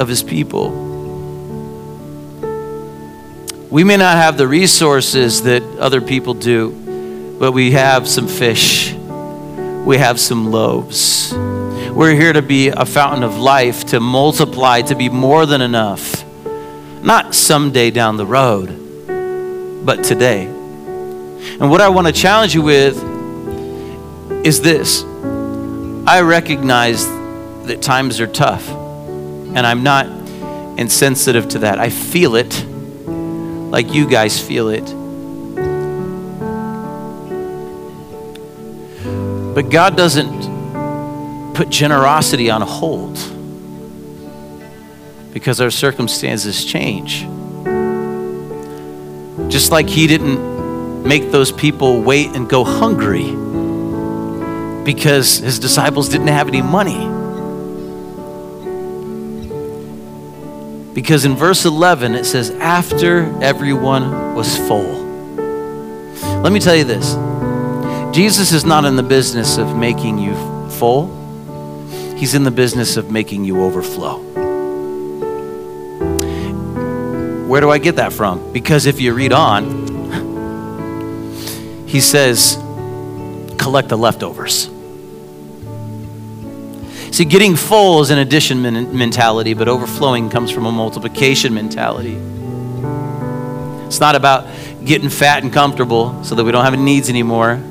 of 0.00 0.08
his 0.08 0.22
people. 0.22 0.70
We 3.70 3.84
may 3.84 3.96
not 3.96 4.16
have 4.16 4.36
the 4.36 4.48
resources 4.48 5.42
that 5.42 5.62
other 5.78 6.00
people 6.00 6.34
do, 6.34 7.36
but 7.38 7.52
we 7.52 7.72
have 7.72 8.08
some 8.08 8.26
fish 8.26 8.95
we 9.86 9.98
have 9.98 10.18
some 10.18 10.50
loaves. 10.50 11.32
We're 11.32 12.16
here 12.16 12.32
to 12.32 12.42
be 12.42 12.68
a 12.68 12.84
fountain 12.84 13.22
of 13.22 13.38
life, 13.38 13.84
to 13.86 14.00
multiply, 14.00 14.82
to 14.82 14.96
be 14.96 15.08
more 15.08 15.46
than 15.46 15.60
enough. 15.60 16.24
Not 17.04 17.36
someday 17.36 17.92
down 17.92 18.16
the 18.16 18.26
road, 18.26 18.66
but 19.86 20.02
today. 20.02 20.46
And 20.46 21.70
what 21.70 21.80
I 21.80 21.88
want 21.88 22.08
to 22.08 22.12
challenge 22.12 22.52
you 22.52 22.62
with 22.62 23.00
is 24.44 24.60
this 24.60 25.04
I 25.04 26.20
recognize 26.22 27.06
that 27.66 27.80
times 27.80 28.20
are 28.20 28.26
tough, 28.26 28.68
and 28.68 29.60
I'm 29.60 29.84
not 29.84 30.06
insensitive 30.80 31.46
to 31.50 31.60
that. 31.60 31.78
I 31.78 31.90
feel 31.90 32.34
it 32.34 32.66
like 33.70 33.94
you 33.94 34.08
guys 34.08 34.40
feel 34.40 34.68
it. 34.68 35.05
But 39.56 39.70
God 39.70 39.96
doesn't 39.96 41.54
put 41.54 41.70
generosity 41.70 42.50
on 42.50 42.60
hold 42.60 43.14
because 45.32 45.62
our 45.62 45.70
circumstances 45.70 46.62
change. 46.62 47.22
Just 49.50 49.72
like 49.72 49.88
He 49.88 50.06
didn't 50.06 51.08
make 51.08 51.30
those 51.30 51.52
people 51.52 52.02
wait 52.02 52.36
and 52.36 52.46
go 52.46 52.64
hungry 52.64 53.30
because 54.84 55.38
His 55.38 55.58
disciples 55.58 56.10
didn't 56.10 56.28
have 56.28 56.48
any 56.48 56.60
money. 56.60 57.06
Because 60.92 61.24
in 61.24 61.34
verse 61.34 61.64
11 61.64 62.14
it 62.14 62.26
says, 62.26 62.50
after 62.50 63.34
everyone 63.42 64.34
was 64.34 64.54
full. 64.54 65.02
Let 66.42 66.52
me 66.52 66.60
tell 66.60 66.76
you 66.76 66.84
this 66.84 67.16
Jesus 68.16 68.50
is 68.50 68.64
not 68.64 68.86
in 68.86 68.96
the 68.96 69.02
business 69.02 69.58
of 69.58 69.76
making 69.76 70.16
you 70.16 70.34
full, 70.70 71.04
He's 72.16 72.32
in 72.34 72.44
the 72.44 72.50
business 72.50 72.96
of 72.96 73.10
making 73.10 73.44
you 73.44 73.62
overflow. 73.62 74.16
Where 77.46 77.60
do 77.60 77.70
I 77.70 77.76
get 77.76 77.96
that 77.96 78.14
from? 78.14 78.54
Because 78.54 78.86
if 78.86 79.02
you 79.02 79.12
read 79.12 79.34
on, 79.34 79.84
he 81.86 82.00
says, 82.00 82.54
collect 83.58 83.90
the 83.90 83.98
leftovers. 83.98 84.70
See, 87.14 87.26
getting 87.26 87.54
full 87.54 88.00
is 88.00 88.08
an 88.08 88.16
addition 88.16 88.62
mentality, 88.96 89.52
but 89.52 89.68
overflowing 89.68 90.30
comes 90.30 90.50
from 90.50 90.64
a 90.64 90.72
multiplication 90.72 91.52
mentality. 91.52 92.14
It's 93.86 94.00
not 94.00 94.14
about 94.14 94.48
getting 94.86 95.10
fat 95.10 95.42
and 95.42 95.52
comfortable 95.52 96.24
so 96.24 96.34
that 96.34 96.44
we 96.44 96.50
don't 96.50 96.64
have 96.64 96.72
any 96.72 96.82
needs 96.82 97.10
anymore 97.10 97.62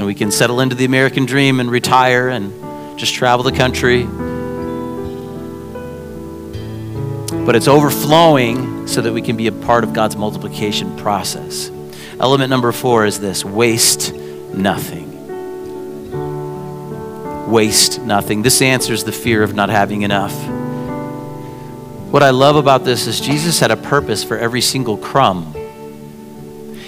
and 0.00 0.06
we 0.06 0.14
can 0.14 0.30
settle 0.30 0.60
into 0.60 0.74
the 0.74 0.86
American 0.86 1.26
dream 1.26 1.60
and 1.60 1.70
retire 1.70 2.30
and 2.30 2.98
just 2.98 3.12
travel 3.12 3.44
the 3.44 3.52
country. 3.52 4.04
But 7.44 7.54
it's 7.54 7.68
overflowing 7.68 8.86
so 8.86 9.02
that 9.02 9.12
we 9.12 9.20
can 9.20 9.36
be 9.36 9.46
a 9.46 9.52
part 9.52 9.84
of 9.84 9.92
God's 9.92 10.16
multiplication 10.16 10.96
process. 10.96 11.70
Element 12.18 12.48
number 12.48 12.72
four 12.72 13.04
is 13.04 13.20
this 13.20 13.44
waste 13.44 14.14
nothing. 14.14 15.10
Waste 17.50 18.00
nothing. 18.00 18.40
This 18.40 18.62
answers 18.62 19.04
the 19.04 19.12
fear 19.12 19.42
of 19.42 19.54
not 19.54 19.68
having 19.68 20.00
enough. 20.00 20.32
What 22.10 22.22
I 22.22 22.30
love 22.30 22.56
about 22.56 22.86
this 22.86 23.06
is 23.06 23.20
Jesus 23.20 23.60
had 23.60 23.70
a 23.70 23.76
purpose 23.76 24.24
for 24.24 24.38
every 24.38 24.62
single 24.62 24.96
crumb 24.96 25.54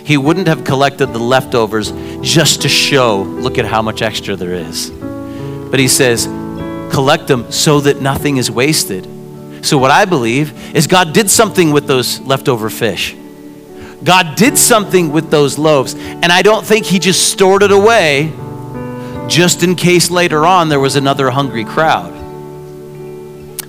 he 0.05 0.17
wouldn't 0.17 0.49
have 0.49 0.65
collected 0.65 1.07
the 1.07 1.19
leftovers 1.19 1.93
just 2.23 2.63
to 2.63 2.69
show, 2.69 3.23
look 3.23 3.59
at 3.59 3.65
how 3.65 3.83
much 3.83 4.03
extra 4.03 4.37
there 4.37 4.55
is. 4.55 4.91
But 4.91 5.81
he 5.81 5.89
says, 5.89 6.27
collect 6.93 7.29
them 7.29 7.51
so 7.51 7.81
that 7.81 8.01
nothing 8.01 8.37
is 8.37 8.51
wasted. 8.51 9.09
So, 9.65 9.79
what 9.79 9.91
I 9.91 10.05
believe 10.05 10.75
is 10.75 10.87
God 10.87 11.13
did 11.13 11.31
something 11.31 11.71
with 11.71 11.87
those 11.87 12.21
leftover 12.21 12.69
fish. 12.69 13.17
God 14.03 14.35
did 14.37 14.59
something 14.59 15.13
with 15.13 15.31
those 15.31 15.59
loaves. 15.59 15.95
And 15.95 16.27
I 16.27 16.43
don't 16.43 16.67
think 16.67 16.85
he 16.85 16.99
just 16.99 17.31
stored 17.31 17.63
it 17.63 17.71
away 17.71 18.33
just 19.29 19.63
in 19.63 19.77
case 19.77 20.11
later 20.11 20.45
on 20.45 20.69
there 20.69 20.81
was 20.81 20.97
another 20.97 21.31
hungry 21.31 21.65
crowd. 21.65 22.13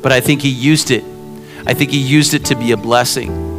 But 0.02 0.12
I 0.12 0.20
think 0.20 0.42
he 0.42 0.50
used 0.50 0.90
it. 0.90 1.04
I 1.66 1.74
think 1.74 1.92
he 1.92 2.00
used 2.00 2.34
it 2.34 2.46
to 2.46 2.56
be 2.56 2.72
a 2.72 2.78
blessing. 2.78 3.52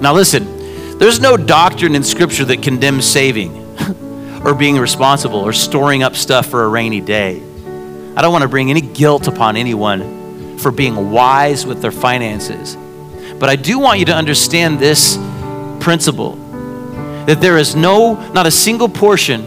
Now, 0.00 0.14
listen, 0.14 0.59
there's 1.00 1.18
no 1.18 1.38
doctrine 1.38 1.94
in 1.94 2.04
Scripture 2.04 2.44
that 2.44 2.62
condemns 2.62 3.06
saving 3.06 3.56
or 4.44 4.54
being 4.54 4.78
responsible 4.78 5.38
or 5.38 5.54
storing 5.54 6.02
up 6.02 6.14
stuff 6.14 6.44
for 6.44 6.62
a 6.62 6.68
rainy 6.68 7.00
day. 7.00 7.42
I 8.14 8.20
don't 8.20 8.32
want 8.32 8.42
to 8.42 8.48
bring 8.48 8.68
any 8.68 8.82
guilt 8.82 9.26
upon 9.26 9.56
anyone 9.56 10.58
for 10.58 10.70
being 10.70 11.10
wise 11.10 11.64
with 11.64 11.80
their 11.80 11.90
finances. 11.90 12.76
But 13.38 13.48
I 13.48 13.56
do 13.56 13.78
want 13.78 13.98
you 13.98 14.04
to 14.04 14.14
understand 14.14 14.78
this 14.78 15.16
principle 15.80 16.36
that 17.24 17.38
there 17.40 17.56
is 17.56 17.74
no, 17.74 18.16
not 18.32 18.46
a 18.46 18.50
single 18.50 18.90
portion, 18.90 19.46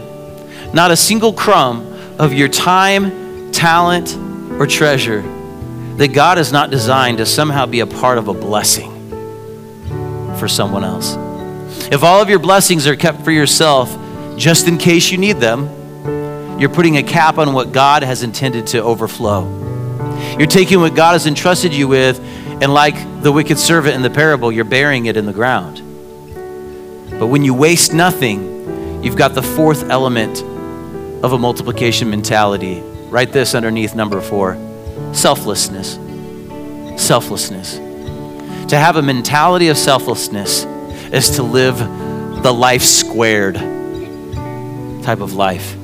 not 0.74 0.90
a 0.90 0.96
single 0.96 1.32
crumb 1.32 1.86
of 2.18 2.32
your 2.32 2.48
time, 2.48 3.52
talent, 3.52 4.16
or 4.58 4.66
treasure 4.66 5.22
that 5.98 6.12
God 6.12 6.36
is 6.38 6.50
not 6.50 6.72
designed 6.72 7.18
to 7.18 7.26
somehow 7.26 7.66
be 7.66 7.78
a 7.78 7.86
part 7.86 8.18
of 8.18 8.26
a 8.26 8.34
blessing 8.34 8.90
for 10.36 10.48
someone 10.48 10.82
else. 10.82 11.16
If 11.92 12.02
all 12.02 12.22
of 12.22 12.30
your 12.30 12.38
blessings 12.38 12.86
are 12.86 12.96
kept 12.96 13.22
for 13.22 13.30
yourself, 13.30 13.94
just 14.36 14.68
in 14.68 14.78
case 14.78 15.10
you 15.10 15.18
need 15.18 15.36
them, 15.36 15.68
you're 16.58 16.70
putting 16.70 16.96
a 16.96 17.02
cap 17.02 17.36
on 17.38 17.52
what 17.52 17.72
God 17.72 18.02
has 18.02 18.22
intended 18.22 18.66
to 18.68 18.82
overflow. 18.82 19.62
You're 20.38 20.46
taking 20.46 20.80
what 20.80 20.94
God 20.94 21.12
has 21.12 21.26
entrusted 21.26 21.74
you 21.74 21.86
with, 21.86 22.18
and 22.62 22.72
like 22.72 22.94
the 23.22 23.30
wicked 23.30 23.58
servant 23.58 23.94
in 23.96 24.02
the 24.02 24.10
parable, 24.10 24.50
you're 24.50 24.64
burying 24.64 25.06
it 25.06 25.16
in 25.16 25.26
the 25.26 25.32
ground. 25.32 25.78
But 27.18 27.26
when 27.26 27.44
you 27.44 27.52
waste 27.52 27.92
nothing, 27.92 29.02
you've 29.04 29.16
got 29.16 29.34
the 29.34 29.42
fourth 29.42 29.90
element 29.90 30.42
of 31.22 31.32
a 31.32 31.38
multiplication 31.38 32.08
mentality. 32.08 32.80
Write 33.08 33.32
this 33.32 33.54
underneath 33.54 33.94
number 33.94 34.20
four 34.20 34.56
selflessness. 35.12 35.98
Selflessness. 37.00 37.76
To 38.68 38.78
have 38.78 38.96
a 38.96 39.02
mentality 39.02 39.68
of 39.68 39.76
selflessness 39.76 40.64
is 41.14 41.36
to 41.36 41.44
live 41.44 41.78
the 42.42 42.52
life 42.52 42.82
squared 42.82 43.54
type 45.04 45.20
of 45.20 45.34
life. 45.34 45.74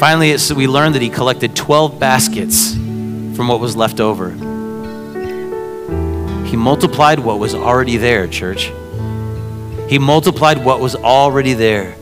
Finally, 0.00 0.36
we 0.56 0.66
learned 0.66 0.94
that 0.94 1.02
he 1.02 1.10
collected 1.10 1.54
12 1.54 2.00
baskets 2.00 2.72
from 2.72 3.48
what 3.48 3.60
was 3.60 3.76
left 3.76 4.00
over. 4.00 4.30
He 6.46 6.56
multiplied 6.56 7.18
what 7.18 7.38
was 7.38 7.54
already 7.54 7.98
there, 7.98 8.26
church. 8.26 8.72
He 9.88 9.98
multiplied 9.98 10.64
what 10.64 10.80
was 10.80 10.96
already 10.96 11.52
there. 11.52 11.94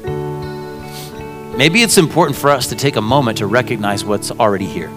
Maybe 1.57 1.83
it's 1.83 1.99
important 1.99 2.39
for 2.39 2.51
us 2.51 2.69
to 2.69 2.77
take 2.77 2.95
a 2.95 3.03
moment 3.03 3.39
to 3.39 3.47
recognize 3.47 4.05
what's 4.05 4.31
already 4.31 4.67
here 4.67 4.89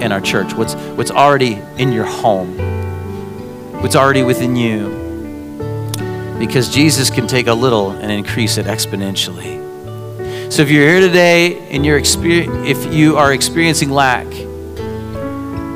in 0.00 0.10
our 0.10 0.20
church, 0.22 0.54
what's, 0.54 0.74
what's 0.96 1.10
already 1.10 1.60
in 1.76 1.92
your 1.92 2.06
home, 2.06 2.69
what's 3.80 3.96
already 3.96 4.22
within 4.22 4.56
you. 4.56 4.88
Because 6.38 6.68
Jesus 6.68 7.10
can 7.10 7.26
take 7.26 7.46
a 7.46 7.54
little 7.54 7.90
and 7.90 8.10
increase 8.10 8.58
it 8.58 8.66
exponentially. 8.66 9.60
So 10.52 10.62
if 10.62 10.70
you're 10.70 10.88
here 10.88 11.00
today 11.00 11.58
and 11.68 11.84
you're 11.84 12.00
exper- 12.00 12.66
if 12.66 12.92
you 12.92 13.16
are 13.16 13.32
experiencing 13.32 13.90
lack, 13.90 14.26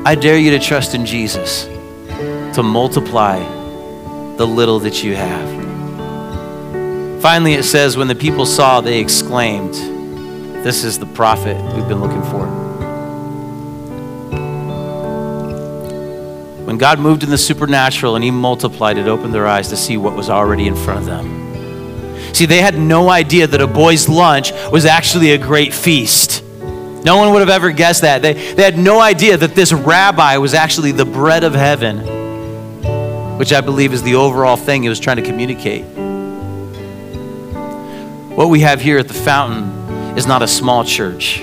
I 0.05 0.15
dare 0.15 0.37
you 0.37 0.51
to 0.51 0.59
trust 0.59 0.93
in 0.93 1.05
Jesus 1.05 1.65
to 2.55 2.61
multiply 2.61 3.39
the 4.37 4.45
little 4.45 4.79
that 4.79 5.03
you 5.03 5.15
have. 5.15 5.55
Finally, 7.21 7.53
it 7.53 7.63
says, 7.63 7.97
when 7.97 8.07
the 8.07 8.15
people 8.15 8.45
saw, 8.45 8.81
they 8.81 8.99
exclaimed, 8.99 9.73
This 10.63 10.83
is 10.83 10.99
the 10.99 11.07
prophet 11.07 11.55
we've 11.73 11.87
been 11.87 12.01
looking 12.01 12.21
for. 12.23 12.64
When 16.75 16.79
God 16.81 16.99
moved 16.99 17.23
in 17.23 17.29
the 17.29 17.37
supernatural 17.37 18.15
and 18.15 18.23
He 18.23 18.31
multiplied, 18.31 18.97
it 18.97 19.07
opened 19.07 19.33
their 19.33 19.47
eyes 19.47 19.69
to 19.69 19.77
see 19.77 19.95
what 19.95 20.13
was 20.13 20.29
already 20.29 20.67
in 20.67 20.75
front 20.75 20.99
of 20.99 21.05
them. 21.05 22.33
See, 22.33 22.45
they 22.45 22.59
had 22.59 22.77
no 22.77 23.09
idea 23.09 23.47
that 23.47 23.61
a 23.61 23.65
boy's 23.65 24.09
lunch 24.09 24.51
was 24.73 24.83
actually 24.83 25.31
a 25.31 25.37
great 25.37 25.73
feast. 25.73 26.43
No 27.05 27.15
one 27.15 27.31
would 27.31 27.39
have 27.39 27.47
ever 27.47 27.71
guessed 27.71 28.01
that. 28.01 28.21
They, 28.21 28.33
they 28.33 28.63
had 28.63 28.77
no 28.77 28.99
idea 28.99 29.37
that 29.37 29.55
this 29.55 29.71
rabbi 29.71 30.35
was 30.35 30.53
actually 30.53 30.91
the 30.91 31.05
bread 31.05 31.45
of 31.45 31.53
heaven, 31.53 31.99
which 33.37 33.53
I 33.53 33.61
believe 33.61 33.93
is 33.93 34.03
the 34.03 34.15
overall 34.15 34.57
thing 34.57 34.83
he 34.83 34.89
was 34.89 34.99
trying 34.99 35.15
to 35.15 35.23
communicate. 35.23 35.85
What 38.35 38.49
we 38.49 38.59
have 38.59 38.81
here 38.81 38.97
at 38.97 39.07
the 39.07 39.13
fountain 39.13 40.17
is 40.17 40.27
not 40.27 40.41
a 40.41 40.47
small 40.49 40.83
church. 40.83 41.39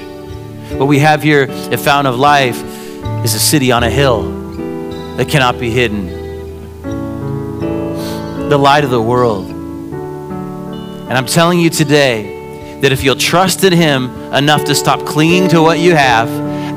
What 0.73 0.89
we 0.89 0.99
have 0.99 1.23
here 1.23 1.45
at 1.45 1.81
Fountain 1.81 2.13
of 2.13 2.21
Life 2.21 2.63
is 3.25 3.33
a 3.33 3.41
city 3.41 3.73
on 3.73 3.83
a 3.83 3.89
hill 3.89 4.42
that 5.17 5.29
cannot 5.29 5.59
be 5.59 5.71
hidden. 5.71 6.07
The 8.49 8.59
light 8.59 8.85
of 8.85 8.91
the 8.91 9.01
world. 9.01 9.49
And 9.49 11.13
I'm 11.13 11.27
telling 11.27 11.61
you 11.61 11.71
today 11.71 12.79
that 12.81 12.93
if 12.93 13.03
you'll 13.05 13.17
trust 13.17 13.65
in 13.65 13.73
Him 13.73 14.11
enough 14.33 14.65
to 14.65 14.75
stop 14.75 15.05
clinging 15.07 15.49
to 15.49 15.61
what 15.61 15.79
you 15.79 15.95
have 15.95 16.29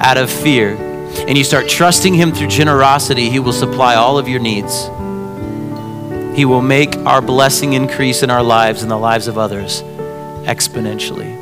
out 0.02 0.18
of 0.18 0.30
fear, 0.30 0.76
and 1.28 1.38
you 1.38 1.44
start 1.44 1.70
trusting 1.70 2.14
Him 2.14 2.34
through 2.34 2.48
generosity, 2.48 3.30
He 3.30 3.40
will 3.40 3.54
supply 3.54 3.96
all 3.96 4.18
of 4.18 4.28
your 4.28 4.40
needs. 4.42 4.90
He 6.38 6.44
will 6.44 6.62
make 6.62 6.96
our 6.98 7.22
blessing 7.22 7.74
increase 7.74 8.22
in 8.22 8.30
our 8.30 8.44
lives 8.44 8.82
and 8.82 8.92
the 8.92 8.98
lives 8.98 9.28
of 9.28 9.38
others 9.38 9.82
exponentially. 10.44 11.34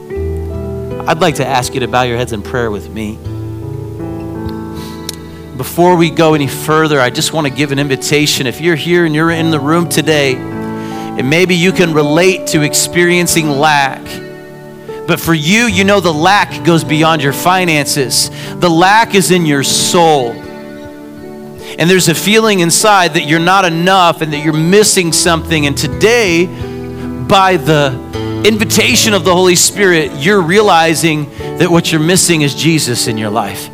I'd 1.08 1.20
like 1.20 1.36
to 1.36 1.46
ask 1.46 1.74
you 1.74 1.80
to 1.80 1.88
bow 1.88 2.04
your 2.04 2.18
heads 2.18 2.32
in 2.32 2.44
prayer 2.44 2.70
with 2.70 2.90
me. 2.90 3.18
Before 5.58 5.96
we 5.96 6.10
go 6.10 6.34
any 6.34 6.48
further, 6.48 7.00
I 7.00 7.12
just 7.12 7.32
want 7.32 7.46
to 7.46 7.54
give 7.54 7.72
an 7.72 7.78
invitation. 7.78 8.48
If 8.48 8.60
you're 8.60 8.76
here 8.76 9.06
and 9.06 9.14
you're 9.14 9.30
in 9.30 9.52
the 9.52 9.60
room 9.60 9.88
today, 9.88 10.36
and 10.36 11.30
maybe 11.30 11.54
you 11.54 11.72
can 11.72 11.94
relate 11.94 12.48
to 12.48 12.64
experiencing 12.64 13.48
lack, 13.48 14.04
but 15.08 15.20
for 15.20 15.36
you, 15.36 15.66
you 15.66 15.84
know 15.84 16.00
the 16.00 16.12
lack 16.12 16.66
goes 16.66 16.84
beyond 16.84 17.22
your 17.22 17.34
finances, 17.34 18.32
the 18.56 18.70
lack 18.70 19.14
is 19.14 19.30
in 19.30 19.46
your 19.46 19.62
soul. 19.64 20.32
And 20.32 21.88
there's 21.88 22.08
a 22.08 22.16
feeling 22.16 22.62
inside 22.62 23.14
that 23.14 23.28
you're 23.28 23.40
not 23.40 23.64
enough 23.64 24.22
and 24.22 24.34
that 24.34 24.44
you're 24.44 24.54
missing 24.54 25.12
something. 25.12 25.68
And 25.68 25.78
today, 25.78 26.48
by 27.28 27.58
the 27.58 27.94
invitation 28.44 29.14
of 29.14 29.24
the 29.24 29.34
Holy 29.34 29.56
Spirit, 29.56 30.14
you're 30.14 30.42
realizing 30.42 31.30
that 31.60 31.70
what 31.70 31.92
you're 31.92 32.02
missing 32.02 32.42
is 32.42 32.56
Jesus 32.56 33.08
in 33.08 33.20
your 33.20 33.30
life 33.30 33.70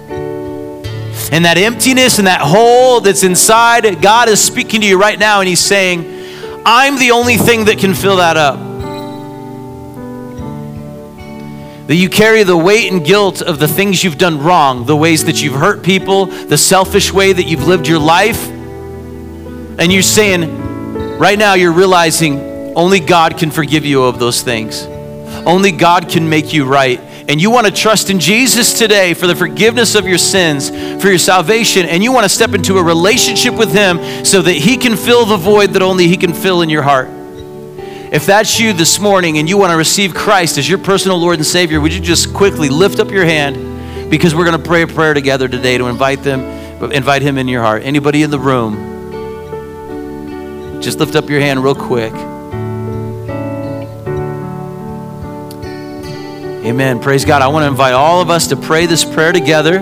and 1.32 1.46
that 1.46 1.58
emptiness 1.58 2.18
and 2.18 2.28
that 2.28 2.42
hole 2.42 3.02
that's 3.02 3.24
inside, 3.24 4.02
God 4.02 4.30
is 4.30 4.44
speaking 4.44 4.82
to 4.82 4.88
you 4.88 5.00
right 5.00 5.20
now 5.20 5.40
and 5.42 5.48
He's 5.48 5.60
saying, 5.60 6.64
I'm 6.66 6.98
the 6.98 7.12
only 7.12 7.38
thing 7.38 7.66
that 7.66 7.78
can 7.78 7.94
fill 7.94 8.18
that 8.18 8.38
up. 8.38 8.60
That 11.88 11.96
you 11.96 12.10
carry 12.10 12.44
the 12.44 12.58
weight 12.58 12.92
and 12.92 13.04
guilt 13.04 13.42
of 13.42 13.60
the 13.60 13.68
things 13.68 14.04
you've 14.04 14.18
done 14.18 14.44
wrong, 14.44 14.86
the 14.86 14.96
ways 14.96 15.26
that 15.26 15.42
you've 15.42 15.56
hurt 15.56 15.84
people, 15.84 16.28
the 16.28 16.58
selfish 16.58 17.12
way 17.12 17.34
that 17.34 17.44
you've 17.44 17.68
lived 17.68 17.88
your 17.88 18.00
life. 18.00 18.48
And 18.48 19.92
you're 19.92 20.04
saying, 20.04 21.18
right 21.18 21.40
now, 21.40 21.56
you're 21.56 21.72
realizing 21.72 22.76
only 22.76 23.00
God 23.00 23.38
can 23.38 23.50
forgive 23.50 23.86
you 23.86 24.04
of 24.04 24.20
those 24.20 24.44
things. 24.44 24.84
Only 25.46 25.72
God 25.72 26.10
can 26.10 26.30
make 26.30 26.54
you 26.54 26.66
right 26.66 27.00
and 27.30 27.40
you 27.40 27.52
want 27.52 27.68
to 27.68 27.72
trust 27.72 28.10
in 28.10 28.20
Jesus 28.20 28.74
today 28.74 29.14
for 29.14 29.28
the 29.28 29.36
forgiveness 29.36 29.94
of 29.94 30.08
your 30.08 30.18
sins, 30.18 30.72
for 31.00 31.10
your 31.10 31.20
salvation, 31.20 31.86
and 31.86 32.04
you 32.04 32.12
want 32.12 32.24
to 32.24 32.30
step 32.30 32.56
into 32.56 32.80
a 32.80 32.84
relationship 32.84 33.54
with 33.54 33.72
Him 33.72 34.26
so 34.26 34.42
that 34.42 34.54
He 34.54 34.78
can 34.78 34.98
fill 34.98 35.28
the 35.28 35.38
void 35.38 35.74
that 35.74 35.84
only 35.84 36.08
He 36.08 36.18
can 36.18 36.34
fill 36.34 36.64
in 36.64 36.70
your 36.70 36.82
heart. 36.82 37.08
If 38.12 38.26
that's 38.26 38.60
you 38.60 38.74
this 38.74 39.00
morning 39.00 39.38
and 39.38 39.48
you 39.48 39.60
want 39.60 39.70
to 39.70 39.78
receive 39.78 40.16
Christ 40.16 40.58
as 40.58 40.68
your 40.68 40.80
personal 40.80 41.20
Lord 41.20 41.38
and 41.38 41.46
Savior, 41.46 41.80
would 41.80 41.94
you 41.94 42.02
just 42.02 42.34
quickly 42.34 42.68
lift 42.68 43.00
up 43.00 43.12
your 43.12 43.26
hand 43.26 44.10
because 44.10 44.34
we're 44.34 44.46
going 44.46 44.60
to 44.60 44.68
pray 44.68 44.82
a 44.82 44.88
prayer 44.88 45.14
together 45.14 45.48
today 45.48 45.78
to 45.78 45.86
invite 45.86 46.24
them, 46.24 46.42
invite 46.92 47.22
Him 47.22 47.38
in 47.38 47.48
your 47.48 47.62
heart. 47.62 47.84
Anybody 47.84 48.24
in 48.24 48.32
the 48.32 48.40
room, 48.40 48.74
just 50.82 50.98
lift 50.98 51.16
up 51.16 51.30
your 51.30 51.42
hand 51.42 51.64
real 51.64 51.76
quick. 51.76 52.14
Amen. 56.70 57.00
Praise 57.00 57.26
God. 57.26 57.42
I 57.42 57.48
want 57.48 57.64
to 57.64 57.68
invite 57.68 57.94
all 57.96 58.22
of 58.22 58.30
us 58.30 58.46
to 58.50 58.56
pray 58.56 58.86
this 58.86 59.04
prayer 59.04 59.32
together. 59.32 59.82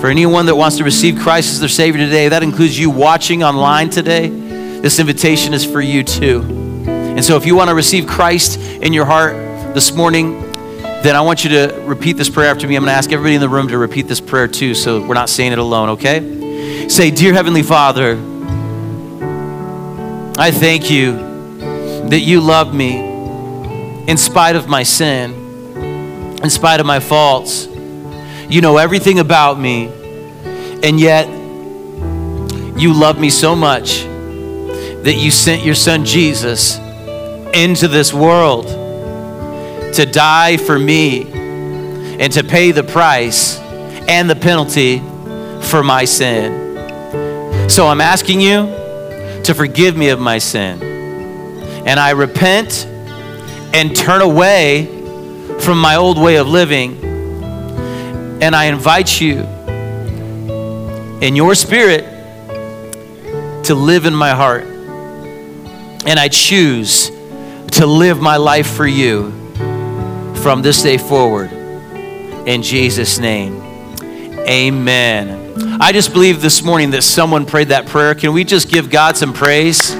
For 0.00 0.06
anyone 0.06 0.46
that 0.46 0.54
wants 0.54 0.78
to 0.78 0.84
receive 0.84 1.18
Christ 1.18 1.50
as 1.50 1.60
their 1.60 1.68
Savior 1.68 2.02
today, 2.02 2.30
that 2.30 2.42
includes 2.42 2.78
you 2.78 2.88
watching 2.88 3.44
online 3.44 3.90
today. 3.90 4.30
This 4.30 5.00
invitation 5.00 5.52
is 5.52 5.66
for 5.66 5.82
you 5.82 6.02
too. 6.02 6.40
And 6.86 7.22
so, 7.22 7.36
if 7.36 7.44
you 7.44 7.54
want 7.54 7.68
to 7.68 7.74
receive 7.74 8.06
Christ 8.06 8.58
in 8.58 8.94
your 8.94 9.04
heart 9.04 9.34
this 9.74 9.92
morning, 9.92 10.40
then 10.80 11.14
I 11.14 11.20
want 11.20 11.44
you 11.44 11.50
to 11.50 11.78
repeat 11.84 12.14
this 12.16 12.30
prayer 12.30 12.50
after 12.50 12.66
me. 12.66 12.74
I'm 12.74 12.84
going 12.84 12.90
to 12.90 12.96
ask 12.96 13.12
everybody 13.12 13.34
in 13.34 13.42
the 13.42 13.48
room 13.50 13.68
to 13.68 13.76
repeat 13.76 14.08
this 14.08 14.20
prayer 14.20 14.48
too, 14.48 14.72
so 14.74 15.06
we're 15.06 15.12
not 15.12 15.28
saying 15.28 15.52
it 15.52 15.58
alone, 15.58 15.90
okay? 15.90 16.88
Say, 16.88 17.10
Dear 17.10 17.34
Heavenly 17.34 17.62
Father, 17.62 18.12
I 20.38 20.52
thank 20.52 20.90
you 20.90 21.18
that 22.08 22.20
you 22.20 22.40
love 22.40 22.72
me 22.72 22.96
in 24.06 24.16
spite 24.16 24.56
of 24.56 24.68
my 24.68 24.84
sin 24.84 25.47
in 26.42 26.50
spite 26.50 26.80
of 26.80 26.86
my 26.86 27.00
faults. 27.00 27.66
You 27.66 28.60
know 28.60 28.76
everything 28.76 29.18
about 29.18 29.58
me, 29.58 29.88
and 30.82 30.98
yet 30.98 31.28
you 32.78 32.92
love 32.92 33.18
me 33.18 33.28
so 33.30 33.56
much 33.56 34.02
that 35.02 35.14
you 35.16 35.30
sent 35.30 35.64
your 35.64 35.74
son 35.74 36.04
Jesus 36.04 36.78
into 37.54 37.88
this 37.88 38.12
world 38.12 38.66
to 39.94 40.06
die 40.06 40.56
for 40.56 40.78
me 40.78 41.22
and 42.20 42.32
to 42.32 42.44
pay 42.44 42.70
the 42.70 42.84
price 42.84 43.58
and 44.08 44.30
the 44.30 44.36
penalty 44.36 44.98
for 45.68 45.82
my 45.82 46.04
sin. 46.04 47.68
So 47.68 47.86
I'm 47.86 48.00
asking 48.00 48.40
you 48.40 48.66
to 49.44 49.54
forgive 49.54 49.96
me 49.96 50.10
of 50.10 50.20
my 50.20 50.38
sin. 50.38 50.82
And 51.86 51.98
I 51.98 52.10
repent 52.10 52.86
and 53.74 53.94
turn 53.94 54.20
away 54.20 54.97
from 55.60 55.80
my 55.80 55.96
old 55.96 56.18
way 56.18 56.36
of 56.36 56.48
living. 56.48 57.04
And 58.40 58.54
I 58.54 58.66
invite 58.66 59.20
you 59.20 59.40
in 61.20 61.34
your 61.34 61.54
spirit 61.54 62.04
to 63.64 63.74
live 63.74 64.06
in 64.06 64.14
my 64.14 64.30
heart. 64.30 64.64
And 66.06 66.18
I 66.18 66.28
choose 66.28 67.10
to 67.72 67.86
live 67.86 68.20
my 68.20 68.36
life 68.36 68.70
for 68.70 68.86
you 68.86 69.30
from 70.36 70.62
this 70.62 70.82
day 70.82 70.96
forward. 70.96 71.52
In 72.46 72.62
Jesus' 72.62 73.18
name, 73.18 73.60
amen. 74.48 75.78
I 75.80 75.92
just 75.92 76.12
believe 76.12 76.40
this 76.40 76.62
morning 76.62 76.92
that 76.92 77.02
someone 77.02 77.44
prayed 77.44 77.68
that 77.68 77.86
prayer. 77.86 78.14
Can 78.14 78.32
we 78.32 78.44
just 78.44 78.70
give 78.70 78.88
God 78.88 79.16
some 79.16 79.32
praise? 79.32 79.94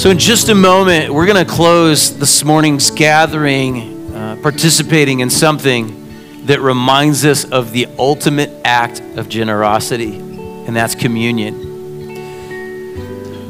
So, 0.00 0.08
in 0.08 0.18
just 0.18 0.48
a 0.48 0.54
moment, 0.54 1.12
we're 1.12 1.26
going 1.26 1.44
to 1.44 1.52
close 1.52 2.16
this 2.16 2.42
morning's 2.42 2.90
gathering, 2.90 4.14
uh, 4.14 4.38
participating 4.40 5.20
in 5.20 5.28
something 5.28 6.46
that 6.46 6.62
reminds 6.62 7.26
us 7.26 7.44
of 7.44 7.72
the 7.72 7.86
ultimate 7.98 8.48
act 8.64 9.00
of 9.18 9.28
generosity, 9.28 10.16
and 10.16 10.74
that's 10.74 10.94
communion. 10.94 11.52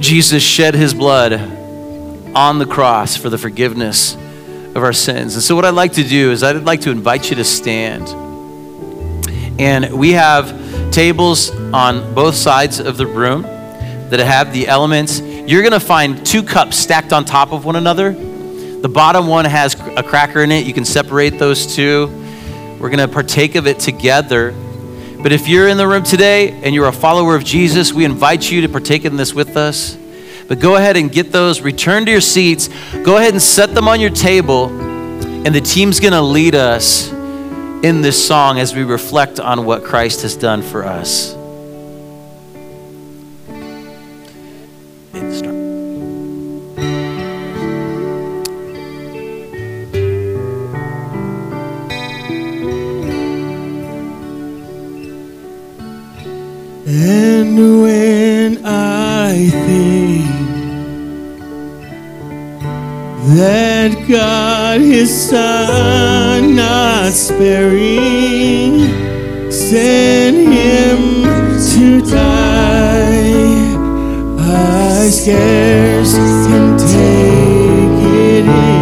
Jesus 0.02 0.42
shed 0.42 0.74
his 0.74 0.92
blood 0.92 1.34
on 2.34 2.58
the 2.58 2.66
cross 2.66 3.16
for 3.16 3.30
the 3.30 3.38
forgiveness 3.38 4.14
of 4.14 4.78
our 4.78 4.92
sins. 4.92 5.34
And 5.34 5.44
so, 5.44 5.54
what 5.54 5.64
I'd 5.64 5.74
like 5.74 5.92
to 5.92 6.02
do 6.02 6.32
is, 6.32 6.42
I'd 6.42 6.64
like 6.64 6.80
to 6.80 6.90
invite 6.90 7.30
you 7.30 7.36
to 7.36 7.44
stand. 7.44 8.08
And 9.60 9.92
we 9.96 10.14
have 10.14 10.90
tables 10.90 11.52
on 11.72 12.12
both 12.12 12.34
sides 12.34 12.80
of 12.80 12.96
the 12.96 13.06
room 13.06 13.42
that 13.42 14.18
have 14.18 14.52
the 14.52 14.66
elements 14.66 15.20
you're 15.46 15.62
going 15.62 15.72
to 15.72 15.80
find 15.80 16.24
two 16.24 16.42
cups 16.42 16.76
stacked 16.76 17.12
on 17.12 17.24
top 17.24 17.52
of 17.52 17.64
one 17.64 17.76
another. 17.76 18.12
The 18.12 18.88
bottom 18.88 19.26
one 19.26 19.44
has 19.44 19.74
a 19.96 20.02
cracker 20.02 20.42
in 20.42 20.50
it. 20.50 20.66
You 20.66 20.72
can 20.72 20.84
separate 20.84 21.38
those 21.38 21.74
two. 21.74 22.06
We're 22.80 22.88
going 22.88 23.06
to 23.06 23.08
partake 23.08 23.54
of 23.54 23.66
it 23.66 23.78
together. 23.78 24.52
But 25.22 25.32
if 25.32 25.48
you're 25.48 25.68
in 25.68 25.76
the 25.76 25.86
room 25.86 26.02
today 26.02 26.50
and 26.62 26.74
you're 26.74 26.88
a 26.88 26.92
follower 26.92 27.36
of 27.36 27.44
Jesus, 27.44 27.92
we 27.92 28.04
invite 28.04 28.50
you 28.50 28.62
to 28.62 28.68
partake 28.68 29.04
in 29.04 29.16
this 29.16 29.34
with 29.34 29.56
us. 29.56 29.98
But 30.48 30.60
go 30.60 30.76
ahead 30.76 30.96
and 30.96 31.12
get 31.12 31.30
those, 31.30 31.60
return 31.60 32.06
to 32.06 32.10
your 32.10 32.20
seats, 32.20 32.68
go 33.04 33.18
ahead 33.18 33.32
and 33.34 33.42
set 33.42 33.74
them 33.74 33.86
on 33.86 34.00
your 34.00 34.10
table, 34.10 34.68
and 34.68 35.54
the 35.54 35.60
team's 35.60 36.00
going 36.00 36.12
to 36.12 36.22
lead 36.22 36.54
us 36.54 37.12
in 37.12 38.02
this 38.02 38.26
song 38.26 38.58
as 38.58 38.74
we 38.74 38.82
reflect 38.82 39.38
on 39.38 39.64
what 39.64 39.84
Christ 39.84 40.22
has 40.22 40.36
done 40.36 40.62
for 40.62 40.84
us. 40.84 41.36
God, 64.10 64.80
His 64.80 65.28
Son, 65.30 66.56
not 66.56 67.12
sparing, 67.12 68.80
sent 69.52 70.36
Him 70.36 71.22
to 71.70 72.00
die, 72.10 73.76
I 74.40 75.08
scarce 75.10 76.16
can 76.48 76.76
take 76.76 78.00
it 78.12 78.46
in 78.46 78.79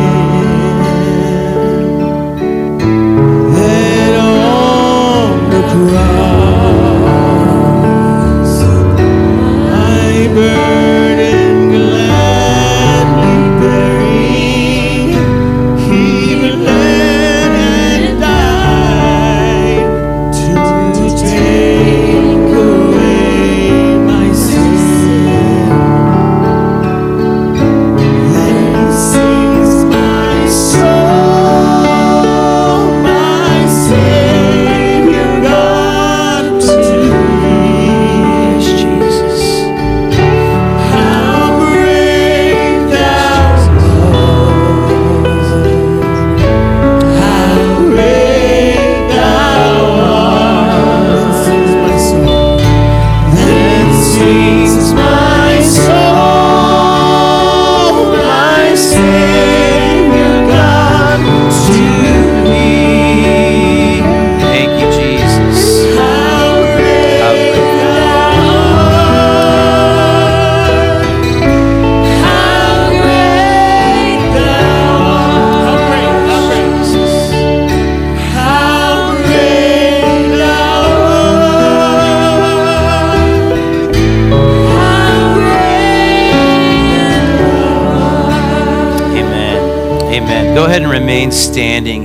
Amen. 90.29 90.55
Go 90.55 90.67
ahead 90.67 90.83
and 90.83 90.91
remain 90.91 91.33
standing. 91.33 92.05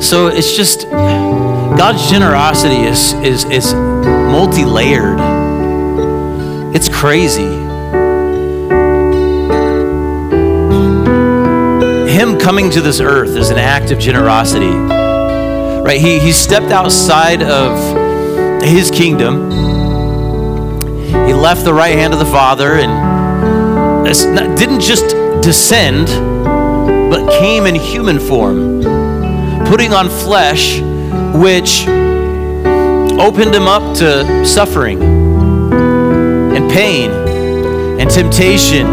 So 0.00 0.28
it's 0.28 0.56
just 0.56 0.88
God's 0.88 2.08
generosity 2.08 2.82
is 2.82 3.14
is 3.14 3.42
is 3.46 3.74
multi-layered. 3.74 5.18
It's 6.72 6.88
crazy. 6.88 7.42
Him 12.12 12.38
coming 12.38 12.70
to 12.70 12.80
this 12.80 13.00
earth 13.00 13.30
is 13.30 13.50
an 13.50 13.58
act 13.58 13.90
of 13.90 13.98
generosity. 13.98 14.70
Right? 15.82 16.00
He 16.00 16.20
he 16.20 16.30
stepped 16.30 16.70
outside 16.70 17.42
of 17.42 18.62
his 18.62 18.88
kingdom. 18.92 19.50
He 21.26 21.34
left 21.34 21.64
the 21.64 21.74
right 21.74 21.96
hand 21.96 22.12
of 22.12 22.20
the 22.20 22.26
Father 22.26 22.74
and 22.74 23.03
didn't 24.04 24.80
just 24.80 25.08
descend, 25.42 26.06
but 27.10 27.28
came 27.38 27.66
in 27.66 27.74
human 27.74 28.18
form, 28.18 28.82
putting 29.66 29.92
on 29.92 30.08
flesh, 30.08 30.80
which 31.34 31.86
opened 33.18 33.54
him 33.54 33.66
up 33.68 33.96
to 33.98 34.44
suffering 34.44 35.02
and 35.02 36.70
pain 36.70 37.10
and 38.00 38.10
temptation 38.10 38.86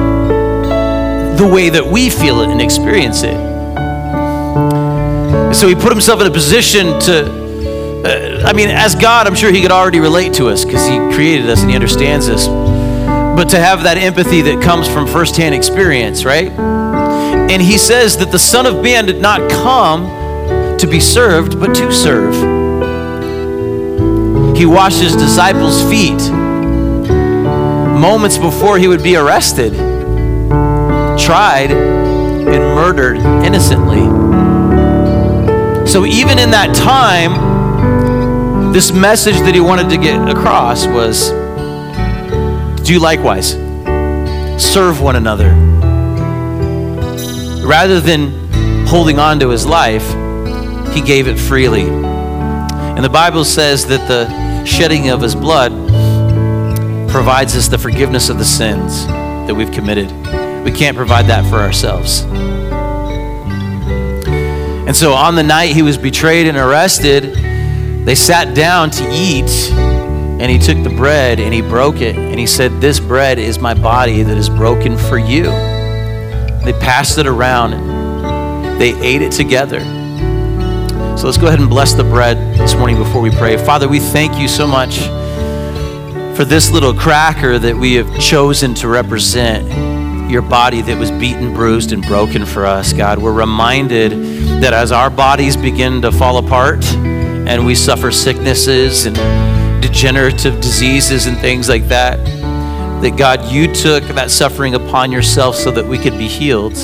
the 1.38 1.50
way 1.52 1.70
that 1.70 1.86
we 1.86 2.10
feel 2.10 2.42
it 2.42 2.50
and 2.50 2.62
experience 2.62 3.24
it. 3.24 3.36
So 5.54 5.68
he 5.68 5.76
put 5.76 5.92
himself 5.92 6.22
in 6.22 6.28
a 6.28 6.32
position 6.32 7.00
to 7.02 7.42
uh, 8.04 8.42
I 8.44 8.54
mean, 8.54 8.70
as 8.70 8.96
God, 8.96 9.28
I'm 9.28 9.36
sure 9.36 9.52
He 9.52 9.62
could 9.62 9.72
already 9.72 10.00
relate 10.00 10.34
to 10.36 10.48
us 10.48 10.66
because 10.66 10.88
He 10.88 10.98
created 11.14 11.48
us 11.50 11.62
and 11.62 11.70
He 11.70 11.76
understands 11.76 12.30
us. 12.30 12.48
But 13.36 13.50
to 13.50 13.60
have 13.60 13.84
that 13.84 13.98
empathy 13.98 14.42
that 14.42 14.62
comes 14.62 14.88
from 14.88 15.08
firsthand 15.08 15.56
experience, 15.56 16.26
right? 16.26 16.52
And 16.52 17.62
He 17.62 17.78
says 17.78 18.18
that 18.18 18.32
the 18.32 18.40
Son 18.40 18.66
of 18.66 18.84
Man 18.84 19.06
did 19.06 19.22
not 19.22 19.50
come 19.50 20.78
to 20.78 20.88
be 20.88 21.00
served, 21.00 21.60
but 21.60 21.74
to 21.76 21.92
serve. 21.92 22.34
He 24.56 24.66
washed 24.66 25.02
His 25.02 25.16
disciples' 25.16 25.82
feet 25.90 26.22
moments 28.00 28.38
before 28.38 28.78
He 28.78 28.88
would 28.88 29.04
be 29.04 29.16
arrested, 29.16 29.74
tried, 31.18 31.72
and 31.72 32.76
murdered 32.76 33.18
innocently. 33.46 34.02
So 35.88 36.06
even 36.06 36.40
in 36.40 36.52
that 36.52 36.74
time, 36.76 37.52
this 38.72 38.94
message 38.94 39.36
that 39.40 39.54
he 39.54 39.60
wanted 39.60 39.90
to 39.90 39.98
get 39.98 40.30
across 40.30 40.88
was 40.88 41.32
do 42.82 43.00
likewise, 43.00 43.52
serve 44.62 45.02
one 45.02 45.16
another. 45.16 45.50
Rather 47.66 48.00
than 48.00 48.86
holding 48.88 49.20
on 49.20 49.40
to 49.40 49.50
his 49.50 49.66
life, 49.66 50.06
he 50.94 51.02
gave 51.02 51.28
it 51.28 51.38
freely. 51.38 51.84
And 51.84 53.04
the 53.04 53.10
Bible 53.10 53.46
says 53.46 53.86
that 53.88 54.08
the 54.08 54.66
shedding 54.66 55.10
of 55.10 55.22
his 55.22 55.36
blood 55.36 55.72
provides 57.10 57.56
us 57.56 57.68
the 57.68 57.78
forgiveness 57.78 58.30
of 58.30 58.38
the 58.38 58.46
sins 58.46 59.06
that 59.08 59.56
we've 59.56 59.72
committed. 59.72 60.12
We 60.64 60.72
can't 60.72 60.96
provide 60.96 61.28
that 61.28 61.50
for 61.50 61.58
ourselves. 61.58 62.22
And 64.88 64.96
so 64.96 65.14
on 65.14 65.36
the 65.36 65.44
night 65.44 65.74
he 65.74 65.82
was 65.82 65.98
betrayed 65.98 66.48
and 66.48 66.58
arrested, 66.58 67.36
they 68.06 68.16
sat 68.16 68.54
down 68.56 68.90
to 68.92 69.10
eat, 69.12 69.50
and 70.42 70.50
he 70.50 70.58
took 70.58 70.84
the 70.84 70.90
bread 70.90 71.40
and 71.40 71.54
he 71.54 71.62
broke 71.62 72.02
it, 72.02 72.16
and 72.16 72.40
he 72.40 72.48
said, 72.48 72.82
This 72.82 73.00
bread 73.00 73.38
is 73.38 73.60
my 73.60 73.76
body 73.76 74.24
that 74.24 74.36
is 74.36 74.50
broken 74.50 74.98
for 74.98 75.20
you. 75.20 75.44
They 75.44 76.74
passed 76.80 77.20
it 77.20 77.28
around, 77.28 78.80
they 78.80 79.00
ate 79.02 79.22
it 79.22 79.32
together. 79.32 79.82
So 81.16 81.28
let's 81.28 81.38
go 81.38 81.46
ahead 81.46 81.60
and 81.60 81.70
bless 81.70 81.94
the 81.94 82.04
bread 82.04 82.38
this 82.58 82.74
morning 82.74 82.98
before 82.98 83.22
we 83.22 83.30
pray. 83.30 83.56
Father, 83.56 83.88
we 83.88 84.00
thank 84.00 84.40
you 84.40 84.48
so 84.48 84.66
much 84.66 85.02
for 86.36 86.44
this 86.44 86.72
little 86.72 86.96
cracker 86.96 87.60
that 87.60 87.76
we 87.78 87.94
have 87.94 88.20
chosen 88.20 88.74
to 88.76 88.88
represent 88.88 89.68
your 90.28 90.42
body 90.42 90.82
that 90.82 90.98
was 90.98 91.12
beaten, 91.12 91.54
bruised, 91.54 91.92
and 91.92 92.02
broken 92.08 92.48
for 92.48 92.66
us, 92.66 92.94
God. 92.94 93.20
We're 93.20 93.32
reminded 93.32 94.12
that 94.64 94.74
as 94.74 94.92
our 94.92 95.12
bodies 95.12 95.56
begin 95.56 96.02
to 96.02 96.12
fall 96.12 96.40
apart 96.40 96.84
and 96.96 97.64
we 97.64 97.76
suffer 97.76 98.12
sicknesses 98.12 99.06
and 99.06 99.51
degenerative 99.82 100.62
diseases 100.62 101.26
and 101.26 101.38
things 101.38 101.68
like 101.68 101.88
that, 101.88 102.18
that 103.02 103.18
God, 103.18 103.52
you 103.52 103.74
took 103.74 104.04
that 104.04 104.32
suffering 104.32 104.76
upon 104.76 105.12
yourself 105.12 105.56
so 105.56 105.72
that 105.72 105.86
we 105.86 105.98
could 105.98 106.18
be 106.18 106.28
healed. 106.28 106.78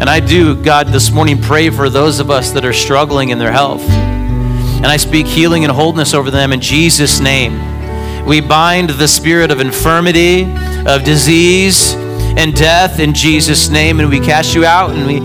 And 0.00 0.08
I 0.08 0.20
do, 0.20 0.54
God, 0.62 0.88
this 0.88 1.10
morning 1.10 1.42
pray 1.42 1.70
for 1.70 1.90
those 1.90 2.20
of 2.20 2.30
us 2.30 2.52
that 2.52 2.64
are 2.64 2.72
struggling 2.72 3.30
in 3.30 3.38
their 3.38 3.50
health. 3.50 3.82
And 3.88 4.86
I 4.86 4.96
speak 4.96 5.26
healing 5.26 5.64
and 5.64 5.72
wholeness 5.72 6.14
over 6.14 6.30
them 6.30 6.52
in 6.52 6.60
Jesus' 6.60 7.18
name. 7.18 8.24
We 8.24 8.40
bind 8.40 8.90
the 8.90 9.08
spirit 9.08 9.50
of 9.50 9.60
infirmity, 9.60 10.44
of 10.86 11.02
disease, 11.02 11.94
and 11.94 12.54
death 12.54 13.00
in 13.00 13.12
Jesus' 13.12 13.68
name, 13.68 13.98
and 13.98 14.08
we 14.08 14.20
cast 14.20 14.54
you 14.54 14.64
out 14.64 14.90
and 14.90 15.04
we, 15.04 15.18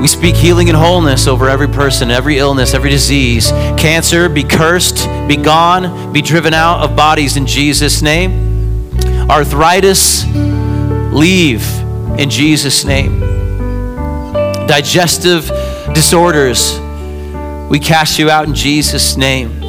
we 0.00 0.06
speak 0.06 0.36
healing 0.36 0.68
and 0.68 0.78
wholeness 0.78 1.26
over 1.26 1.48
every 1.48 1.66
person, 1.66 2.10
every 2.10 2.38
illness, 2.38 2.72
every 2.72 2.90
disease. 2.90 3.50
Cancer, 3.76 4.28
be 4.28 4.44
cursed, 4.44 5.08
be 5.26 5.36
gone, 5.36 6.12
be 6.12 6.22
driven 6.22 6.54
out 6.54 6.82
of 6.82 6.94
bodies 6.94 7.36
in 7.36 7.46
Jesus' 7.46 8.00
name. 8.00 8.96
Arthritis, 9.28 10.24
leave 11.12 11.62
in 12.16 12.30
Jesus' 12.30 12.84
name. 12.84 13.20
Digestive 14.68 15.50
disorders, 15.94 16.78
we 17.68 17.80
cast 17.80 18.20
you 18.20 18.30
out 18.30 18.46
in 18.46 18.54
Jesus' 18.54 19.16
name. 19.16 19.62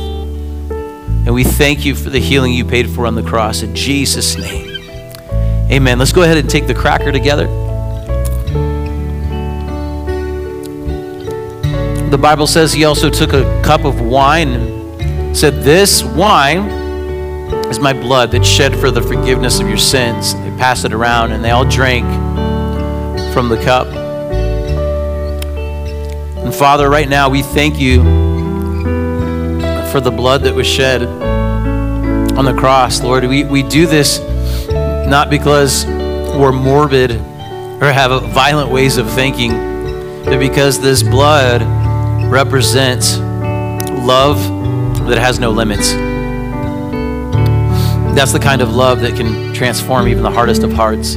And 1.26 1.34
we 1.34 1.44
thank 1.44 1.86
you 1.86 1.96
for 1.96 2.12
the 2.12 2.20
healing 2.20 2.54
you 2.54 2.66
paid 2.66 2.90
for 2.90 3.08
on 3.08 3.16
the 3.16 3.24
cross 3.24 3.64
in 3.64 3.76
Jesus' 3.76 4.38
name. 4.38 4.68
Amen. 5.72 5.98
Let's 5.98 6.12
go 6.12 6.22
ahead 6.22 6.38
and 6.38 6.50
take 6.50 6.68
the 6.68 6.76
cracker 6.76 7.12
together. 7.12 7.68
The 12.10 12.18
Bible 12.18 12.47
says 12.47 12.74
he 12.74 12.86
also 12.86 13.07
took 13.12 13.34
a 13.34 13.62
cup 13.64 13.86
of 13.86 14.01
wine 14.01 14.49
and 14.49 15.38
said, 15.38 15.62
This 15.62 16.03
wine 16.03 16.68
is 17.70 17.80
my 17.80 17.93
blood 17.93 18.32
that's 18.32 18.47
shed 18.47 18.76
for 18.76 18.89
the 18.89 19.01
forgiveness 19.01 19.60
of 19.60 19.68
your 19.68 19.78
sins. 19.78 20.34
They 20.34 20.49
passed 20.57 20.86
it 20.86 20.93
around 20.93 21.34
and 21.34 21.45
they 21.45 21.51
all 21.51 21.70
drank 21.70 22.07
from 23.32 23.47
the 23.47 23.62
cup. 23.64 23.86
And 26.43 26.53
Father, 26.53 26.89
right 26.89 27.07
now 27.07 27.30
we 27.30 27.43
thank 27.43 27.80
you 27.80 28.01
for 29.91 30.01
the 30.01 30.12
blood 30.12 30.41
that 30.41 30.55
was 30.55 30.66
shed 30.66 31.03
on 31.03 32.43
the 32.43 32.55
cross, 32.55 33.03
Lord. 33.03 33.24
We, 33.26 33.43
we 33.43 33.62
do 33.62 33.86
this 33.86 34.20
not 35.07 35.30
because 35.30 35.86
we're 35.86 36.51
morbid 36.51 37.12
or 37.12 37.91
have 37.91 38.24
violent 38.34 38.72
ways 38.72 38.97
of 38.97 39.07
thinking, 39.12 39.51
but 40.26 40.39
because 40.39 40.80
this 40.80 41.03
blood 41.03 41.62
represents 42.30 43.18
love 43.18 44.38
that 45.08 45.18
has 45.18 45.40
no 45.40 45.50
limits. 45.50 45.92
That's 48.16 48.32
the 48.32 48.40
kind 48.40 48.62
of 48.62 48.74
love 48.76 49.02
that 49.02 49.16
can 49.16 49.54
transform 49.54 50.08
even 50.08 50.24
the 50.24 50.32
hardest 50.32 50.64
of 50.64 50.72
hearts. 50.72 51.14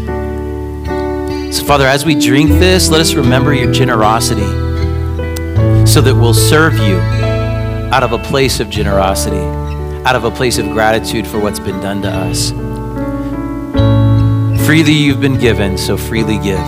So, 1.56 1.64
Father, 1.64 1.86
as 1.86 2.06
we 2.06 2.14
drink 2.14 2.50
this, 2.50 2.90
let 2.90 3.00
us 3.00 3.14
remember 3.14 3.52
your 3.52 3.70
generosity 3.72 4.46
so 5.86 6.00
that 6.00 6.14
we'll 6.14 6.32
serve 6.32 6.78
you 6.78 6.96
out 7.92 8.02
of 8.02 8.12
a 8.12 8.18
place 8.18 8.58
of 8.60 8.70
generosity, 8.70 9.36
out 10.06 10.16
of 10.16 10.24
a 10.24 10.30
place 10.30 10.56
of 10.56 10.66
gratitude 10.70 11.26
for 11.26 11.38
what's 11.38 11.60
been 11.60 11.80
done 11.80 12.00
to 12.02 12.08
us. 12.08 12.52
Freely 14.66 14.92
you've 14.92 15.20
been 15.20 15.38
given, 15.38 15.76
so 15.76 15.98
freely 15.98 16.38
give. 16.38 16.64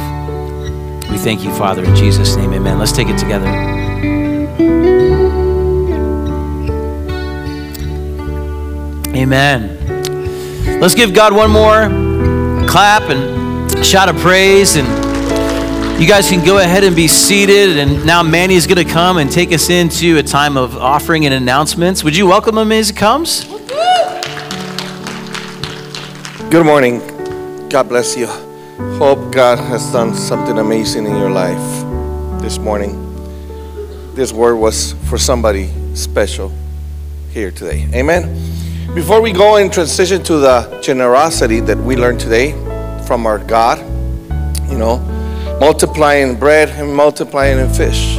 We 1.11 1.17
thank 1.17 1.43
you, 1.45 1.55
Father, 1.55 1.83
in 1.83 1.97
Jesus' 1.97 2.37
name. 2.37 2.53
Amen. 2.53 2.79
Let's 2.79 2.93
take 2.93 3.09
it 3.09 3.17
together. 3.17 3.74
Amen. 9.17 10.81
Let's 10.81 10.95
give 10.95 11.15
God 11.15 11.33
one 11.33 11.51
more 11.51 11.89
clap 12.69 13.03
and 13.11 13.85
shout 13.85 14.09
of 14.09 14.17
praise. 14.17 14.77
And 14.77 14.89
you 16.01 16.09
guys 16.09 16.29
can 16.29 16.45
go 16.45 16.59
ahead 16.59 16.83
and 16.83 16.97
be 16.97 17.07
seated. 17.07 17.79
And 17.79 18.05
now 18.05 18.23
Manny's 18.23 18.67
going 18.67 18.85
to 18.85 18.93
come 18.93 19.19
and 19.19 19.31
take 19.31 19.53
us 19.53 19.71
into 19.71 20.19
a 20.19 20.23
time 20.23 20.57
of 20.57 20.77
offering 20.77 21.27
and 21.27 21.35
announcements. 21.35 22.03
Would 22.03 22.17
you 22.17 22.27
welcome 22.27 22.59
him 22.59 22.73
as 22.73 22.89
he 22.89 22.95
comes? 22.95 23.45
Good 26.51 26.67
morning. 26.67 26.99
God 27.69 27.89
bless 27.89 28.17
you. 28.17 28.27
Hope 28.99 29.33
God 29.33 29.59
has 29.59 29.93
done 29.93 30.15
something 30.15 30.59
amazing 30.59 31.07
in 31.07 31.17
your 31.17 31.31
life 31.31 32.43
this 32.43 32.59
morning. 32.59 33.01
This 34.15 34.33
word 34.33 34.57
was 34.57 34.93
for 35.09 35.19
somebody 35.19 35.71
special 35.95 36.53
here 37.31 37.51
today. 37.51 37.89
Amen. 37.95 38.64
Before 38.95 39.21
we 39.21 39.33
go 39.33 39.57
and 39.57 39.73
transition 39.73 40.23
to 40.23 40.37
the 40.37 40.79
generosity 40.81 41.59
that 41.59 41.77
we 41.77 41.97
learned 41.97 42.21
today 42.21 42.53
from 43.09 43.27
our 43.27 43.39
God, 43.41 43.81
you 44.71 44.79
know, 44.79 44.99
multiplying 45.59 46.39
bread 46.39 46.69
and 46.69 46.95
multiplying 46.95 47.59
in 47.59 47.69
fish. 47.71 48.15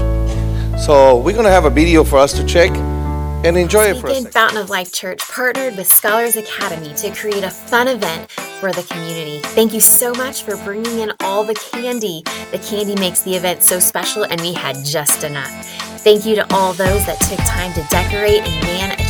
So 0.85 1.15
we're 1.15 1.31
going 1.31 1.45
to 1.45 1.49
have 1.49 1.63
a 1.63 1.69
video 1.69 2.03
for 2.03 2.17
us 2.17 2.33
to 2.33 2.45
check 2.45 2.71
and 2.71 3.55
enjoy 3.55 3.85
it 3.85 4.01
for 4.01 4.07
a 4.07 4.15
second. 4.15 4.33
Fountain 4.33 4.57
of 4.57 4.69
Life 4.69 4.91
Church 4.91 5.21
partnered 5.29 5.77
with 5.77 5.87
Scholars 5.87 6.35
Academy 6.35 6.93
to 6.95 7.09
create 7.11 7.45
a 7.45 7.49
fun 7.49 7.87
event 7.87 8.29
for 8.59 8.73
the 8.73 8.83
community. 8.83 9.39
Thank 9.55 9.73
you 9.73 9.79
so 9.79 10.13
much 10.15 10.43
for 10.43 10.57
bringing 10.57 10.99
in 10.99 11.13
all 11.21 11.45
the 11.45 11.55
candy. 11.55 12.23
The 12.51 12.59
candy 12.59 12.95
makes 12.95 13.21
the 13.21 13.33
event 13.33 13.63
so 13.63 13.79
special, 13.79 14.23
and 14.25 14.41
we 14.41 14.51
had 14.51 14.83
just 14.83 15.23
enough. 15.23 15.51
Thank 16.01 16.25
you 16.25 16.35
to 16.35 16.53
all 16.53 16.73
those 16.73 17.05
that 17.05 17.19
took 17.21 17.39
time 17.47 17.73
to 17.73 17.83
decorate 17.89 18.41
and 18.41 18.63
man 18.63 19.04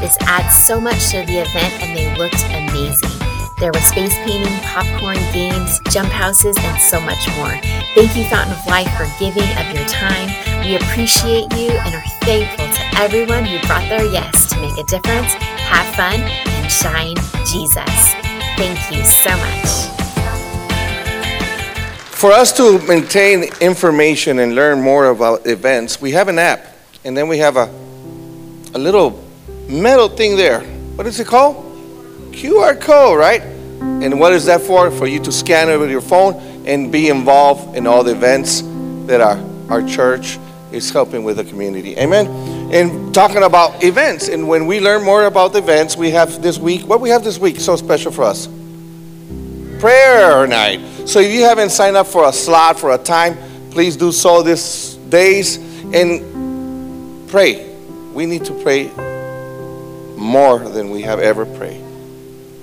This 0.00 0.16
adds 0.22 0.54
so 0.54 0.80
much 0.80 1.10
to 1.10 1.24
the 1.26 1.38
event, 1.42 1.74
and 1.82 1.96
they 1.96 2.16
looked 2.16 2.44
amazing. 2.46 3.10
There 3.58 3.72
was 3.72 3.82
space 3.84 4.14
painting, 4.18 4.56
popcorn, 4.62 5.18
games, 5.32 5.80
jump 5.90 6.10
houses, 6.10 6.56
and 6.58 6.80
so 6.80 7.00
much 7.00 7.26
more. 7.36 7.50
Thank 7.94 8.16
you, 8.16 8.24
Fountain 8.24 8.56
of 8.56 8.66
Life, 8.66 8.90
for 8.96 9.06
giving 9.18 9.48
of 9.58 9.74
your 9.74 9.84
time. 9.86 10.28
We 10.64 10.76
appreciate 10.76 11.52
you 11.54 11.70
and 11.70 11.94
are 11.94 12.02
thankful 12.22 12.66
to 12.66 13.00
everyone 13.00 13.44
who 13.44 13.58
brought 13.66 13.88
their 13.88 14.04
yes 14.04 14.48
to 14.50 14.60
make 14.60 14.78
a 14.78 14.84
difference, 14.84 15.32
have 15.34 15.92
fun, 15.94 16.20
and 16.20 16.70
shine 16.70 17.16
Jesus. 17.46 18.14
Thank 18.56 18.78
you 18.90 19.04
so 19.04 19.30
much. 19.30 19.88
For 22.14 22.30
us 22.30 22.52
to 22.58 22.78
maintain 22.86 23.44
information 23.60 24.38
and 24.38 24.54
learn 24.54 24.80
more 24.80 25.06
about 25.06 25.46
events, 25.46 26.00
we 26.00 26.12
have 26.12 26.28
an 26.28 26.38
app, 26.38 26.64
and 27.04 27.16
then 27.16 27.26
we 27.26 27.38
have 27.38 27.56
a, 27.56 27.68
a 28.74 28.78
little 28.78 29.22
metal 29.68 30.08
thing 30.08 30.36
there. 30.36 30.60
What 30.96 31.06
is 31.06 31.18
it 31.20 31.26
called? 31.26 31.56
QR 32.32 32.80
code, 32.80 33.18
right? 33.18 33.42
And 33.42 34.18
what 34.20 34.32
is 34.32 34.46
that 34.46 34.60
for? 34.60 34.90
For 34.90 35.06
you 35.06 35.20
to 35.20 35.32
scan 35.32 35.68
it 35.68 35.78
with 35.78 35.90
your 35.90 36.00
phone 36.00 36.34
and 36.66 36.90
be 36.92 37.08
involved 37.08 37.76
in 37.76 37.86
all 37.86 38.04
the 38.04 38.12
events 38.12 38.62
that 39.06 39.20
our, 39.20 39.38
our 39.68 39.86
church 39.86 40.38
is 40.70 40.90
helping 40.90 41.24
with 41.24 41.36
the 41.36 41.44
community. 41.44 41.96
Amen. 41.98 42.26
And 42.72 43.14
talking 43.14 43.42
about 43.42 43.84
events, 43.84 44.28
and 44.28 44.48
when 44.48 44.66
we 44.66 44.80
learn 44.80 45.04
more 45.04 45.24
about 45.24 45.52
the 45.52 45.58
events, 45.58 45.96
we 45.96 46.10
have 46.10 46.42
this 46.42 46.58
week. 46.58 46.86
What 46.86 47.00
we 47.00 47.10
have 47.10 47.24
this 47.24 47.38
week 47.38 47.60
so 47.60 47.76
special 47.76 48.12
for 48.12 48.24
us? 48.24 48.48
prayer 49.82 50.46
night. 50.46 50.80
So 51.06 51.18
if 51.18 51.32
you 51.32 51.42
haven't 51.42 51.70
signed 51.70 51.96
up 51.96 52.06
for 52.06 52.28
a 52.28 52.32
slot 52.32 52.78
for 52.78 52.92
a 52.92 52.98
time, 52.98 53.36
please 53.72 53.96
do 53.96 54.12
so 54.12 54.40
this 54.40 54.94
days 54.94 55.56
and 55.92 57.28
pray. 57.28 57.74
We 58.14 58.26
need 58.26 58.44
to 58.44 58.54
pray 58.62 58.92
more 60.22 60.58
than 60.58 60.90
we 60.90 61.02
have 61.02 61.18
ever 61.18 61.44
prayed. 61.44 61.82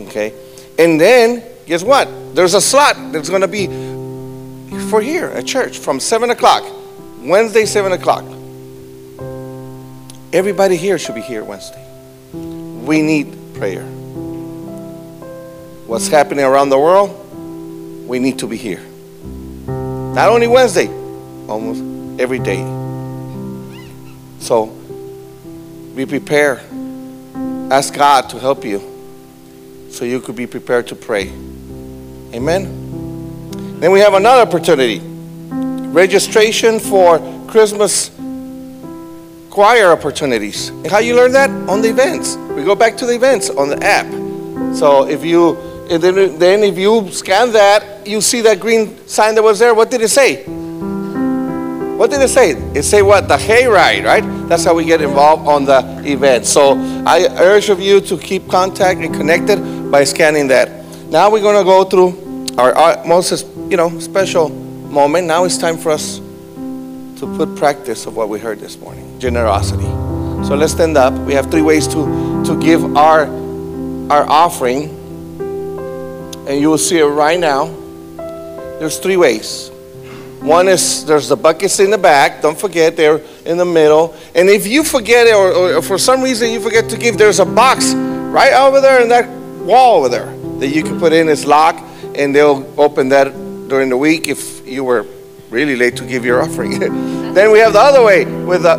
Okay? 0.01 0.33
And 0.77 0.99
then 0.99 1.43
guess 1.65 1.83
what? 1.83 2.07
There's 2.33 2.53
a 2.53 2.61
slot 2.61 2.95
that's 3.11 3.29
going 3.29 3.41
to 3.41 3.47
be 3.47 3.67
for 4.89 5.01
here 5.01 5.25
at 5.25 5.45
church 5.45 5.77
from 5.77 5.99
7 5.99 6.29
o'clock. 6.29 6.63
Wednesday, 7.21 7.65
7 7.65 7.91
o'clock. 7.91 8.23
Everybody 10.31 10.77
here 10.77 10.97
should 10.97 11.15
be 11.15 11.21
here 11.21 11.43
Wednesday. 11.43 11.85
We 12.33 13.01
need 13.01 13.35
prayer. 13.55 13.83
What's 15.85 16.07
happening 16.07 16.45
around 16.45 16.69
the 16.69 16.79
world, 16.79 17.09
we 18.07 18.19
need 18.19 18.39
to 18.39 18.47
be 18.47 18.57
here. 18.57 18.81
Not 19.67 20.29
only 20.29 20.47
Wednesday, 20.47 20.87
almost 21.47 21.81
every 22.19 22.39
day. 22.39 22.61
So 24.39 24.67
be 25.95 26.05
prepared. 26.05 26.61
Ask 27.71 27.93
God 27.93 28.29
to 28.31 28.39
help 28.39 28.65
you 28.65 28.79
so 29.91 30.03
you 30.03 30.19
could 30.21 30.35
be 30.35 30.47
prepared 30.47 30.87
to 30.87 30.95
pray. 30.95 31.29
Amen. 32.33 33.79
Then 33.79 33.91
we 33.91 33.99
have 33.99 34.15
another 34.15 34.41
opportunity 34.41 35.01
registration 35.89 36.79
for 36.79 37.19
Christmas 37.47 38.11
choir 39.49 39.91
opportunities. 39.91 40.69
And 40.69 40.87
how 40.87 40.99
you 40.99 41.15
learn 41.15 41.31
that? 41.33 41.49
On 41.69 41.81
the 41.81 41.89
events. 41.89 42.37
We 42.37 42.63
go 42.63 42.75
back 42.75 42.97
to 42.97 43.05
the 43.05 43.13
events 43.13 43.49
on 43.49 43.69
the 43.69 43.83
app. 43.83 44.05
So 44.75 45.07
if 45.07 45.23
you, 45.23 45.55
then, 45.89 46.37
then 46.39 46.63
if 46.63 46.77
you 46.77 47.11
scan 47.11 47.51
that, 47.53 48.07
you 48.07 48.21
see 48.21 48.41
that 48.41 48.59
green 48.59 49.07
sign 49.07 49.35
that 49.35 49.43
was 49.43 49.59
there. 49.59 49.73
What 49.73 49.91
did 49.91 50.01
it 50.01 50.09
say? 50.09 50.45
What 51.99 52.11
did 52.11 52.21
it 52.21 52.29
say? 52.29 52.51
It 52.51 52.83
say 52.83 53.01
what? 53.01 53.27
The 53.27 53.35
hayride, 53.35 54.05
right? 54.05 54.23
That's 54.47 54.63
how 54.63 54.73
we 54.73 54.85
get 54.85 55.01
involved 55.01 55.45
on 55.45 55.65
the 55.65 55.79
event. 56.05 56.45
So 56.45 56.75
I 57.05 57.27
urge 57.41 57.67
of 57.67 57.81
you 57.81 57.99
to 57.99 58.17
keep 58.17 58.47
contact 58.47 59.01
and 59.01 59.13
connected 59.13 59.91
by 59.91 60.05
scanning 60.05 60.47
that. 60.47 60.69
Now 61.09 61.29
we're 61.29 61.41
to 61.41 61.65
go 61.65 61.83
through 61.83 62.55
our, 62.57 62.73
our 62.73 63.05
most, 63.05 63.45
you 63.69 63.75
know, 63.75 63.99
special 63.99 64.47
moment. 64.47 65.27
Now 65.27 65.43
it's 65.43 65.57
time 65.57 65.77
for 65.77 65.91
us 65.91 66.19
to 66.19 67.35
put 67.35 67.57
practice 67.57 68.05
of 68.05 68.15
what 68.15 68.29
we 68.29 68.39
heard 68.39 68.61
this 68.61 68.79
morning, 68.79 69.19
generosity. 69.19 69.83
So 70.47 70.55
let's 70.55 70.71
stand 70.71 70.95
up. 70.95 71.11
We 71.27 71.33
have 71.33 71.51
three 71.51 71.63
ways 71.63 71.85
to 71.89 72.43
to 72.45 72.57
give 72.61 72.95
our 72.95 73.25
our 74.09 74.23
offering, 74.29 74.87
and 76.47 76.61
you 76.61 76.69
will 76.69 76.77
see 76.77 76.99
it 76.99 77.03
right 77.03 77.37
now. 77.37 77.65
There's 78.79 78.99
three 78.99 79.17
ways. 79.17 79.68
One 80.41 80.69
is 80.69 81.05
there's 81.05 81.27
the 81.27 81.35
buckets 81.35 81.79
in 81.79 81.91
the 81.91 81.97
back. 81.97 82.41
Don't 82.41 82.57
forget 82.57 82.95
they're 82.95 83.21
in 83.45 83.57
the 83.57 83.65
middle. 83.65 84.15
And 84.33 84.49
if 84.49 84.65
you 84.65 84.83
forget 84.83 85.27
it, 85.27 85.35
or, 85.35 85.75
or 85.75 85.81
for 85.81 85.97
some 85.97 86.21
reason 86.21 86.51
you 86.51 86.61
forget 86.61 86.89
to 86.89 86.97
give, 86.97 87.17
there's 87.17 87.39
a 87.39 87.45
box 87.45 87.93
right 87.93 88.53
over 88.53 88.79
there 88.79 89.01
in 89.01 89.09
that 89.09 89.27
wall 89.65 89.99
over 89.99 90.09
there 90.09 90.33
that 90.59 90.67
you 90.67 90.81
can 90.81 90.97
put 90.97 91.11
in. 91.11 91.27
It's 91.27 91.45
locked, 91.45 91.81
and 92.15 92.33
they'll 92.33 92.65
open 92.79 93.09
that 93.09 93.33
during 93.67 93.89
the 93.89 93.97
week 93.97 94.27
if 94.27 94.65
you 94.65 94.83
were 94.83 95.05
really 95.49 95.75
late 95.75 95.97
to 95.97 96.05
give 96.05 96.23
your 96.23 96.41
offering. 96.43 96.79
then 96.79 97.51
we 97.51 97.59
have 97.59 97.73
the 97.73 97.79
other 97.79 98.03
way 98.03 98.25
with 98.25 98.63
the 98.63 98.77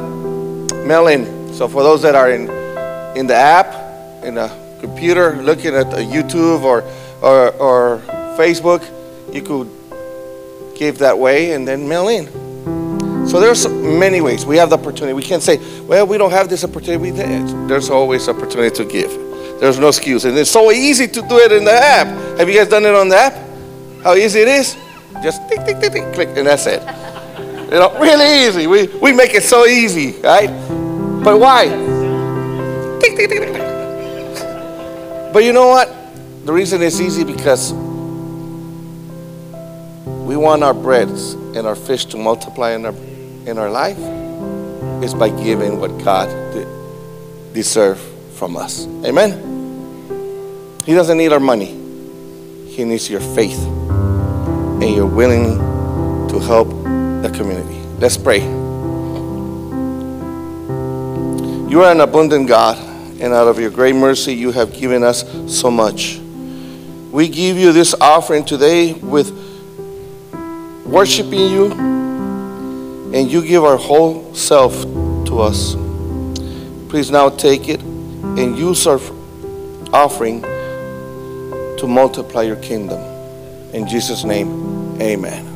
mail 0.87 1.09
in. 1.09 1.53
So 1.53 1.69
for 1.69 1.83
those 1.83 2.01
that 2.03 2.15
are 2.15 2.31
in 2.31 2.49
in 3.17 3.27
the 3.27 3.35
app, 3.35 4.25
in 4.25 4.35
the 4.37 4.51
computer, 4.81 5.37
looking 5.43 5.75
at 5.75 5.87
YouTube 5.89 6.63
or 6.63 6.85
or, 7.21 7.51
or 7.57 7.99
Facebook, 8.39 8.83
you 9.31 9.43
could 9.43 9.71
give 10.81 10.97
that 10.97 11.19
way 11.19 11.53
and 11.53 11.69
then 11.69 11.87
mail 11.87 12.09
in. 12.09 12.25
So 13.29 13.39
there's 13.39 13.69
many 13.69 14.23
ways. 14.23 14.47
We 14.47 14.57
have 14.57 14.71
the 14.71 14.79
opportunity. 14.79 15.13
We 15.13 15.23
can't 15.23 15.43
say, 15.43 15.59
well, 15.83 16.07
we 16.07 16.17
don't 16.17 16.31
have 16.31 16.49
this 16.49 16.65
opportunity. 16.65 17.11
There's 17.11 17.91
always 17.91 18.27
opportunity 18.31 18.75
to 18.77 18.85
give. 18.87 19.11
There's 19.61 19.79
no 19.79 19.89
excuse. 19.89 20.25
And 20.25 20.39
it's 20.39 20.51
so 20.51 20.73
easy 20.73 21.07
to 21.07 21.21
do 21.21 21.37
it 21.37 21.53
in 21.53 21.67
the 21.67 21.73
app. 21.73 22.07
Have 22.39 22.49
you 22.49 22.57
guys 22.57 22.69
done 22.69 22.87
it 22.87 22.95
on 22.95 23.11
the 23.11 23.17
app? 23.17 23.35
How 24.03 24.15
easy 24.15 24.41
it 24.41 24.49
is? 24.49 24.75
Just 25.23 25.47
tick, 25.51 25.67
tick, 25.67 25.81
tick, 25.81 25.93
tick, 25.93 26.15
click, 26.15 26.29
and 26.39 26.47
that's 26.47 26.67
it. 26.67 26.81
You 27.71 27.79
know, 27.79 27.95
really 28.01 28.47
easy. 28.47 28.67
We, 28.67 28.87
we 29.03 29.13
make 29.13 29.35
it 29.35 29.43
so 29.43 29.67
easy, 29.67 30.19
right? 30.23 30.49
But 31.23 31.39
why? 31.39 31.69
Tick, 33.03 33.17
tick, 33.17 33.29
tick, 33.29 33.53
tick. 33.53 35.33
But 35.35 35.45
you 35.45 35.53
know 35.53 35.69
what? 35.69 35.95
The 36.47 36.55
reason 36.55 36.81
it's 36.81 37.01
easy 37.01 37.23
because 37.23 37.75
we 40.27 40.37
want 40.37 40.63
our 40.63 40.75
breads 40.75 41.33
and 41.33 41.67
our 41.67 41.77
fish 41.77 42.05
to 42.07 42.17
multiply 42.17 42.73
in 42.73 42.87
our 42.87 42.95
in 43.47 43.59
our 43.59 43.71
life 43.71 43.99
is 45.03 45.15
by 45.15 45.31
giving 45.31 45.81
what 45.81 45.91
God 46.05 46.29
de- 46.53 47.53
deserve 47.53 47.99
from 48.35 48.57
us. 48.57 48.87
Amen. 49.05 50.81
He 50.85 50.95
doesn't 50.95 51.19
need 51.19 51.33
our 51.33 51.41
money. 51.41 51.67
He 52.69 52.85
needs 52.85 53.11
your 53.11 53.21
faith 53.21 53.59
and 53.59 54.95
your 54.95 55.07
willing 55.07 55.59
to 56.29 56.39
help 56.39 56.69
the 57.23 57.33
community. 57.35 57.81
Let's 57.99 58.17
pray. 58.17 58.41
You 61.71 61.83
are 61.83 61.93
an 61.93 62.01
abundant 62.01 62.49
God, 62.49 62.79
and 63.21 63.33
out 63.33 63.47
of 63.47 63.61
your 63.61 63.71
great 63.71 63.95
mercy, 63.95 64.35
you 64.35 64.51
have 64.53 64.73
given 64.73 65.05
us 65.05 65.25
so 65.47 65.71
much. 65.71 66.19
We 67.11 67.29
give 67.29 67.57
you 67.57 67.73
this 67.73 67.95
offering 67.95 68.45
today 68.45 68.93
with 68.95 69.50
worshiping 70.91 71.51
you, 71.51 71.73
and 73.15 73.31
you 73.31 73.43
give 73.47 73.65
our 73.65 73.77
whole 73.77 74.35
self 74.35 74.83
to 75.27 75.41
us. 75.41 75.75
Please 76.89 77.11
now 77.11 77.29
take 77.29 77.69
it 77.69 77.81
and 77.81 78.59
use 78.59 78.87
our 78.87 79.01
offering 79.93 80.43
to 80.43 81.87
multiply 81.87 82.43
your 82.43 82.57
kingdom. 82.57 83.01
In 83.73 83.87
Jesus' 83.87 84.25
name, 84.25 85.01
amen. 85.01 85.47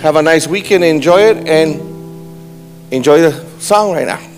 Have 0.00 0.16
a 0.16 0.22
nice 0.22 0.46
weekend, 0.46 0.84
enjoy 0.84 1.20
it, 1.20 1.48
and 1.48 1.80
enjoy 2.92 3.22
the 3.22 3.32
song 3.58 3.92
right 3.92 4.06
now. 4.06 4.35